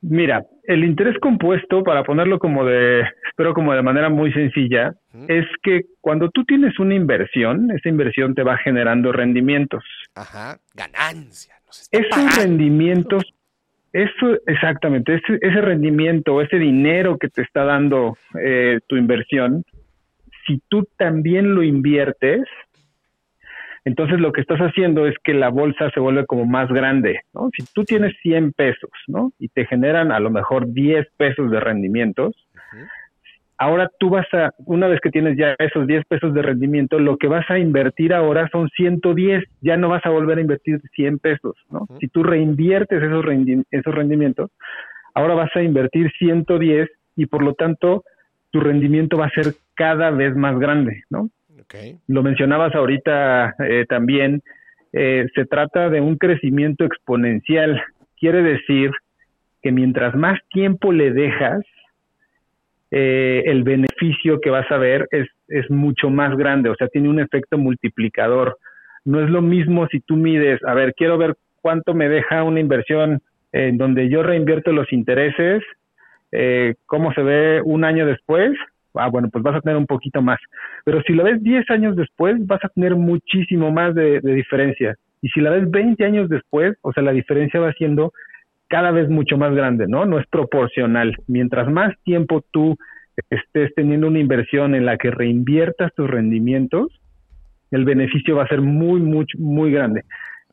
Mira, 0.00 0.44
el 0.64 0.84
interés 0.84 1.18
compuesto, 1.18 1.82
para 1.82 2.04
ponerlo 2.04 2.38
como 2.38 2.64
de, 2.64 3.02
espero 3.28 3.52
como 3.52 3.74
de 3.74 3.82
manera 3.82 4.08
muy 4.08 4.32
sencilla, 4.32 4.94
es 5.26 5.44
que 5.62 5.82
cuando 6.00 6.30
tú 6.30 6.44
tienes 6.44 6.78
una 6.78 6.94
inversión, 6.94 7.70
esa 7.72 7.88
inversión 7.88 8.34
te 8.34 8.44
va 8.44 8.56
generando 8.58 9.10
rendimientos. 9.10 9.82
Ajá, 10.14 10.58
ganancia. 10.74 11.54
Nos 11.66 11.88
Esos 11.90 12.10
pagando. 12.10 12.36
rendimientos, 12.36 13.24
eso 13.92 14.38
exactamente, 14.46 15.14
ese, 15.14 15.38
ese 15.40 15.60
rendimiento, 15.60 16.40
ese 16.42 16.58
dinero 16.58 17.18
que 17.18 17.28
te 17.28 17.42
está 17.42 17.64
dando 17.64 18.16
eh, 18.40 18.78
tu 18.86 18.96
inversión, 18.96 19.64
si 20.46 20.62
tú 20.68 20.86
también 20.96 21.54
lo 21.54 21.62
inviertes, 21.62 22.42
entonces 23.84 24.18
lo 24.20 24.32
que 24.32 24.40
estás 24.40 24.60
haciendo 24.60 25.06
es 25.06 25.14
que 25.22 25.34
la 25.34 25.48
bolsa 25.48 25.90
se 25.90 26.00
vuelve 26.00 26.26
como 26.26 26.44
más 26.46 26.68
grande, 26.68 27.20
¿no? 27.34 27.48
Si 27.56 27.64
tú 27.72 27.84
tienes 27.84 28.14
100 28.22 28.52
pesos, 28.52 28.90
¿no? 29.06 29.32
Y 29.38 29.48
te 29.48 29.66
generan 29.66 30.12
a 30.12 30.20
lo 30.20 30.30
mejor 30.30 30.72
10 30.72 31.06
pesos 31.16 31.50
de 31.50 31.60
rendimientos, 31.60 32.34
ahora 33.56 33.90
tú 33.98 34.10
vas 34.10 34.26
a, 34.34 34.52
una 34.66 34.86
vez 34.86 35.00
que 35.00 35.10
tienes 35.10 35.36
ya 35.36 35.54
esos 35.58 35.86
10 35.86 36.04
pesos 36.06 36.32
de 36.34 36.42
rendimiento, 36.42 36.98
lo 36.98 37.16
que 37.16 37.26
vas 37.26 37.48
a 37.50 37.58
invertir 37.58 38.14
ahora 38.14 38.48
son 38.52 38.68
110, 38.70 39.42
ya 39.62 39.76
no 39.76 39.88
vas 39.88 40.04
a 40.06 40.10
volver 40.10 40.38
a 40.38 40.42
invertir 40.42 40.80
100 40.94 41.18
pesos, 41.18 41.56
¿no? 41.70 41.86
Si 42.00 42.08
tú 42.08 42.22
reinviertes 42.22 43.02
esos, 43.02 43.24
rendi- 43.24 43.64
esos 43.70 43.94
rendimientos, 43.94 44.50
ahora 45.14 45.34
vas 45.34 45.50
a 45.56 45.62
invertir 45.62 46.10
110 46.18 46.88
y 47.16 47.26
por 47.26 47.42
lo 47.42 47.54
tanto 47.54 48.04
tu 48.50 48.60
rendimiento 48.60 49.18
va 49.18 49.26
a 49.26 49.30
ser 49.30 49.54
cada 49.74 50.10
vez 50.10 50.34
más 50.36 50.58
grande, 50.58 51.02
¿no? 51.10 51.28
Ok. 51.68 52.00
Lo 52.06 52.22
mencionabas 52.22 52.74
ahorita 52.74 53.54
eh, 53.58 53.84
también, 53.88 54.42
eh, 54.92 55.26
se 55.34 55.44
trata 55.44 55.90
de 55.90 56.00
un 56.00 56.16
crecimiento 56.16 56.84
exponencial. 56.84 57.82
Quiere 58.18 58.42
decir 58.42 58.90
que 59.62 59.70
mientras 59.70 60.14
más 60.14 60.38
tiempo 60.50 60.92
le 60.92 61.12
dejas, 61.12 61.62
eh, 62.90 63.42
el 63.44 63.64
beneficio 63.64 64.40
que 64.40 64.48
vas 64.48 64.70
a 64.70 64.78
ver 64.78 65.06
es, 65.10 65.28
es 65.48 65.70
mucho 65.70 66.08
más 66.08 66.34
grande, 66.36 66.70
o 66.70 66.74
sea, 66.74 66.88
tiene 66.88 67.10
un 67.10 67.20
efecto 67.20 67.58
multiplicador. 67.58 68.56
No 69.04 69.22
es 69.22 69.28
lo 69.28 69.42
mismo 69.42 69.86
si 69.88 70.00
tú 70.00 70.16
mides, 70.16 70.58
a 70.64 70.72
ver, 70.72 70.94
quiero 70.94 71.18
ver 71.18 71.34
cuánto 71.60 71.92
me 71.92 72.08
deja 72.08 72.44
una 72.44 72.60
inversión 72.60 73.20
en 73.52 73.76
donde 73.76 74.08
yo 74.08 74.22
reinvierto 74.22 74.72
los 74.72 74.90
intereses, 74.92 75.62
eh, 76.32 76.76
cómo 76.86 77.12
se 77.12 77.22
ve 77.22 77.60
un 77.62 77.84
año 77.84 78.06
después, 78.06 78.52
ah, 78.94 79.08
bueno, 79.08 79.28
pues 79.30 79.42
vas 79.42 79.56
a 79.56 79.60
tener 79.60 79.76
un 79.76 79.86
poquito 79.86 80.22
más. 80.22 80.38
Pero 80.84 81.02
si 81.02 81.14
la 81.14 81.24
ves 81.24 81.42
10 81.42 81.70
años 81.70 81.96
después, 81.96 82.34
vas 82.46 82.64
a 82.64 82.68
tener 82.68 82.94
muchísimo 82.94 83.70
más 83.70 83.94
de, 83.94 84.20
diferencia. 84.20 84.96
Y 85.22 85.28
si 85.28 85.40
la 85.40 85.50
ves 85.50 85.70
20 85.70 86.04
años 86.04 86.28
después, 86.28 86.76
o 86.82 86.92
sea, 86.92 87.02
la 87.02 87.12
diferencia 87.12 87.60
va 87.60 87.72
siendo 87.72 88.12
cada 88.68 88.90
vez 88.90 89.08
mucho 89.08 89.36
más 89.36 89.54
grande, 89.54 89.86
¿no? 89.88 90.04
No 90.04 90.18
es 90.18 90.26
proporcional. 90.26 91.16
Mientras 91.26 91.68
más 91.68 91.94
tiempo 92.04 92.44
tú 92.50 92.76
estés 93.30 93.74
teniendo 93.74 94.06
una 94.06 94.20
inversión 94.20 94.74
en 94.74 94.86
la 94.86 94.96
que 94.96 95.10
reinviertas 95.10 95.92
tus 95.94 96.08
rendimientos, 96.08 97.00
el 97.70 97.84
beneficio 97.84 98.36
va 98.36 98.44
a 98.44 98.48
ser 98.48 98.60
muy, 98.60 99.00
muy, 99.00 99.26
muy 99.38 99.72
grande. 99.72 100.04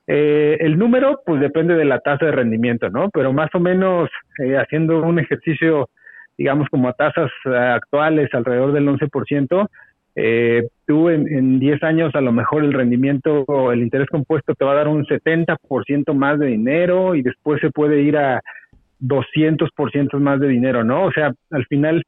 Eh, 0.07 0.57
el 0.59 0.77
número, 0.77 1.21
pues 1.25 1.41
depende 1.41 1.75
de 1.75 1.85
la 1.85 1.99
tasa 1.99 2.25
de 2.25 2.31
rendimiento, 2.31 2.89
¿no? 2.89 3.09
Pero 3.09 3.33
más 3.33 3.49
o 3.53 3.59
menos 3.59 4.09
eh, 4.39 4.55
haciendo 4.55 5.01
un 5.01 5.19
ejercicio, 5.19 5.89
digamos, 6.37 6.67
como 6.69 6.89
a 6.89 6.93
tasas 6.93 7.31
eh, 7.45 7.55
actuales, 7.55 8.29
alrededor 8.33 8.73
del 8.73 8.87
11%, 8.87 9.69
eh, 10.17 10.67
tú 10.87 11.09
en, 11.09 11.27
en 11.27 11.59
10 11.59 11.83
años 11.83 12.15
a 12.15 12.21
lo 12.21 12.31
mejor 12.31 12.63
el 12.63 12.73
rendimiento 12.73 13.43
o 13.47 13.73
el 13.73 13.81
interés 13.81 14.07
compuesto 14.07 14.55
te 14.55 14.63
va 14.63 14.71
a 14.71 14.75
dar 14.75 14.87
un 14.87 15.05
70% 15.05 16.13
más 16.13 16.39
de 16.39 16.47
dinero 16.47 17.15
y 17.15 17.21
después 17.21 17.59
se 17.59 17.69
puede 17.69 18.01
ir 18.01 18.17
a 18.17 18.41
200% 19.01 20.19
más 20.19 20.39
de 20.39 20.47
dinero, 20.47 20.83
¿no? 20.83 21.05
O 21.05 21.11
sea, 21.11 21.33
al 21.51 21.65
final 21.65 22.03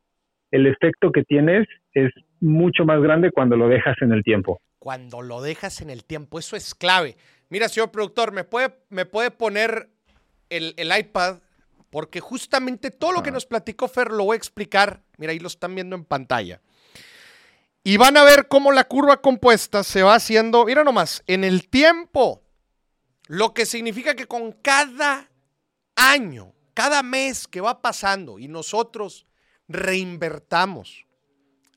el 0.52 0.68
efecto 0.68 1.12
que 1.12 1.24
tienes 1.24 1.68
es 1.94 2.12
mucho 2.40 2.86
más 2.86 3.02
grande 3.02 3.32
cuando 3.32 3.58
lo 3.58 3.68
dejas 3.68 3.98
en 4.02 4.14
el 4.14 4.24
tiempo. 4.24 4.62
Cuando 4.80 5.22
lo 5.22 5.42
dejas 5.42 5.82
en 5.82 5.90
el 5.90 6.06
tiempo, 6.06 6.40
eso 6.40 6.56
es 6.56 6.74
clave. 6.76 7.16
Mira, 7.50 7.68
señor 7.68 7.92
productor, 7.92 8.32
¿me 8.32 8.44
puede, 8.44 8.70
me 8.90 9.06
puede 9.06 9.32
poner 9.32 9.90
el, 10.50 10.74
el 10.78 10.98
iPad? 10.98 11.40
Porque 11.90 12.20
justamente 12.20 12.92
todo 12.92 13.12
lo 13.12 13.24
que 13.24 13.32
nos 13.32 13.46
platicó 13.46 13.88
Fer 13.88 14.12
lo 14.12 14.26
voy 14.26 14.36
a 14.36 14.38
explicar. 14.38 15.04
Mira, 15.18 15.32
ahí 15.32 15.40
lo 15.40 15.48
están 15.48 15.74
viendo 15.74 15.96
en 15.96 16.06
pantalla. 16.06 16.62
Y 17.84 17.96
van 17.98 18.18
a 18.18 18.24
ver 18.24 18.48
cómo 18.50 18.72
la 18.72 18.84
curva 18.84 19.22
compuesta 19.22 19.84
se 19.84 20.04
va 20.04 20.16
haciendo, 20.16 20.66
mira 20.66 20.84
nomás, 20.84 21.24
en 21.26 21.46
el 21.46 21.70
tiempo. 21.70 22.44
Lo 23.28 23.54
que 23.54 23.66
significa 23.66 24.16
que 24.16 24.26
con 24.26 24.52
cada 24.52 25.30
año, 25.96 26.54
cada 26.74 27.02
mes 27.02 27.48
que 27.48 27.62
va 27.62 27.82
pasando 27.82 28.40
y 28.40 28.48
nosotros 28.48 29.26
reinvertamos 29.70 31.06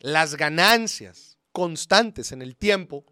las 0.00 0.34
ganancias 0.34 1.38
constantes 1.52 2.32
en 2.32 2.42
el 2.42 2.56
tiempo, 2.56 3.04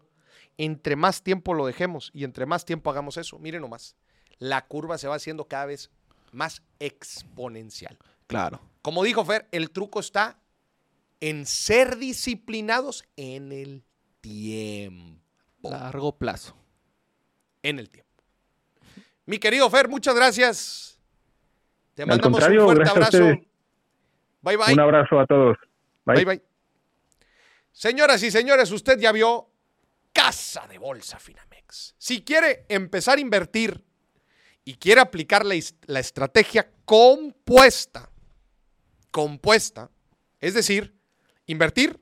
entre 0.57 0.95
más 0.95 1.23
tiempo 1.23 1.53
lo 1.53 1.65
dejemos 1.65 2.11
y 2.13 2.23
entre 2.23 2.45
más 2.45 2.65
tiempo 2.65 2.89
hagamos 2.89 3.17
eso, 3.17 3.39
miren 3.39 3.61
nomás, 3.61 3.95
la 4.39 4.65
curva 4.67 4.97
se 4.97 5.07
va 5.07 5.15
haciendo 5.15 5.47
cada 5.47 5.67
vez 5.67 5.89
más 6.33 6.61
exponencial. 6.79 7.97
Claro. 8.27 8.61
Como 8.81 9.03
dijo 9.03 9.25
Fer, 9.25 9.47
el 9.51 9.71
truco 9.71 9.99
está 9.99 10.39
en 11.19 11.45
ser 11.45 11.97
disciplinados 11.97 13.05
en 13.17 13.51
el 13.51 13.83
tiempo. 14.21 15.69
Largo 15.69 16.17
plazo. 16.17 16.55
En 17.63 17.79
el 17.79 17.89
tiempo. 17.89 18.09
Mi 19.25 19.37
querido 19.37 19.69
Fer, 19.69 19.89
muchas 19.89 20.15
gracias. 20.15 20.99
Te 21.93 22.03
Al 22.03 22.09
mandamos 22.09 22.41
un 22.41 22.59
fuerte 22.59 22.89
abrazo. 22.89 23.17
Bye 24.41 24.57
bye. 24.57 24.73
Un 24.73 24.79
abrazo 24.79 25.19
a 25.19 25.25
todos. 25.25 25.57
Bye. 26.05 26.15
Bye 26.15 26.25
bye. 26.25 26.43
Señoras 27.71 28.23
y 28.23 28.31
señores, 28.31 28.71
usted 28.71 28.97
ya 28.99 29.11
vio 29.11 29.49
Casa 30.13 30.67
de 30.67 30.77
Bolsa 30.77 31.19
Finamex. 31.19 31.95
Si 31.97 32.23
quiere 32.23 32.65
empezar 32.69 33.17
a 33.17 33.21
invertir 33.21 33.85
y 34.69 34.75
quiere 34.75 35.01
aplicar 35.01 35.47
la, 35.47 35.55
la 35.87 35.99
estrategia 35.99 36.69
compuesta, 36.85 38.07
compuesta, 39.09 39.89
es 40.39 40.53
decir, 40.53 40.93
invertir, 41.47 41.99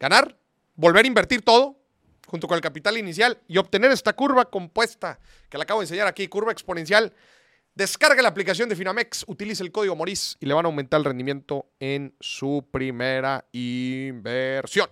ganar, 0.00 0.38
volver 0.74 1.04
a 1.04 1.08
invertir 1.08 1.42
todo 1.42 1.78
junto 2.26 2.48
con 2.48 2.54
el 2.54 2.62
capital 2.62 2.96
inicial 2.96 3.38
y 3.46 3.58
obtener 3.58 3.90
esta 3.90 4.14
curva 4.14 4.48
compuesta 4.48 5.20
que 5.50 5.58
le 5.58 5.64
acabo 5.64 5.80
de 5.80 5.84
enseñar 5.84 6.06
aquí, 6.06 6.28
curva 6.28 6.50
exponencial. 6.50 7.12
Descargue 7.74 8.22
la 8.22 8.30
aplicación 8.30 8.70
de 8.70 8.76
Finamex, 8.76 9.26
utilice 9.28 9.62
el 9.62 9.70
código 9.70 9.94
MORIS 9.94 10.38
y 10.40 10.46
le 10.46 10.54
van 10.54 10.64
a 10.64 10.68
aumentar 10.68 10.96
el 10.96 11.04
rendimiento 11.04 11.66
en 11.78 12.16
su 12.20 12.66
primera 12.70 13.44
inversión. 13.52 14.88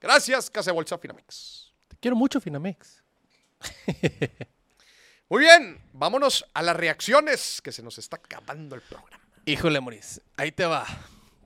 Gracias, 0.00 0.50
Casa 0.50 0.70
de 0.70 0.76
Bolsa 0.76 0.98
Finamex. 0.98 1.72
Te 1.88 1.96
quiero 1.96 2.14
mucho, 2.14 2.40
Finamex. 2.40 3.02
Muy 5.30 5.40
bien, 5.44 5.80
vámonos 5.92 6.44
a 6.54 6.62
las 6.62 6.76
reacciones 6.76 7.60
que 7.62 7.70
se 7.72 7.82
nos 7.82 7.98
está 7.98 8.16
acabando 8.16 8.74
el 8.74 8.82
programa. 8.82 9.20
Híjole, 9.46 9.80
Moris, 9.80 10.20
ahí 10.36 10.50
te 10.50 10.66
va. 10.66 10.84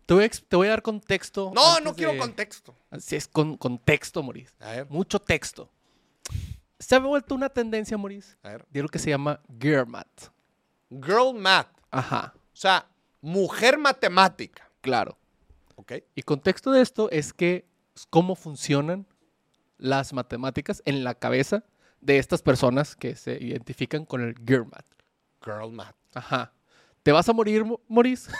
Te 0.06 0.14
voy 0.14 0.24
a, 0.24 0.28
te 0.28 0.56
voy 0.56 0.66
a 0.68 0.70
dar 0.70 0.82
contexto. 0.82 1.52
No, 1.54 1.80
no 1.80 1.94
quiero 1.94 2.12
de- 2.12 2.18
contexto. 2.18 2.74
Así 2.90 3.14
es, 3.16 3.28
con 3.28 3.56
contexto, 3.58 4.22
Moris. 4.22 4.54
A 4.60 4.70
ver, 4.70 4.86
Mucho 4.90 5.18
texto. 5.20 5.70
Se 6.78 6.94
ha 6.96 6.98
vuelto 6.98 7.34
una 7.34 7.48
tendencia, 7.50 7.96
Moris, 7.96 8.36
a 8.42 8.48
ver. 8.50 8.66
de 8.70 8.82
lo 8.82 8.88
que 8.88 8.98
se 8.98 9.10
llama 9.10 9.40
Gear 9.60 9.86
Math. 9.86 10.30
Girl 10.90 11.34
math, 11.34 11.68
Ajá, 11.90 12.34
o 12.36 12.56
sea, 12.56 12.86
mujer 13.20 13.78
matemática. 13.78 14.70
claro. 14.80 15.18
¿Ok? 15.76 15.92
Y 16.14 16.22
contexto 16.22 16.70
de 16.70 16.80
esto 16.82 17.10
es 17.10 17.32
que 17.32 17.66
cómo 18.08 18.34
funcionan 18.36 19.06
las 19.76 20.12
matemáticas 20.12 20.82
en 20.84 21.02
la 21.04 21.14
cabeza 21.14 21.64
de 22.04 22.18
estas 22.18 22.42
personas 22.42 22.94
que 22.94 23.16
se 23.16 23.32
identifican 23.42 24.04
con 24.04 24.22
el 24.22 24.34
Gear 24.46 24.64
Math. 24.66 24.86
Girl 25.44 25.72
math. 25.72 25.96
Ajá. 26.14 26.52
Te 27.02 27.12
vas 27.12 27.28
a 27.28 27.32
morir, 27.32 27.64
Mo- 27.64 27.80
Moris. 27.88 28.28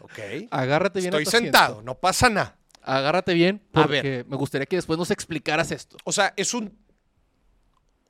Ok. 0.00 0.46
Agárrate 0.50 1.00
bien. 1.00 1.12
a 1.12 1.18
Estoy 1.18 1.26
asiento. 1.28 1.58
sentado, 1.58 1.82
no 1.82 1.94
pasa 1.96 2.30
nada. 2.30 2.56
Agárrate 2.80 3.34
bien 3.34 3.60
A 3.74 3.82
porque 3.82 4.24
me 4.28 4.36
gustaría 4.36 4.64
que 4.64 4.76
después 4.76 4.98
nos 4.98 5.10
explicaras 5.10 5.72
esto. 5.72 5.96
O 6.04 6.12
sea, 6.12 6.32
es 6.36 6.54
un. 6.54 6.72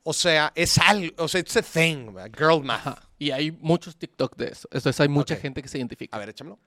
O 0.04 0.12
sea, 0.12 0.52
es 0.54 0.76
algo. 0.78 1.10
O 1.18 1.26
sea, 1.26 1.40
it's 1.40 1.56
a 1.56 1.62
thing, 1.62 2.12
¿verdad? 2.12 2.30
girl 2.36 2.62
math. 2.62 2.86
Ajá. 2.86 3.02
Y 3.18 3.30
hay 3.32 3.50
muchos 3.50 3.96
TikTok 3.96 4.36
de 4.36 4.48
eso. 4.48 4.68
Entonces 4.70 5.00
hay 5.00 5.08
mucha 5.08 5.36
gente 5.36 5.62
que 5.62 5.68
se 5.68 5.78
identifica. 5.78 6.14
A 6.16 6.20
ver, 6.20 6.28
échamelo. 6.28 6.58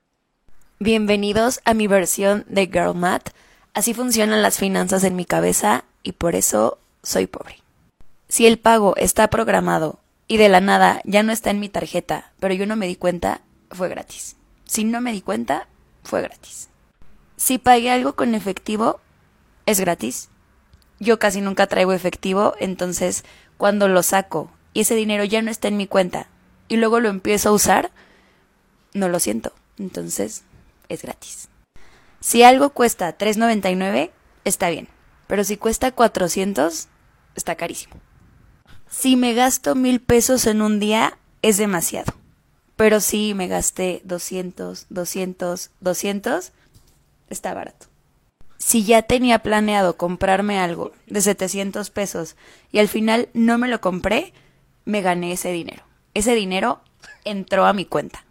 Bienvenidos 0.79 1.61
a 1.63 1.73
mi 1.73 1.87
versión 1.87 2.43
de 2.49 2.65
Girl 2.65 2.95
Math. 2.95 3.29
Así 3.73 3.93
funcionan 3.93 4.41
las 4.41 4.57
finanzas 4.57 5.03
en 5.03 5.15
mi 5.15 5.25
cabeza 5.25 5.85
y 6.03 6.13
por 6.13 6.35
eso 6.35 6.79
soy 7.03 7.27
pobre. 7.27 7.57
Si 8.29 8.45
el 8.45 8.59
pago 8.59 8.95
está 8.95 9.27
programado 9.29 9.99
y 10.27 10.37
de 10.37 10.49
la 10.49 10.61
nada 10.61 11.01
ya 11.03 11.23
no 11.23 11.31
está 11.31 11.49
en 11.49 11.59
mi 11.59 11.67
tarjeta, 11.67 12.31
pero 12.39 12.53
yo 12.53 12.67
no 12.67 12.75
me 12.75 12.85
di 12.85 12.95
cuenta, 12.95 13.41
fue 13.71 13.89
gratis. 13.89 14.35
Si 14.65 14.83
no 14.83 15.01
me 15.01 15.11
di 15.11 15.21
cuenta, 15.21 15.67
fue 16.03 16.21
gratis. 16.21 16.69
Si 17.37 17.57
pagué 17.57 17.89
algo 17.89 18.15
con 18.15 18.35
efectivo, 18.35 18.99
es 19.65 19.79
gratis. 19.79 20.29
Yo 20.99 21.17
casi 21.17 21.41
nunca 21.41 21.65
traigo 21.65 21.91
efectivo, 21.91 22.53
entonces 22.59 23.25
cuando 23.57 23.87
lo 23.87 24.03
saco 24.03 24.51
y 24.73 24.81
ese 24.81 24.93
dinero 24.93 25.23
ya 25.23 25.41
no 25.41 25.49
está 25.49 25.67
en 25.67 25.77
mi 25.77 25.87
cuenta 25.87 26.27
y 26.67 26.77
luego 26.77 26.99
lo 26.99 27.09
empiezo 27.09 27.49
a 27.49 27.53
usar, 27.53 27.91
no 28.93 29.09
lo 29.09 29.19
siento. 29.19 29.53
Entonces, 29.79 30.43
es 30.87 31.01
gratis. 31.01 31.49
Si 32.19 32.43
algo 32.43 32.69
cuesta 32.69 33.17
3.99, 33.17 34.11
está 34.43 34.69
bien. 34.69 34.87
Pero 35.25 35.43
si 35.43 35.57
cuesta 35.57 35.91
400, 35.91 36.89
está 37.35 37.55
carísimo. 37.55 37.95
Si 38.89 39.15
me 39.15 39.35
gasto 39.35 39.75
mil 39.75 40.01
pesos 40.01 40.47
en 40.47 40.63
un 40.63 40.79
día, 40.79 41.17
es 41.43 41.57
demasiado. 41.57 42.11
Pero 42.75 42.99
si 43.01 43.35
me 43.35 43.47
gasté 43.47 44.01
200, 44.03 44.87
200, 44.89 45.71
200, 45.79 46.51
está 47.29 47.53
barato. 47.53 47.85
Si 48.57 48.83
ya 48.83 49.03
tenía 49.03 49.39
planeado 49.39 49.95
comprarme 49.95 50.59
algo 50.59 50.91
de 51.05 51.21
700 51.21 51.91
pesos 51.91 52.35
y 52.71 52.79
al 52.79 52.87
final 52.87 53.29
no 53.33 53.57
me 53.57 53.67
lo 53.67 53.79
compré, 53.79 54.33
me 54.85 55.01
gané 55.01 55.33
ese 55.33 55.51
dinero. 55.51 55.83
Ese 56.15 56.33
dinero 56.33 56.81
entró 57.25 57.65
a 57.65 57.73
mi 57.73 57.85
cuenta. 57.85 58.25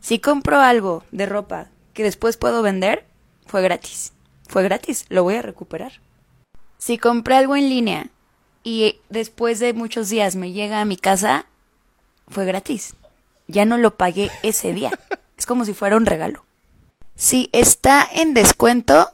Si 0.00 0.18
compro 0.18 0.60
algo 0.60 1.04
de 1.12 1.26
ropa 1.26 1.68
que 1.92 2.02
después 2.02 2.38
puedo 2.38 2.62
vender, 2.62 3.04
fue 3.46 3.60
gratis. 3.60 4.12
Fue 4.48 4.62
gratis, 4.62 5.04
lo 5.10 5.24
voy 5.24 5.34
a 5.34 5.42
recuperar. 5.42 6.00
Si 6.78 6.96
compré 6.96 7.36
algo 7.36 7.54
en 7.54 7.68
línea 7.68 8.10
y 8.62 9.00
después 9.08 9.58
de 9.58 9.72
muchos 9.72 10.08
días 10.08 10.36
me 10.36 10.52
llega 10.52 10.80
a 10.80 10.84
mi 10.84 10.96
casa, 10.96 11.46
fue 12.28 12.44
gratis. 12.44 12.94
Ya 13.46 13.64
no 13.64 13.78
lo 13.78 13.96
pagué 13.96 14.30
ese 14.42 14.72
día. 14.72 14.90
Es 15.36 15.46
como 15.46 15.64
si 15.64 15.72
fuera 15.72 15.96
un 15.96 16.04
regalo. 16.04 16.44
Si 17.14 17.48
está 17.52 18.06
en 18.12 18.34
descuento, 18.34 19.10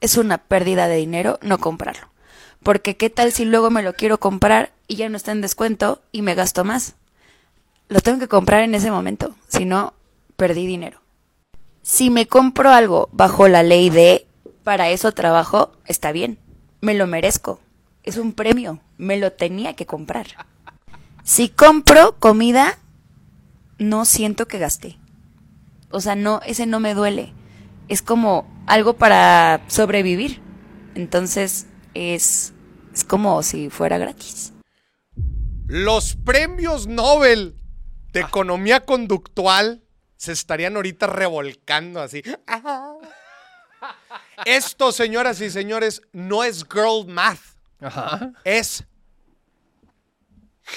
es 0.00 0.16
una 0.16 0.38
pérdida 0.38 0.88
de 0.88 0.96
dinero 0.96 1.38
no 1.42 1.58
comprarlo. 1.58 2.08
Porque 2.62 2.96
qué 2.96 3.10
tal 3.10 3.32
si 3.32 3.44
luego 3.44 3.70
me 3.70 3.82
lo 3.82 3.94
quiero 3.94 4.18
comprar 4.18 4.72
y 4.86 4.96
ya 4.96 5.08
no 5.08 5.16
está 5.16 5.32
en 5.32 5.40
descuento 5.40 6.02
y 6.12 6.22
me 6.22 6.34
gasto 6.34 6.64
más. 6.64 6.94
Lo 7.88 8.00
tengo 8.00 8.18
que 8.18 8.28
comprar 8.28 8.62
en 8.62 8.74
ese 8.74 8.90
momento, 8.90 9.34
si 9.48 9.64
no, 9.64 9.94
perdí 10.36 10.66
dinero. 10.66 11.00
Si 11.82 12.10
me 12.10 12.26
compro 12.26 12.70
algo 12.70 13.08
bajo 13.12 13.48
la 13.48 13.62
ley 13.62 13.90
de 13.90 14.26
para 14.62 14.90
eso 14.90 15.12
trabajo, 15.12 15.72
está 15.86 16.12
bien, 16.12 16.38
me 16.80 16.94
lo 16.94 17.06
merezco, 17.06 17.60
es 18.02 18.16
un 18.16 18.32
premio, 18.32 18.80
me 18.98 19.16
lo 19.16 19.32
tenía 19.32 19.74
que 19.74 19.86
comprar. 19.86 20.26
Si 21.24 21.48
compro 21.48 22.18
comida, 22.18 22.78
no 23.78 24.04
siento 24.04 24.46
que 24.46 24.58
gasté. 24.58 24.98
O 25.90 26.00
sea, 26.00 26.14
no, 26.14 26.40
ese 26.46 26.66
no 26.66 26.80
me 26.80 26.94
duele. 26.94 27.32
Es 27.88 28.02
como 28.02 28.50
algo 28.66 28.94
para 28.94 29.62
sobrevivir. 29.68 30.40
Entonces, 30.94 31.66
es, 31.94 32.52
es 32.92 33.04
como 33.04 33.42
si 33.42 33.70
fuera 33.70 33.98
gratis. 33.98 34.52
Los 35.66 36.16
premios 36.16 36.86
Nobel 36.86 37.56
de 38.12 38.20
economía 38.20 38.84
conductual 38.84 39.82
se 40.16 40.32
estarían 40.32 40.76
ahorita 40.76 41.06
revolcando 41.06 42.00
así. 42.00 42.22
Esto, 44.44 44.92
señoras 44.92 45.40
y 45.40 45.50
señores, 45.50 46.02
no 46.12 46.44
es 46.44 46.64
girl 46.64 47.06
math, 47.06 47.40
Ajá. 47.82 48.32
es 48.44 48.84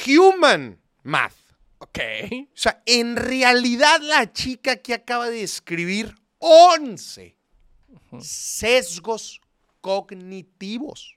human 0.08 0.80
math. 1.04 1.36
Ok. 1.80 2.00
O 2.32 2.58
sea, 2.58 2.82
en 2.86 3.16
realidad 3.16 4.00
la 4.02 4.32
chica 4.32 4.78
que 4.78 4.94
acaba 4.94 5.30
de 5.30 5.44
escribir 5.44 6.16
11 6.40 7.36
sesgos 8.20 9.42
cognitivos. 9.82 11.16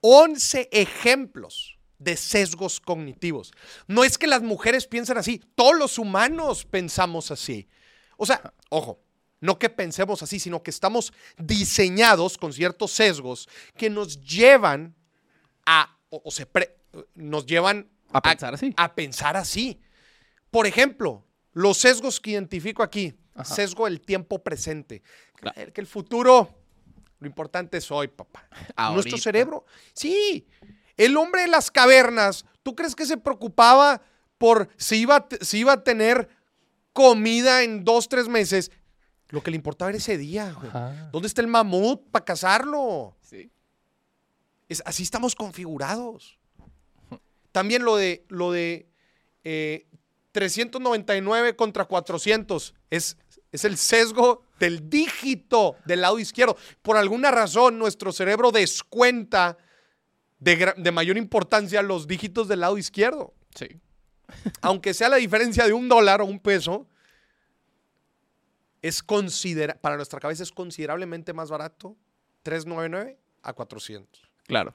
11 0.00 0.68
ejemplos 0.72 1.78
de 1.98 2.16
sesgos 2.16 2.80
cognitivos. 2.80 3.52
No 3.86 4.04
es 4.04 4.18
que 4.18 4.26
las 4.26 4.42
mujeres 4.42 4.86
piensen 4.86 5.16
así, 5.16 5.40
todos 5.54 5.76
los 5.78 5.98
humanos 5.98 6.64
pensamos 6.64 7.30
así. 7.30 7.68
O 8.16 8.26
sea, 8.26 8.52
ojo, 8.68 9.00
no 9.44 9.58
que 9.58 9.68
pensemos 9.68 10.22
así, 10.22 10.40
sino 10.40 10.62
que 10.62 10.70
estamos 10.70 11.12
diseñados 11.36 12.38
con 12.38 12.52
ciertos 12.54 12.92
sesgos 12.92 13.46
que 13.76 13.90
nos 13.90 14.18
llevan 14.24 14.94
a, 15.66 15.98
o, 16.08 16.22
o 16.24 16.30
se 16.30 16.46
pre- 16.46 16.78
nos 17.14 17.44
llevan 17.44 17.90
A 18.10 18.22
pensar 18.22 18.54
así. 18.54 18.72
a 18.76 18.94
pensar 18.94 19.36
así. 19.36 19.80
Por 20.50 20.66
ejemplo, 20.66 21.26
los 21.52 21.76
sesgos 21.76 22.20
que 22.20 22.30
identifico 22.30 22.82
aquí. 22.82 23.12
Ajá. 23.34 23.54
Sesgo 23.54 23.84
del 23.84 24.00
tiempo 24.00 24.42
presente. 24.42 25.02
Claro. 25.34 25.72
Que 25.72 25.80
el 25.80 25.86
futuro, 25.86 26.48
lo 27.18 27.26
importante 27.26 27.76
es 27.78 27.90
hoy, 27.90 28.08
papá. 28.08 28.48
Nuestro 28.94 29.18
cerebro. 29.18 29.66
Sí. 29.92 30.46
El 30.96 31.16
hombre 31.18 31.42
de 31.42 31.48
las 31.48 31.70
cavernas, 31.70 32.46
¿tú 32.62 32.74
crees 32.74 32.94
que 32.94 33.04
se 33.04 33.16
preocupaba 33.18 34.00
por 34.38 34.68
si 34.78 34.96
iba, 35.00 35.26
si 35.42 35.58
iba 35.58 35.72
a 35.74 35.82
tener 35.84 36.28
comida 36.94 37.62
en 37.62 37.84
dos, 37.84 38.08
tres 38.08 38.28
meses? 38.28 38.70
Lo 39.34 39.42
que 39.42 39.50
le 39.50 39.56
importaba 39.56 39.90
era 39.90 39.98
ese 39.98 40.16
día, 40.16 40.52
güey. 40.52 40.70
¿Dónde 41.10 41.26
está 41.26 41.40
el 41.40 41.48
mamut 41.48 42.08
para 42.12 42.24
cazarlo? 42.24 43.16
Sí. 43.20 43.50
Es, 44.68 44.80
así 44.86 45.02
estamos 45.02 45.34
configurados. 45.34 46.38
También 47.50 47.84
lo 47.84 47.96
de, 47.96 48.24
lo 48.28 48.52
de 48.52 48.88
eh, 49.42 49.88
399 50.30 51.56
contra 51.56 51.84
400 51.86 52.74
es, 52.90 53.16
es 53.50 53.64
el 53.64 53.76
sesgo 53.76 54.44
del 54.60 54.88
dígito 54.88 55.78
del 55.84 56.02
lado 56.02 56.20
izquierdo. 56.20 56.56
Por 56.82 56.96
alguna 56.96 57.32
razón, 57.32 57.76
nuestro 57.76 58.12
cerebro 58.12 58.52
descuenta 58.52 59.58
de, 60.38 60.74
de 60.76 60.92
mayor 60.92 61.16
importancia 61.16 61.82
los 61.82 62.06
dígitos 62.06 62.46
del 62.46 62.60
lado 62.60 62.78
izquierdo. 62.78 63.34
Sí. 63.56 63.66
Aunque 64.60 64.94
sea 64.94 65.08
la 65.08 65.16
diferencia 65.16 65.66
de 65.66 65.72
un 65.72 65.88
dólar 65.88 66.20
o 66.20 66.24
un 66.24 66.38
peso, 66.38 66.86
es 68.86 69.02
considera 69.02 69.74
para 69.80 69.96
nuestra 69.96 70.20
cabeza 70.20 70.42
es 70.42 70.52
considerablemente 70.52 71.32
más 71.32 71.48
barato 71.50 71.96
399 72.42 73.18
a 73.42 73.52
400. 73.54 74.22
Claro. 74.46 74.74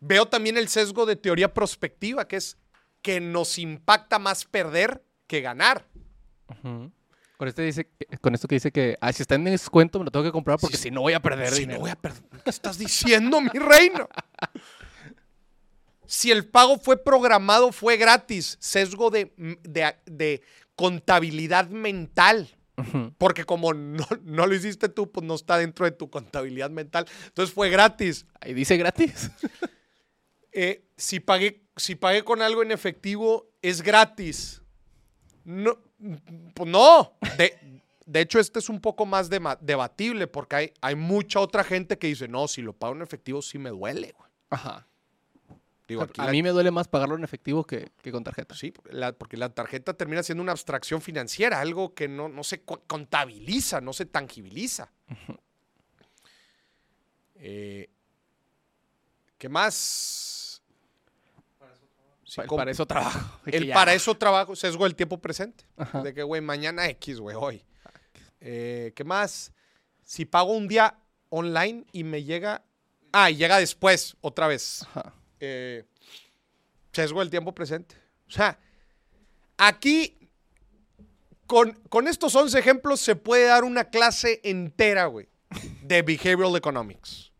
Veo 0.00 0.26
también 0.26 0.56
el 0.56 0.68
sesgo 0.68 1.04
de 1.04 1.16
teoría 1.16 1.52
prospectiva, 1.52 2.26
que 2.26 2.36
es 2.36 2.56
que 3.02 3.20
nos 3.20 3.58
impacta 3.58 4.18
más 4.18 4.46
perder 4.46 5.04
que 5.26 5.42
ganar. 5.42 5.86
Con, 7.36 7.48
este 7.48 7.62
dice, 7.62 7.88
con 8.22 8.34
esto 8.34 8.48
que 8.48 8.54
dice 8.56 8.72
que 8.72 8.96
ah, 9.02 9.12
si 9.12 9.22
está 9.22 9.34
en 9.34 9.44
descuento 9.44 9.98
me 9.98 10.06
lo 10.06 10.10
tengo 10.10 10.24
que 10.24 10.32
comprar 10.32 10.58
porque 10.58 10.78
si 10.78 10.90
no 10.90 11.02
voy 11.02 11.12
a 11.12 11.20
perder 11.20 11.50
Si 11.52 11.60
dinero. 11.60 11.78
no 11.78 11.80
voy 11.82 11.90
a 11.90 11.96
perder. 11.96 12.22
¿Qué 12.44 12.50
estás 12.50 12.78
diciendo, 12.78 13.40
mi 13.42 13.50
reino? 13.50 14.08
Si 16.06 16.30
el 16.30 16.46
pago 16.46 16.78
fue 16.78 16.96
programado, 16.96 17.70
fue 17.72 17.96
gratis. 17.98 18.56
Sesgo 18.58 19.10
de, 19.10 19.32
de- 19.36 19.96
de 20.06 20.42
contabilidad 20.80 21.68
mental. 21.68 22.48
Porque 23.18 23.44
como 23.44 23.74
no, 23.74 24.06
no 24.22 24.46
lo 24.46 24.54
hiciste 24.54 24.88
tú, 24.88 25.12
pues 25.12 25.26
no 25.26 25.34
está 25.34 25.58
dentro 25.58 25.84
de 25.84 25.92
tu 25.92 26.08
contabilidad 26.08 26.70
mental. 26.70 27.04
Entonces 27.26 27.54
fue 27.54 27.68
gratis. 27.68 28.24
Ahí 28.40 28.54
dice 28.54 28.76
gratis. 28.76 29.30
Eh, 30.52 30.84
si, 30.96 31.20
pagué, 31.20 31.62
si 31.76 31.94
pagué 31.94 32.24
con 32.24 32.42
algo 32.42 32.64
en 32.64 32.72
efectivo, 32.72 33.52
es 33.62 33.82
gratis. 33.82 34.60
No, 35.44 35.78
pues 36.54 36.68
no. 36.68 37.16
De, 37.38 37.80
de 38.04 38.20
hecho, 38.20 38.40
este 38.40 38.58
es 38.58 38.68
un 38.68 38.80
poco 38.80 39.06
más 39.06 39.30
debatible 39.30 40.26
porque 40.26 40.56
hay, 40.56 40.72
hay 40.80 40.96
mucha 40.96 41.38
otra 41.38 41.62
gente 41.62 41.98
que 41.98 42.08
dice, 42.08 42.26
no, 42.26 42.48
si 42.48 42.62
lo 42.62 42.72
pago 42.72 42.96
en 42.96 43.02
efectivo 43.02 43.42
sí 43.42 43.58
me 43.58 43.70
duele. 43.70 44.12
güey". 44.18 44.28
Ajá. 44.50 44.88
Digo, 45.90 46.06
a 46.18 46.24
la- 46.24 46.30
mí 46.32 46.42
me 46.42 46.50
duele 46.50 46.70
más 46.70 46.88
pagarlo 46.88 47.16
en 47.16 47.24
efectivo 47.24 47.64
que, 47.64 47.90
que 48.00 48.12
con 48.12 48.22
tarjeta. 48.24 48.54
Sí, 48.54 48.70
porque 48.70 48.92
la, 48.92 49.12
porque 49.12 49.36
la 49.36 49.48
tarjeta 49.50 49.92
termina 49.94 50.22
siendo 50.22 50.42
una 50.42 50.52
abstracción 50.52 51.02
financiera, 51.02 51.60
algo 51.60 51.94
que 51.94 52.06
no, 52.08 52.28
no 52.28 52.44
se 52.44 52.62
co- 52.62 52.82
contabiliza, 52.86 53.80
no 53.80 53.92
se 53.92 54.06
tangibiliza. 54.06 54.90
Eh, 57.36 57.88
¿Qué 59.38 59.48
más? 59.48 60.62
Sí, 62.24 62.36
Pa- 62.36 62.46
com- 62.46 62.58
para 62.58 62.70
eso 62.70 62.86
trabajo. 62.86 63.40
El 63.46 63.66
ya- 63.66 63.74
para 63.74 63.94
eso 63.94 64.16
trabajo, 64.16 64.54
sesgo 64.54 64.84
del 64.84 64.94
tiempo 64.94 65.18
presente. 65.20 65.64
Ajá. 65.76 66.02
De 66.02 66.14
que, 66.14 66.22
güey, 66.22 66.40
mañana 66.40 66.86
X, 66.88 67.18
güey, 67.18 67.36
hoy. 67.38 67.64
Eh, 68.40 68.92
¿Qué 68.94 69.02
más? 69.04 69.52
Si 70.02 70.24
pago 70.26 70.52
un 70.52 70.68
día 70.68 70.96
online 71.30 71.84
y 71.92 72.04
me 72.04 72.22
llega... 72.22 72.62
Ah, 73.12 73.30
y 73.30 73.36
llega 73.36 73.58
después, 73.58 74.16
otra 74.20 74.46
vez 74.46 74.82
Ajá. 74.94 75.12
Eh, 75.40 75.84
sesgo 76.92 77.20
del 77.20 77.30
tiempo 77.30 77.54
presente. 77.54 77.96
O 78.28 78.30
sea, 78.30 78.58
aquí, 79.58 80.16
con, 81.46 81.72
con 81.88 82.06
estos 82.08 82.34
11 82.34 82.58
ejemplos, 82.58 83.00
se 83.00 83.16
puede 83.16 83.46
dar 83.46 83.64
una 83.64 83.84
clase 83.90 84.40
entera, 84.44 85.06
güey, 85.06 85.28
de 85.82 86.02
behavioral 86.02 86.54
economics. 86.56 87.32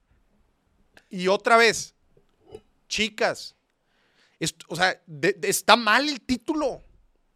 Y 1.09 1.29
otra 1.29 1.57
vez, 1.57 1.95
chicas, 2.89 3.55
o 4.69 4.77
sea, 4.77 5.01
de- 5.07 5.33
de- 5.35 5.49
está 5.49 5.77
mal 5.77 6.09
el 6.09 6.21
título. 6.21 6.83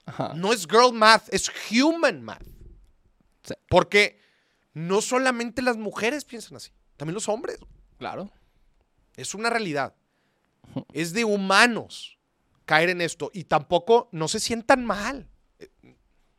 Ajá. 0.07 0.33
No 0.35 0.53
es 0.53 0.67
girl 0.67 0.93
math, 0.93 1.29
es 1.33 1.51
human 1.71 2.23
math. 2.23 2.45
Sí. 3.43 3.55
Porque 3.69 4.19
no 4.75 5.01
solamente 5.01 5.63
las 5.63 5.77
mujeres 5.77 6.25
piensan 6.25 6.57
así, 6.57 6.71
también 6.97 7.15
los 7.15 7.29
hombres. 7.29 7.59
Claro. 7.99 8.31
Es 9.17 9.35
una 9.35 9.49
realidad. 9.51 9.95
Es 10.93 11.13
de 11.13 11.25
humanos 11.25 12.19
caer 12.65 12.91
en 12.91 13.01
esto. 13.01 13.31
Y 13.35 13.45
tampoco 13.45 14.09
no 14.13 14.29
se 14.29 14.41
sientan 14.41 14.85
mal. 14.85 15.29
eh, 15.59 15.69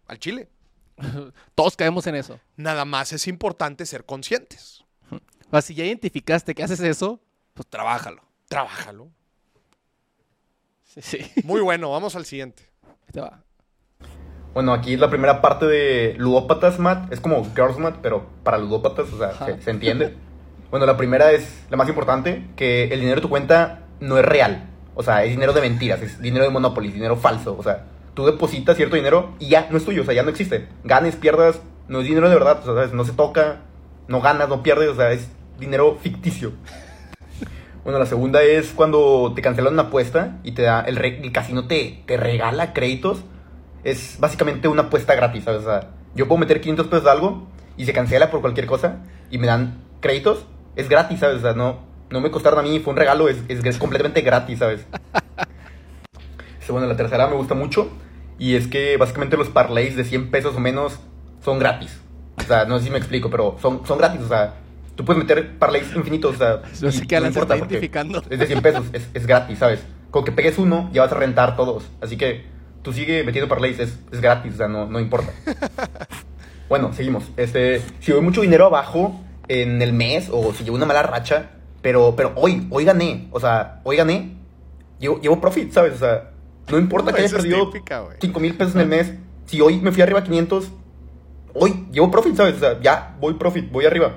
Al 0.07 0.19
chile. 0.19 0.49
Todos 1.55 1.75
caemos 1.75 2.07
en 2.07 2.15
eso. 2.15 2.39
Nada 2.55 2.85
más 2.85 3.11
es 3.13 3.27
importante 3.27 3.85
ser 3.85 4.05
conscientes. 4.05 4.83
O 5.47 5.51
sea, 5.51 5.61
si 5.61 5.75
ya 5.75 5.85
identificaste 5.85 6.55
que 6.55 6.63
haces 6.63 6.79
eso, 6.79 7.21
pues 7.53 7.67
trabájalo. 7.69 8.23
Trabájalo. 8.49 9.09
Sí, 10.83 11.01
sí. 11.01 11.19
Muy 11.43 11.61
bueno, 11.61 11.91
vamos 11.91 12.15
al 12.15 12.25
siguiente. 12.25 12.63
Ahí 12.83 13.11
te 13.13 13.21
va. 13.21 13.43
Bueno, 14.53 14.73
aquí 14.73 14.97
la 14.97 15.09
primera 15.09 15.41
parte 15.41 15.65
de 15.67 16.15
ludópatas, 16.17 16.79
Matt, 16.79 17.13
es 17.13 17.19
como 17.19 17.43
girls, 17.53 17.77
Matt, 17.77 17.97
pero 18.01 18.27
para 18.43 18.57
ludópatas, 18.57 19.13
o 19.13 19.17
sea, 19.17 19.33
se, 19.45 19.61
se 19.61 19.69
entiende. 19.69 20.15
Bueno, 20.71 20.85
la 20.87 20.97
primera 20.97 21.31
es 21.31 21.63
la 21.69 21.77
más 21.77 21.87
importante, 21.89 22.47
que 22.55 22.85
el 22.85 22.99
dinero 23.01 23.17
de 23.17 23.21
tu 23.21 23.29
cuenta 23.29 23.84
no 23.99 24.17
es 24.17 24.25
real. 24.25 24.69
O 24.95 25.03
sea, 25.03 25.23
es 25.23 25.31
dinero 25.31 25.53
de 25.53 25.61
mentiras, 25.61 26.01
es 26.01 26.21
dinero 26.21 26.45
de 26.45 26.51
Monopoly, 26.51 26.91
dinero 26.91 27.15
falso. 27.17 27.55
O 27.57 27.63
sea, 27.63 27.85
tú 28.13 28.25
depositas 28.25 28.77
cierto 28.77 28.95
dinero 28.95 29.33
y 29.39 29.49
ya 29.49 29.67
no 29.69 29.77
es 29.77 29.85
tuyo, 29.85 30.01
o 30.03 30.05
sea, 30.05 30.13
ya 30.13 30.23
no 30.23 30.29
existe. 30.29 30.67
Ganes, 30.83 31.15
pierdas, 31.15 31.61
no 31.87 31.99
es 31.99 32.05
dinero 32.07 32.29
de 32.29 32.35
verdad, 32.35 32.59
o 32.61 32.63
sea, 32.65 32.73
¿sabes? 32.73 32.93
no 32.93 33.03
se 33.03 33.11
toca, 33.13 33.57
no 34.07 34.21
ganas, 34.21 34.47
no 34.49 34.63
pierdes, 34.63 34.89
o 34.89 34.95
sea, 34.95 35.11
es 35.11 35.29
dinero 35.59 35.97
ficticio. 36.01 36.51
Bueno, 37.83 37.99
la 37.99 38.07
segunda 38.07 38.41
es 38.41 38.71
cuando 38.71 39.33
te 39.35 39.43
cancelan 39.43 39.73
una 39.73 39.83
apuesta 39.83 40.39
y 40.43 40.53
te 40.53 40.63
da 40.63 40.81
el, 40.81 40.95
re- 40.95 41.19
el 41.21 41.31
casino 41.31 41.67
te, 41.67 42.01
te 42.07 42.17
regala 42.17 42.73
créditos. 42.73 43.23
Es 43.83 44.17
básicamente 44.19 44.67
una 44.67 44.83
apuesta 44.83 45.13
gratis, 45.13 45.43
¿sabes? 45.43 45.61
O 45.61 45.65
sea, 45.65 45.89
yo 46.15 46.27
puedo 46.27 46.39
meter 46.39 46.61
500 46.61 46.87
pesos 46.87 47.03
de 47.03 47.11
algo 47.11 47.47
y 47.77 47.85
se 47.85 47.93
cancela 47.93 48.31
por 48.31 48.41
cualquier 48.41 48.65
cosa 48.65 49.03
y 49.29 49.37
me 49.37 49.45
dan 49.45 49.83
créditos. 50.01 50.47
Es 50.75 50.89
gratis, 50.89 51.19
¿sabes? 51.19 51.37
O 51.37 51.41
sea, 51.41 51.53
no, 51.53 51.77
no 52.15 52.21
me 52.21 52.31
costaron 52.31 52.59
a 52.59 52.61
mí, 52.61 52.79
fue 52.79 52.93
un 52.93 52.97
regalo, 52.97 53.27
es, 53.27 53.37
es, 53.49 53.63
es 53.63 53.77
completamente 53.77 54.21
gratis, 54.21 54.59
¿sabes? 54.59 54.85
Sí, 56.59 56.67
Bueno, 56.71 56.87
la 56.87 56.95
tercera 56.95 57.27
me 57.27 57.35
gusta 57.35 57.55
mucho 57.55 57.89
y 58.39 58.55
es 58.55 58.67
que 58.67 58.95
básicamente 58.95 59.35
los 59.35 59.49
parlays 59.49 59.97
de 59.97 60.05
100 60.05 60.31
pesos 60.31 60.55
o 60.55 60.59
menos 60.61 60.99
son 61.43 61.59
gratis. 61.59 61.99
O 62.37 62.43
sea, 62.43 62.63
no 62.63 62.79
sé 62.79 62.85
si 62.85 62.89
me 62.89 62.97
explico, 62.97 63.29
pero 63.29 63.57
son, 63.61 63.85
son 63.85 63.97
gratis, 63.97 64.21
o 64.21 64.27
sea, 64.29 64.55
tú 64.95 65.03
puedes 65.03 65.21
meter 65.21 65.57
parlays 65.57 65.93
infinitos, 65.93 66.35
o 66.35 66.37
sea, 66.37 66.61
No 66.81 66.91
sé 66.91 67.05
qué 67.05 67.17
está 67.17 67.41
porque 67.41 67.55
identificando. 67.57 68.23
Es 68.29 68.39
de 68.39 68.47
100 68.47 68.61
pesos, 68.61 68.85
es, 68.93 69.09
es 69.13 69.27
gratis, 69.27 69.59
¿sabes? 69.59 69.81
Con 70.09 70.23
que 70.23 70.31
pegues 70.31 70.57
uno, 70.57 70.89
ya 70.93 71.01
vas 71.01 71.11
a 71.11 71.15
rentar 71.15 71.57
todos. 71.57 71.83
Así 71.99 72.15
que 72.15 72.45
tú 72.81 72.93
sigue 72.93 73.25
metiendo 73.25 73.49
parlays, 73.49 73.77
es, 73.79 73.99
es 74.13 74.21
gratis, 74.21 74.53
o 74.53 74.57
sea, 74.57 74.67
no, 74.69 74.85
no 74.85 75.01
importa. 75.01 75.33
Bueno, 76.67 76.93
seguimos. 76.93 77.25
Este, 77.37 77.79
si 77.99 78.11
voy 78.11 78.21
mucho 78.21 78.41
dinero 78.41 78.65
abajo 78.65 79.21
en 79.47 79.83
el 79.83 79.93
mes 79.93 80.29
o 80.31 80.51
si 80.51 80.63
llevo 80.63 80.75
una 80.77 80.87
mala 80.87 81.03
racha, 81.03 81.51
pero, 81.85 82.15
pero 82.15 82.33
hoy, 82.35 82.65
hoy 82.71 82.83
gané, 82.83 83.27
o 83.29 83.39
sea, 83.39 83.79
hoy 83.83 83.95
gané, 83.95 84.35
llevo, 84.97 85.21
llevo 85.21 85.39
profit, 85.39 85.71
¿sabes? 85.71 85.93
O 85.93 85.97
sea, 85.99 86.31
no 86.71 86.79
importa 86.79 87.11
que 87.11 87.17
haya 87.17 87.27
Esa 87.27 87.35
es 87.37 87.43
perdido 87.43 87.69
típica, 87.69 87.99
güey. 87.99 88.17
5 88.19 88.39
mil 88.39 88.57
pesos 88.57 88.73
en 88.73 88.81
el 88.81 88.87
mes, 88.87 89.13
si 89.45 89.61
hoy 89.61 89.77
me 89.79 89.91
fui 89.91 90.01
arriba 90.01 90.21
a 90.21 90.23
500, 90.23 90.71
hoy 91.53 91.85
llevo 91.91 92.09
profit, 92.09 92.35
¿sabes? 92.35 92.55
O 92.55 92.59
sea, 92.59 92.81
ya 92.81 93.15
voy 93.19 93.35
profit, 93.35 93.71
voy 93.71 93.85
arriba. 93.85 94.15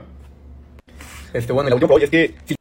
Este, 1.34 1.52
bueno, 1.52 1.68
el 1.68 1.84
hoy 1.90 2.04
es 2.04 2.08
que 2.08 2.36
si 2.46 2.54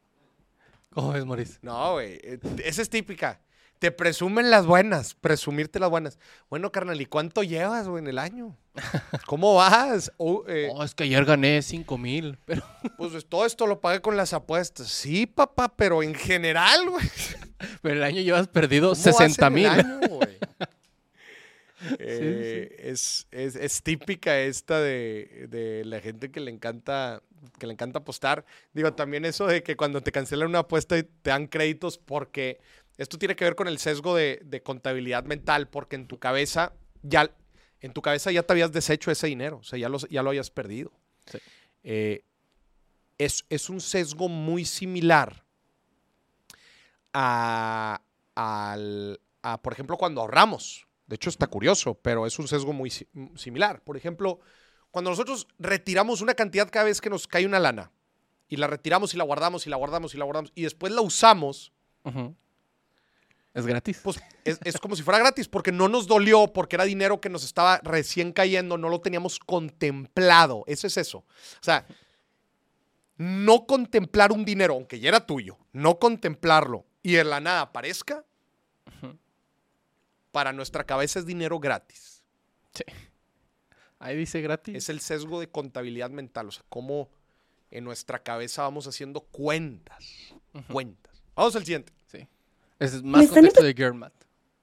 ¿Cómo 0.93 1.13
ves, 1.13 1.25
Maurice? 1.25 1.57
No, 1.61 1.93
güey. 1.93 2.19
eh, 2.21 2.39
Esa 2.65 2.81
es 2.81 2.89
típica. 2.89 3.39
Te 3.79 3.91
presumen 3.91 4.49
las 4.49 4.65
buenas, 4.65 5.13
presumirte 5.15 5.79
las 5.79 5.89
buenas. 5.89 6.17
Bueno, 6.49 6.71
carnal, 6.71 6.99
¿y 6.99 7.05
cuánto 7.05 7.43
llevas, 7.43 7.87
güey, 7.87 8.01
en 8.01 8.07
el 8.07 8.17
año? 8.17 8.57
¿Cómo 9.27 9.53
vas? 9.55 10.11
Eh, 10.47 10.69
Oh, 10.71 10.83
es 10.83 10.95
que 10.95 11.03
ayer 11.03 11.25
gané 11.25 11.61
5 11.61 11.97
mil. 11.97 12.37
Pero 12.45 12.63
Pues 12.97 13.25
todo 13.27 13.45
esto 13.45 13.67
lo 13.67 13.79
pagué 13.79 14.01
con 14.01 14.17
las 14.17 14.33
apuestas. 14.33 14.87
Sí, 14.87 15.25
papá, 15.27 15.73
pero 15.75 16.01
en 16.01 16.15
general, 16.15 16.89
güey. 16.89 17.05
pero 17.81 17.95
el 17.95 18.03
año 18.03 18.21
llevas 18.21 18.47
perdido 18.47 18.89
¿cómo 18.89 19.03
vas 19.03 19.33
60 19.33 19.47
en 19.47 19.57
el 19.57 19.61
mil. 19.85 19.97
Eh, 21.99 22.75
Es, 22.79 23.27
es- 23.31 23.55
es 23.55 23.83
típica 23.83 24.39
esta 24.39 24.79
de, 24.81 25.45
de 25.49 25.85
la 25.85 25.99
gente 25.99 26.31
que 26.31 26.39
le 26.39 26.49
encanta 26.51 27.21
que 27.59 27.67
le 27.67 27.73
encanta 27.73 27.99
apostar. 27.99 28.45
Digo, 28.73 28.93
también 28.93 29.23
eso 29.23 29.45
de 29.45 29.61
que 29.63 29.77
cuando 29.77 30.01
te 30.01 30.11
cancelan 30.11 30.49
una 30.49 30.59
apuesta 30.59 30.97
y 30.97 31.03
te 31.03 31.29
dan 31.29 31.45
créditos 31.47 31.97
porque 31.99 32.59
esto 32.97 33.17
tiene 33.17 33.35
que 33.35 33.43
ver 33.45 33.55
con 33.55 33.67
el 33.67 33.77
sesgo 33.79 34.15
de, 34.15 34.41
de 34.43 34.61
contabilidad 34.63 35.23
mental 35.25 35.67
porque 35.69 35.95
en 35.95 36.07
tu 36.07 36.19
cabeza 36.19 36.73
ya 37.03 37.29
en 37.79 37.93
tu 37.93 38.01
cabeza 38.01 38.31
ya 38.31 38.41
te 38.43 38.53
habías 38.53 38.71
deshecho 38.71 39.11
ese 39.11 39.27
dinero, 39.27 39.57
o 39.57 39.63
sea, 39.63 39.77
ya, 39.77 39.87
los- 39.87 40.09
ya 40.09 40.23
lo 40.23 40.31
hayas 40.31 40.49
perdido. 40.49 40.91
Sí. 41.27 41.37
Eh, 41.83 42.23
es, 43.19 43.45
es 43.49 43.69
un 43.69 43.81
sesgo 43.81 44.29
muy 44.29 44.65
similar 44.65 45.43
a, 47.13 48.01
al- 48.35 49.19
a, 49.43 49.61
por 49.61 49.73
ejemplo, 49.73 49.97
cuando 49.97 50.21
ahorramos. 50.21 50.87
De 51.05 51.15
hecho, 51.15 51.29
está 51.29 51.47
curioso, 51.47 51.93
pero 51.95 52.25
es 52.25 52.37
un 52.39 52.47
sesgo 52.47 52.73
muy 52.73 52.89
si- 52.89 53.07
similar. 53.35 53.81
Por 53.83 53.95
ejemplo, 53.95 54.39
cuando 54.91 55.11
nosotros 55.11 55.47
retiramos 55.59 56.21
una 56.21 56.33
cantidad 56.33 56.69
cada 56.69 56.85
vez 56.85 56.99
que 56.99 57.09
nos 57.09 57.27
cae 57.27 57.45
una 57.45 57.59
lana, 57.59 57.91
y 58.49 58.55
la 58.57 58.67
retiramos 58.67 59.13
y 59.13 59.17
la 59.17 59.23
guardamos 59.23 59.67
y 59.67 59.69
la 59.69 59.75
guardamos 59.77 60.13
y 60.13 60.17
la 60.17 60.25
guardamos, 60.25 60.51
y 60.55 60.63
después 60.63 60.91
la 60.93 61.01
usamos. 61.01 61.73
Es 63.57 63.65
gratis. 63.65 63.99
pues 64.03 64.21
es, 64.43 64.59
es 64.63 64.77
como 64.77 64.95
si 64.95 65.01
fuera 65.01 65.17
gratis, 65.17 65.47
porque 65.47 65.71
no 65.71 65.87
nos 65.87 66.05
dolió, 66.05 66.53
porque 66.53 66.75
era 66.75 66.85
dinero 66.85 67.19
que 67.19 67.29
nos 67.29 67.43
estaba 67.43 67.79
recién 67.83 68.31
cayendo, 68.31 68.77
no 68.77 68.87
lo 68.87 69.01
teníamos 69.01 69.39
contemplado. 69.39 70.63
Eso 70.67 70.85
es 70.85 70.95
eso. 70.97 71.19
O 71.19 71.63
sea, 71.63 71.87
no 73.17 73.65
contemplar 73.65 74.31
un 74.31 74.45
dinero, 74.45 74.75
aunque 74.75 74.99
ya 74.99 75.09
era 75.09 75.25
tuyo, 75.25 75.57
no 75.73 75.97
contemplarlo 75.97 76.85
y 77.01 77.13
de 77.13 77.23
la 77.23 77.39
nada 77.39 77.61
aparezca, 77.61 78.25
para 80.31 80.53
nuestra 80.53 80.83
cabeza 80.83 81.17
es 81.17 81.25
dinero 81.25 81.59
gratis. 81.59 82.21
Sí. 82.73 82.83
Ahí 83.97 84.15
dice 84.15 84.41
gratis. 84.41 84.75
Es 84.75 84.89
el 84.89 84.99
sesgo 84.99 85.39
de 85.39 85.49
contabilidad 85.49 86.11
mental, 86.11 86.49
o 86.49 86.51
sea, 86.51 86.63
cómo 86.69 87.09
en 87.71 87.85
nuestra 87.85 88.21
cabeza 88.21 88.61
vamos 88.61 88.85
haciendo 88.85 89.21
cuentas. 89.21 90.35
Cuentas. 90.71 91.23
Vamos 91.33 91.55
al 91.55 91.65
siguiente. 91.65 91.96
Es 92.79 93.03
más 93.03 93.23
están 93.23 93.35
contexto 93.43 93.63
de 93.63 93.73
Girl 93.73 93.93
Math. 93.95 94.13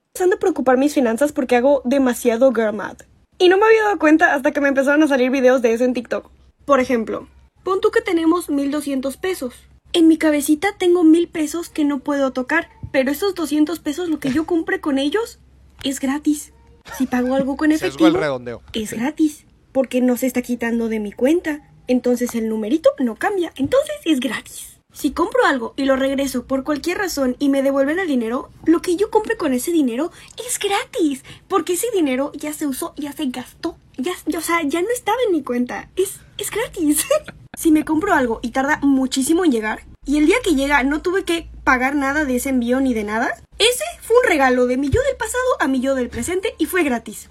empezando 0.07 0.35
a 0.37 0.39
preocupar 0.39 0.77
mis 0.77 0.93
finanzas 0.93 1.31
porque 1.33 1.55
hago 1.55 1.81
demasiado 1.85 2.53
girl 2.53 2.73
math. 2.73 3.03
Y 3.37 3.49
no 3.49 3.57
me 3.57 3.65
había 3.65 3.83
dado 3.83 3.99
cuenta 3.99 4.33
hasta 4.33 4.51
que 4.51 4.61
me 4.61 4.69
empezaron 4.69 5.03
a 5.03 5.07
salir 5.07 5.29
videos 5.29 5.61
de 5.61 5.73
eso 5.73 5.83
en 5.83 5.93
TikTok. 5.93 6.29
Por 6.63 6.79
ejemplo, 6.79 7.27
pon 7.63 7.81
tú 7.81 7.91
que 7.91 7.99
tenemos 8.01 8.49
1200 8.49 9.17
pesos. 9.17 9.53
En 9.91 10.07
mi 10.07 10.17
cabecita 10.17 10.69
tengo 10.77 11.03
1000 11.03 11.27
pesos 11.27 11.69
que 11.69 11.83
no 11.83 11.99
puedo 11.99 12.31
tocar, 12.31 12.69
pero 12.91 13.11
esos 13.11 13.35
200 13.35 13.79
pesos 13.79 14.07
lo 14.09 14.19
que 14.19 14.31
yo 14.31 14.45
compre 14.45 14.79
con 14.79 14.97
ellos 14.97 15.39
es 15.83 15.99
gratis. 15.99 16.53
Si 16.97 17.07
pago 17.07 17.35
algo 17.35 17.57
con 17.57 17.71
el 17.71 17.75
efectivo, 17.77 18.09
redondeo. 18.09 18.61
es 18.73 18.93
gratis, 18.93 19.45
porque 19.73 19.99
no 19.99 20.15
se 20.15 20.27
está 20.27 20.41
quitando 20.41 20.87
de 20.87 20.99
mi 21.01 21.11
cuenta. 21.11 21.69
Entonces 21.87 22.33
el 22.35 22.47
numerito 22.49 22.89
no 22.99 23.15
cambia, 23.15 23.51
entonces 23.57 23.95
es 24.05 24.19
gratis. 24.21 24.74
Si 24.95 25.11
compro 25.11 25.45
algo 25.45 25.73
y 25.75 25.83
lo 25.83 25.97
regreso 25.97 26.45
por 26.45 26.63
cualquier 26.63 26.97
razón 26.99 27.35
y 27.37 27.49
me 27.49 27.61
devuelven 27.61 27.99
el 27.99 28.07
dinero, 28.07 28.49
lo 28.65 28.81
que 28.81 28.95
yo 28.95 29.09
compre 29.11 29.35
con 29.35 29.51
ese 29.53 29.71
dinero 29.73 30.09
es 30.47 30.57
gratis, 30.57 31.23
porque 31.49 31.73
ese 31.73 31.87
dinero 31.93 32.31
ya 32.33 32.53
se 32.53 32.65
usó, 32.65 32.93
ya 32.95 33.11
se 33.11 33.25
gastó, 33.25 33.77
ya, 33.97 34.13
ya- 34.25 34.39
o 34.39 34.41
sea, 34.41 34.61
ya 34.63 34.81
no 34.81 34.87
estaba 34.93 35.17
en 35.27 35.33
mi 35.33 35.43
cuenta, 35.43 35.89
es, 35.97 36.21
es 36.37 36.49
gratis. 36.49 37.05
si 37.59 37.71
me 37.73 37.83
compro 37.83 38.13
algo 38.13 38.39
y 38.41 38.51
tarda 38.51 38.79
muchísimo 38.83 39.43
en 39.43 39.51
llegar, 39.51 39.83
y 40.05 40.17
el 40.17 40.27
día 40.27 40.37
que 40.45 40.55
llega 40.55 40.81
no 40.83 41.01
tuve 41.01 41.25
que 41.25 41.49
pagar 41.65 41.93
nada 41.95 42.23
de 42.23 42.37
ese 42.37 42.47
envío 42.49 42.79
ni 42.79 42.93
de 42.93 43.03
nada, 43.03 43.35
ese 43.59 43.83
fue 44.01 44.15
un 44.23 44.29
regalo 44.29 44.65
de 44.65 44.77
mi 44.77 44.89
yo 44.89 45.01
del 45.03 45.17
pasado 45.17 45.43
a 45.59 45.67
mi 45.67 45.81
yo 45.81 45.93
del 45.95 46.07
presente 46.09 46.55
y 46.57 46.67
fue 46.67 46.83
gratis. 46.83 47.29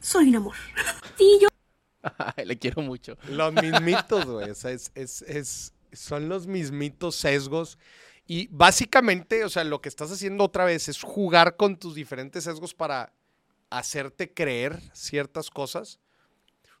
Soy 0.00 0.30
un 0.30 0.36
amor. 0.36 0.54
Sí, 1.18 1.38
yo 1.40 1.48
Le 2.44 2.58
quiero 2.58 2.82
mucho. 2.82 3.16
Los 3.28 3.52
mismitos, 3.52 4.24
güey. 4.26 4.50
O 4.50 4.54
sea, 4.54 4.70
es, 4.72 4.90
es- 4.94 5.22
es- 5.22 5.72
son 5.96 6.28
los 6.28 6.46
mismitos 6.46 7.16
sesgos. 7.16 7.78
Y 8.26 8.48
básicamente, 8.48 9.44
o 9.44 9.48
sea, 9.48 9.64
lo 9.64 9.80
que 9.80 9.88
estás 9.88 10.10
haciendo 10.10 10.44
otra 10.44 10.64
vez 10.64 10.88
es 10.88 11.02
jugar 11.02 11.56
con 11.56 11.78
tus 11.78 11.94
diferentes 11.94 12.44
sesgos 12.44 12.74
para 12.74 13.12
hacerte 13.70 14.32
creer 14.32 14.80
ciertas 14.92 15.50
cosas. 15.50 16.00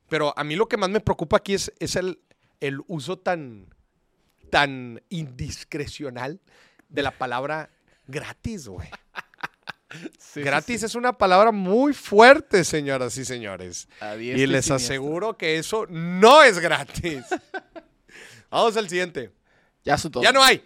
Pero 0.08 0.32
a 0.36 0.44
mí 0.44 0.56
lo 0.56 0.68
que 0.68 0.76
más 0.76 0.90
me 0.90 1.00
preocupa 1.00 1.38
aquí 1.38 1.54
es, 1.54 1.72
es 1.78 1.96
el, 1.96 2.20
el 2.60 2.80
uso 2.86 3.18
tan, 3.18 3.74
tan 4.50 5.02
indiscrecional 5.08 6.40
de 6.88 7.02
la 7.02 7.10
palabra 7.10 7.70
gratis, 8.06 8.68
güey. 8.68 8.88
gratis 10.34 10.82
es 10.82 10.94
una 10.94 11.16
palabra 11.16 11.52
muy 11.52 11.92
fuerte, 11.92 12.64
señoras 12.64 13.16
y 13.18 13.24
señores. 13.24 13.88
Y 14.18 14.46
les 14.46 14.66
siniestra. 14.66 14.76
aseguro 14.76 15.36
que 15.36 15.58
eso 15.58 15.86
no 15.88 16.42
es 16.42 16.58
gratis. 16.58 17.24
Vamos 18.54 18.76
al 18.76 18.88
siguiente. 18.88 19.32
Ya 19.82 19.98
su 19.98 20.08
todo. 20.10 20.22
Ya 20.22 20.30
no 20.30 20.40
hay. 20.40 20.62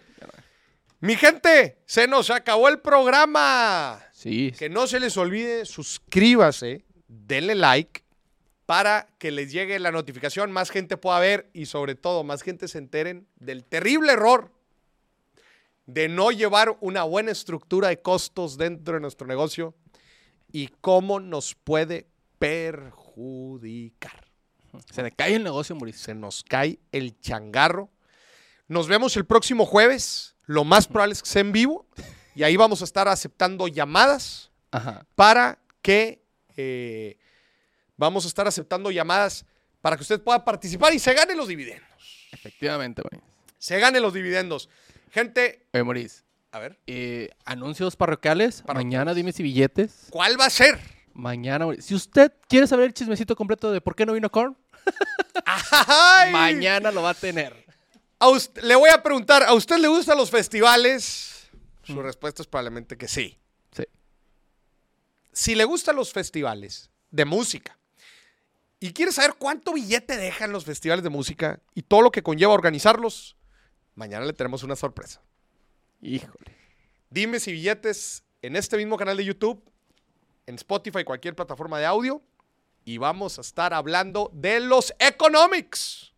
Mi 0.99 1.15
gente, 1.15 1.81
se 1.87 2.07
nos 2.07 2.29
acabó 2.29 2.69
el 2.69 2.79
programa. 2.81 3.99
Sí. 4.13 4.53
Que 4.57 4.69
no 4.69 4.85
se 4.85 4.99
les 4.99 5.17
olvide, 5.17 5.65
suscríbase, 5.65 6.85
denle 7.07 7.55
like 7.55 8.03
para 8.67 9.07
que 9.17 9.31
les 9.31 9.51
llegue 9.51 9.79
la 9.79 9.91
notificación, 9.91 10.51
más 10.51 10.69
gente 10.69 10.97
pueda 10.97 11.17
ver 11.19 11.49
y 11.51 11.65
sobre 11.65 11.95
todo 11.95 12.23
más 12.23 12.43
gente 12.43 12.67
se 12.67 12.77
enteren 12.77 13.27
del 13.37 13.65
terrible 13.65 14.11
error 14.11 14.51
de 15.87 16.09
no 16.09 16.29
llevar 16.29 16.77
una 16.81 17.01
buena 17.01 17.31
estructura 17.31 17.87
de 17.87 18.03
costos 18.03 18.55
dentro 18.59 18.93
de 18.93 18.99
nuestro 18.99 19.25
negocio 19.25 19.73
y 20.51 20.67
cómo 20.81 21.19
nos 21.19 21.55
puede 21.55 22.05
perjudicar. 22.37 24.28
Se 24.91 25.03
le 25.03 25.11
cae 25.11 25.35
el 25.35 25.43
negocio, 25.43 25.75
Mauricio. 25.75 26.03
Se 26.05 26.15
nos 26.15 26.43
cae 26.43 26.79
el 26.91 27.19
changarro. 27.19 27.89
Nos 28.67 28.87
vemos 28.87 29.15
el 29.17 29.25
próximo 29.25 29.65
jueves. 29.65 30.35
Lo 30.45 30.63
más 30.63 30.87
probable 30.87 31.13
es 31.13 31.23
que 31.23 31.29
sea 31.29 31.41
en 31.41 31.51
vivo. 31.51 31.87
Y 32.35 32.43
ahí 32.43 32.55
vamos 32.55 32.81
a 32.81 32.85
estar 32.85 33.07
aceptando 33.07 33.67
llamadas 33.67 34.51
Ajá. 34.71 35.05
para 35.15 35.59
que 35.81 36.23
eh, 36.55 37.17
vamos 37.97 38.25
a 38.25 38.27
estar 38.27 38.47
aceptando 38.47 38.91
llamadas 38.91 39.45
para 39.81 39.95
que 39.95 40.03
usted 40.03 40.21
pueda 40.21 40.43
participar 40.45 40.93
y 40.93 40.99
se 40.99 41.13
gane 41.13 41.35
los 41.35 41.47
dividendos. 41.47 42.29
Efectivamente. 42.31 43.01
Se 43.57 43.79
gane 43.79 43.99
los 43.99 44.13
dividendos. 44.13 44.69
Gente, 45.11 45.65
Oye, 45.73 45.83
Maurice, 45.83 46.23
a 46.51 46.59
ver, 46.59 46.79
eh, 46.87 47.29
anuncios 47.45 47.95
parroquiales. 47.95 48.61
Parroquiales. 48.61 48.85
Mañana 48.85 49.13
dime 49.13 49.31
si 49.31 49.43
billetes. 49.43 50.07
¿cuál 50.09 50.39
va 50.39 50.45
a 50.45 50.49
ser? 50.49 50.79
Mañana. 51.19 51.65
Si 51.79 51.93
usted 51.93 52.31
quiere 52.47 52.65
saber 52.67 52.85
el 52.85 52.93
chismecito 52.93 53.35
completo 53.35 53.71
de 53.71 53.81
por 53.81 53.95
qué 53.95 54.05
no 54.05 54.13
vino 54.13 54.29
Korn, 54.31 54.57
mañana 56.31 56.91
lo 56.91 57.01
va 57.01 57.11
a 57.11 57.13
tener. 57.13 57.65
A 58.19 58.27
usted- 58.29 58.61
le 58.63 58.75
voy 58.75 58.89
a 58.89 59.01
preguntar, 59.03 59.43
¿a 59.43 59.53
usted 59.53 59.77
le 59.77 59.87
gustan 59.87 60.17
los 60.17 60.29
festivales? 60.31 61.49
Su 61.83 62.01
respuesta 62.01 62.41
es 62.41 62.47
probablemente 62.47 62.97
que 62.97 63.07
sí. 63.07 63.37
Sí. 63.71 63.83
Si 65.31 65.55
le 65.55 65.63
gustan 65.65 65.95
los 65.95 66.11
festivales 66.13 66.89
de 67.11 67.25
música 67.25 67.77
y 68.79 68.93
quiere 68.93 69.11
saber 69.11 69.35
cuánto 69.37 69.73
billete 69.73 70.15
dejan 70.17 70.51
los 70.51 70.65
festivales 70.65 71.03
de 71.03 71.09
música 71.09 71.59
y 71.73 71.81
todo 71.81 72.01
lo 72.01 72.11
que 72.11 72.23
conlleva 72.23 72.53
organizarlos, 72.53 73.35
mañana 73.95 74.25
le 74.25 74.33
tenemos 74.33 74.63
una 74.63 74.75
sorpresa. 74.75 75.21
Híjole. 76.01 76.55
Dime 77.09 77.39
si 77.39 77.51
billetes 77.51 78.23
en 78.41 78.55
este 78.55 78.77
mismo 78.77 78.97
canal 78.97 79.17
de 79.17 79.25
YouTube, 79.25 79.63
en 80.49 80.55
Spotify, 80.55 81.03
cualquier 81.03 81.35
plataforma 81.35 81.77
de 81.77 81.85
audio, 81.85 82.23
y 82.83 82.97
vamos 82.97 83.37
a 83.37 83.41
estar 83.41 83.71
hablando 83.71 84.31
de 84.33 84.59
los 84.59 84.91
economics, 84.97 86.11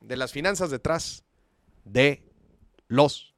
de 0.00 0.16
las 0.18 0.32
finanzas 0.32 0.70
detrás 0.70 1.24
de 1.82 2.22
los 2.88 3.34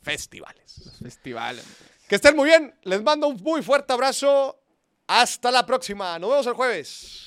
festivales. 0.00 0.80
Los 0.86 0.96
festivales. 0.98 1.64
Que 2.08 2.14
estén 2.14 2.34
muy 2.34 2.48
bien, 2.48 2.74
les 2.84 3.02
mando 3.02 3.28
un 3.28 3.36
muy 3.42 3.62
fuerte 3.62 3.92
abrazo. 3.92 4.58
Hasta 5.06 5.50
la 5.50 5.66
próxima, 5.66 6.18
nos 6.18 6.30
vemos 6.30 6.46
el 6.46 6.54
jueves. 6.54 7.25